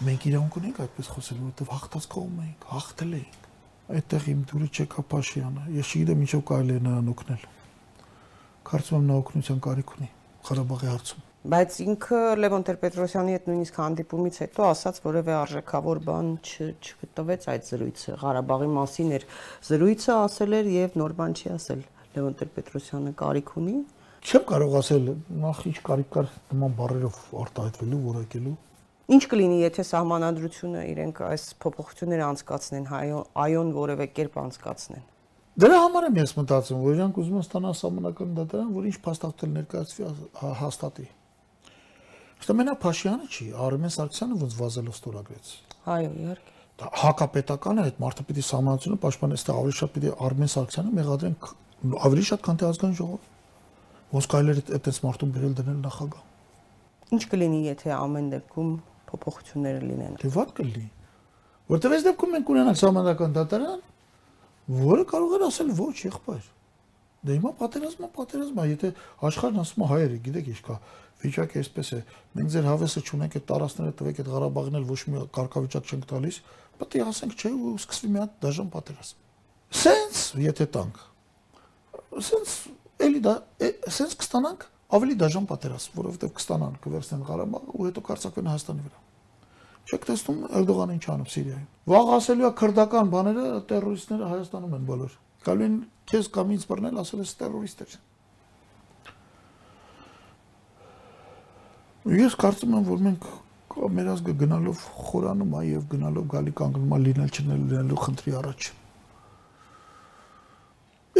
Մենք 0.00 0.26
իրավունք 0.30 0.60
ունենք 0.60 0.78
այդպես 0.86 1.10
խոսելու, 1.12 1.42
որովհետև 1.50 1.72
հաղթած 1.74 2.06
կողմ 2.14 2.38
ենք, 2.46 2.68
հաղթել 2.70 3.16
ենք։ 3.20 3.48
Այդտեղ 3.90 4.28
իմ 4.30 4.44
դուրը 4.48 4.68
չեկա 4.70 5.04
Փաշյանը։ 5.10 5.64
Ես 5.76 5.90
չգիտեմ 5.90 6.22
ինչով 6.24 6.44
կարելի 6.50 6.78
է 6.78 6.84
նրան 6.86 7.10
օգնել։ 7.10 7.48
Կարծում 8.70 9.00
եմ 9.00 9.10
նա 9.10 9.18
օգնության 9.20 9.64
կարիք 9.66 9.92
ունի 9.98 10.08
Ղարաբաղի 10.46 10.90
հարցում 10.94 11.29
բայց 11.40 11.76
ինքը 11.80 12.18
Լևոն 12.36 12.64
Տեր-Պետրոսյանի 12.68 13.32
հետ 13.32 13.46
նույնիսկ 13.48 13.76
հանդիպումից 13.80 14.40
հետո 14.44 14.64
ասաց 14.70 14.98
որևէ 15.06 15.32
արժեքավոր 15.40 16.00
բան 16.04 16.26
չգտվեց 16.44 17.46
այդ 17.48 17.64
զրույցը 17.70 18.16
Ղարաբաղի 18.20 18.68
մասին 18.76 19.14
էր. 19.16 19.24
Զրույցը 19.70 20.12
ասել 20.20 20.56
էր 20.60 20.68
եւ 20.74 20.98
նոր 21.00 21.14
բան 21.16 21.36
չի 21.40 21.48
ասել 21.56 21.80
Լևոն 22.12 22.36
Տեր-Պետրոսյանը 22.40 23.12
կարիք 23.24 23.54
ունի 23.60 23.76
չեմ 24.20 24.42
կարող 24.50 24.74
ասել 24.80 25.06
նախ 25.40 25.62
ինչ 25.70 25.78
կարիք 25.86 26.08
կար 26.12 26.26
նման 26.50 26.74
բառերով 26.76 27.20
արտահայտվելու 27.40 28.00
որակելու 28.10 28.56
Ինչ 29.10 29.24
կլինի, 29.26 29.56
եթե 29.64 29.84
սահմանադրությունը 29.88 30.82
իրենք 30.86 31.22
այս 31.26 31.44
փոփոխությունները 31.64 32.26
անցկացնեն, 32.28 32.84
այոն 33.42 33.72
որևէ 33.74 34.06
կերպ 34.20 34.36
անցկացնեն։ 34.44 35.08
Դրա 35.64 35.80
համար 35.82 36.06
եմ 36.10 36.20
ես 36.20 36.34
մտածում, 36.38 36.84
որ 36.84 36.94
իրանք 37.00 37.18
ուզում 37.24 37.40
են 37.40 37.46
ստանալ 37.48 37.74
սահմանական 37.80 38.36
դատարան, 38.38 38.70
որ 38.76 38.86
ինչ 38.90 38.98
փաստաթղթեր 39.08 39.50
ներկայացվի 39.56 40.12
հաստատի։ 40.60 41.08
Ըստ 42.40 42.52
մենակ 42.56 42.78
Փաշյանը 42.80 43.26
չի, 43.30 43.46
Արմեն 43.60 43.92
Սարգսյանը 43.94 44.36
ոնց 44.40 44.54
վազելով 44.60 44.94
ստորագրեց։ 44.96 45.50
Այո, 45.94 46.12
իհարկե։ 46.20 46.54
Դա 46.80 46.86
հակապետական 47.00 47.80
է, 47.80 47.84
այդ 47.90 47.98
մարդը 48.00 48.24
պիտի 48.30 48.44
սահմանությունը 48.48 48.98
պաշտպանել, 49.00 49.40
այստեղ 49.40 49.58
ավելի 49.60 49.74
շատ 49.80 49.92
պիտի 49.96 50.12
Արմեն 50.24 50.50
Սարգսյանը 50.54 50.94
մեղադրեն 50.96 51.36
ավելի 51.80 52.24
շատ 52.30 52.42
քան 52.44 52.60
թե 52.60 52.66
ազգային 52.70 52.96
ժողով։ 53.00 53.28
Ոնց 54.10 54.26
կարելի 54.30 54.52
է 54.60 54.74
այդպես 54.80 54.98
մարդուն 55.04 55.34
բերել 55.36 55.52
դնել 55.60 55.78
նախագահ։ 55.84 56.24
Ինչ 57.10 57.22
կլինի, 57.30 57.60
եթե 57.70 57.92
ամեն 57.96 58.26
դեպքում 58.34 58.72
փոփոխությունները 59.10 59.80
լինեն։ 59.90 60.16
Դե 60.20 60.30
ո՞տ 60.30 60.54
կլինի։ 60.60 60.88
Որտեւ 61.70 61.94
այս 61.96 62.04
դեպքում 62.06 62.34
մենք 62.36 62.50
ունենանք 62.50 62.80
սահմանական 62.80 63.36
դատարան, 63.36 63.80
որը 64.80 65.04
կարող 65.10 65.34
էր 65.36 65.44
ասել 65.50 65.70
ոչ, 65.80 65.94
եղբայր։ 66.10 66.48
Դե 67.20 67.36
հիմա 67.36 67.50
պատերազմը 67.60 68.08
պատերազմը, 68.16 68.64
եթե 68.70 68.90
աշխարհն 69.28 69.60
ասում 69.60 69.82
է 69.84 69.88
հայերը, 69.90 70.18
գիտեք 70.24 70.46
ինչ 70.50 70.60
կա, 70.66 70.76
վիճակը 71.20 71.60
այսպես 71.60 71.90
է։ 71.92 72.00
Մենք 72.38 72.52
ձեր 72.54 72.66
հավեսը 72.70 73.02
չունենք, 73.04 73.36
այդ 73.40 73.46
տարածքները 73.50 73.94
տվեք, 74.00 74.20
այդ 74.20 74.30
Ղարաբաղն 74.30 74.78
էլ 74.80 74.86
ոչ 74.90 75.00
մի 75.10 75.22
կարգավիճակ 75.36 75.90
չենք 75.90 76.06
տալիս, 76.10 76.38
պետք 76.80 76.96
է 76.96 77.04
ասենք, 77.10 77.34
չէ, 77.40 77.50
ու 77.50 77.74
սկսվի 77.80 78.10
մի 78.10 78.20
հատ 78.20 78.36
դաժան 78.40 78.70
պատերազմ։ 78.74 79.18
Սենց, 79.80 80.22
եթե 80.40 80.66
տանք։ 80.74 81.02
Սենց 82.30 82.54
էլի 83.00 83.20
դա 83.24 83.34
սենց 84.00 84.16
կստանանք 84.20 84.66
ավելի 84.90 85.14
դաժան 85.20 85.46
պատերազմ, 85.50 85.94
որովհետև 86.00 86.32
կստանան 86.40 86.74
կվերցնեն 86.84 87.22
Ղարաբաղը 87.30 87.74
ու 87.76 87.86
հետո 87.86 88.02
կարձակվեն 88.10 88.50
Հայաստանի 88.50 88.84
վրա։ 88.86 89.00
Չեք 89.90 90.06
տեսնում 90.10 90.40
Էրդողանը 90.60 90.96
ինչ 90.98 91.04
անում 91.14 91.30
Սիրիայում։ 91.30 91.68
Վաղ 91.90 92.10
ասելու 92.16 92.46
է 92.46 92.52
քրդական 92.60 93.12
բաները 93.14 93.44
տերորիստները 93.70 94.30
Հայաստանում 94.30 94.76
են 94.76 94.84
բոլոր։ 94.90 95.16
Գալու 95.46 95.66
են 95.70 95.76
քեզ 96.10 96.30
կամ 96.36 96.52
ինձ 96.56 96.66
բռնել, 96.70 97.00
ասել 97.00 97.22
ես 97.24 97.32
տերորիստ 97.40 97.84
ես։ 102.08 102.36
կարծում 102.40 102.76
եմ, 102.80 102.84
որ 102.88 103.00
մենք 103.06 103.26
մեր 103.70 104.08
ազգը 104.14 104.34
գնալով 104.40 104.84
խորանում 105.10 105.52
է 105.56 105.62
եւ 105.70 105.82
գնալով 105.90 106.24
գալի 106.30 106.52
կանգնում 106.60 106.94
է 106.96 106.98
լինել 107.04 107.30
չնել 107.30 107.60
լինելու 107.70 107.98
խնդրի 108.04 108.32
առաջ։ 108.40 108.68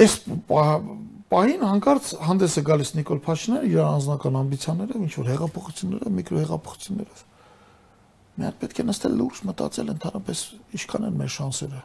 Այս 0.01 0.15
պահին 1.31 1.62
հանկարծ 1.70 2.11
հանդես 2.27 2.57
է 2.57 2.62
գալիս 2.70 2.90
Նիկոլ 2.97 3.20
Փաշինյանը 3.27 3.70
իր 3.70 3.81
անձնական 3.85 4.39
ամբիցիաներով, 4.40 5.05
ինչ 5.05 5.12
որ 5.20 5.31
հեղափոխություններով, 5.31 6.12
միկրոհեղափոխություններով։ 6.20 7.23
Մի 8.40 8.47
հատ 8.48 8.59
պետք 8.61 8.81
է 8.81 8.85
նստել 8.90 9.16
լուրջ 9.20 9.40
մտածել 9.51 9.93
ընդհանրապես 9.94 10.43
ինչքան 10.81 11.07
են 11.11 11.16
մեր 11.20 11.32
շանսերը 11.36 11.81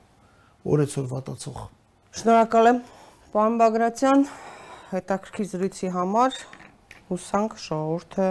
օրեցօր 0.75 1.07
վատացող։ 1.11 1.57
Շնորհակալ 2.15 2.69
եմ, 2.71 2.79
պարոն 3.35 3.57
Բագրատյան, 3.59 4.25
հետաքրքիր 4.95 5.49
զրույցի 5.51 5.89
համար։ 5.95 6.37
Հուսանք 7.09 7.57
ժողովուրդը 7.65 8.29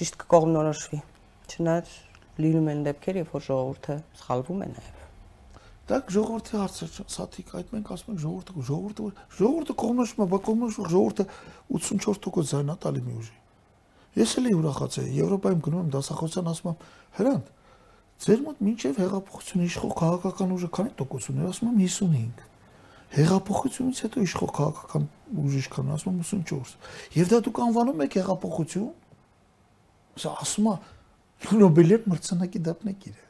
ճիշտ 0.00 0.14
կկողմնորոշվի։ 0.22 0.98
Չնայած 1.50 1.90
լինում 2.40 2.68
են 2.72 2.78
դեպքեր, 2.86 3.16
երբ 3.20 3.32
որ 3.36 3.42
ժողովուրդը 3.44 3.96
սխալվում 4.20 4.60
է 4.64 4.68
նաև։ 4.70 5.00
Դա 5.90 5.98
ժողովրդի 6.14 6.56
հարցը 6.56 6.86
չէ, 6.88 7.04
սաթիկ, 7.12 7.52
այդ 7.60 7.72
մենք 7.74 7.90
ասում 7.92 8.10
ենք 8.14 8.22
ժողովուրդը, 8.24 8.64
ժողովուրդը, 8.70 9.08
ժողովուրդը 9.40 9.76
կողմնորոշվում 9.82 10.24
է, 10.24 10.28
բա 10.30 10.40
կողմնորոշվում 10.48 10.90
ժողովուրդը 10.94 11.26
84% 11.76 12.50
զայնա 12.50 12.76
տալի 12.80 13.02
մի 13.04 13.16
ուժի։ 13.20 13.36
Ես 14.20 14.34
էլ 14.40 14.48
ուրախացել, 14.56 15.10
Եվրոպայում 15.20 15.64
գնում 15.66 15.82
եմ 15.84 15.90
դասախոսության 16.00 16.50
ասում 16.50 16.70
եմ, 16.70 16.86
հրանտ, 17.20 17.50
ձեր 18.20 18.40
մոտ 18.46 18.64
մինչև 18.70 19.02
հեղափոխություն 19.04 19.66
իշխող 19.66 19.92
քաղաքական 20.00 20.54
ուժը 20.56 20.70
քանի 20.80 20.94
տոկոս 21.00 21.28
ուներ, 21.30 21.50
ասում 21.50 21.70
եմ 21.70 21.84
55 21.90 22.48
հեղափոխությունից 23.10 24.00
հետո 24.04 24.22
իշխող 24.22 24.50
քաղաքական 24.54 25.06
ուժի 25.40 25.60
ինչքան 25.60 25.88
ասում 25.96 26.18
եմ 26.20 26.26
84 26.30 27.16
եւ 27.16 27.30
դա 27.30 27.40
դուք 27.46 27.60
անվանում 27.64 28.02
եք 28.06 28.16
հեղափոխություն 28.20 28.92
Սա 30.18 30.34
ասում 30.42 30.68
է 30.70 30.74
Նոբելի 31.40 31.96
մրցանակի 32.10 32.60
դափնեկիր 32.66 33.16
է։ 33.16 33.28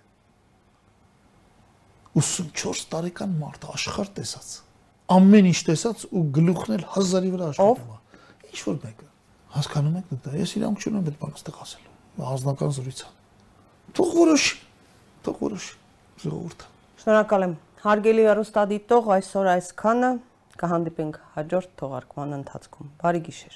84 2.19 2.89
տարեկան 2.91 3.37
մարդ 3.39 3.67
աշխարհ 3.71 4.11
տեսած։ 4.17 4.49
Ամեն 5.15 5.47
ինչ 5.51 5.61
տեսած 5.69 6.03
ու 6.11 6.25
գլուխն 6.37 6.75
էլ 6.77 6.85
հազարի 6.97 7.31
վրա 7.37 7.51
աշխատում 7.53 7.93
է։ 7.95 7.99
Ինչ 8.51 8.61
որ 8.67 8.77
մեկը 8.83 9.07
հասկանում 9.55 9.97
եք 10.01 10.11
դա։ 10.27 10.35
Ես 10.41 10.51
իրանք 10.59 10.85
չունեմ 10.85 11.07
այդ 11.11 11.17
բանը 11.23 11.39
ստեղ 11.41 11.57
ասելու։ 11.65 11.95
Անձնական 12.31 12.71
զրույց 12.77 13.01
է։ 13.01 13.09
Թող 13.99 14.11
որոշ, 14.19 14.45
թող 15.27 15.37
որոշ 15.47 15.65
ժողովուրդը։ 16.25 16.67
Շնորհակալ 17.01 17.47
եմ։ 17.47 17.55
Հարգելի 17.81 18.25
հեռուստադիտող, 18.29 19.11
այսօր 19.17 19.51
այսքանը 19.55 20.11
կհանդիպենք 20.61 21.19
հաջորդ 21.39 21.75
թողարկման 21.81 22.39
ընթացքում։ 22.43 22.95
Բարի 23.01 23.21
գիշեր։ 23.31 23.55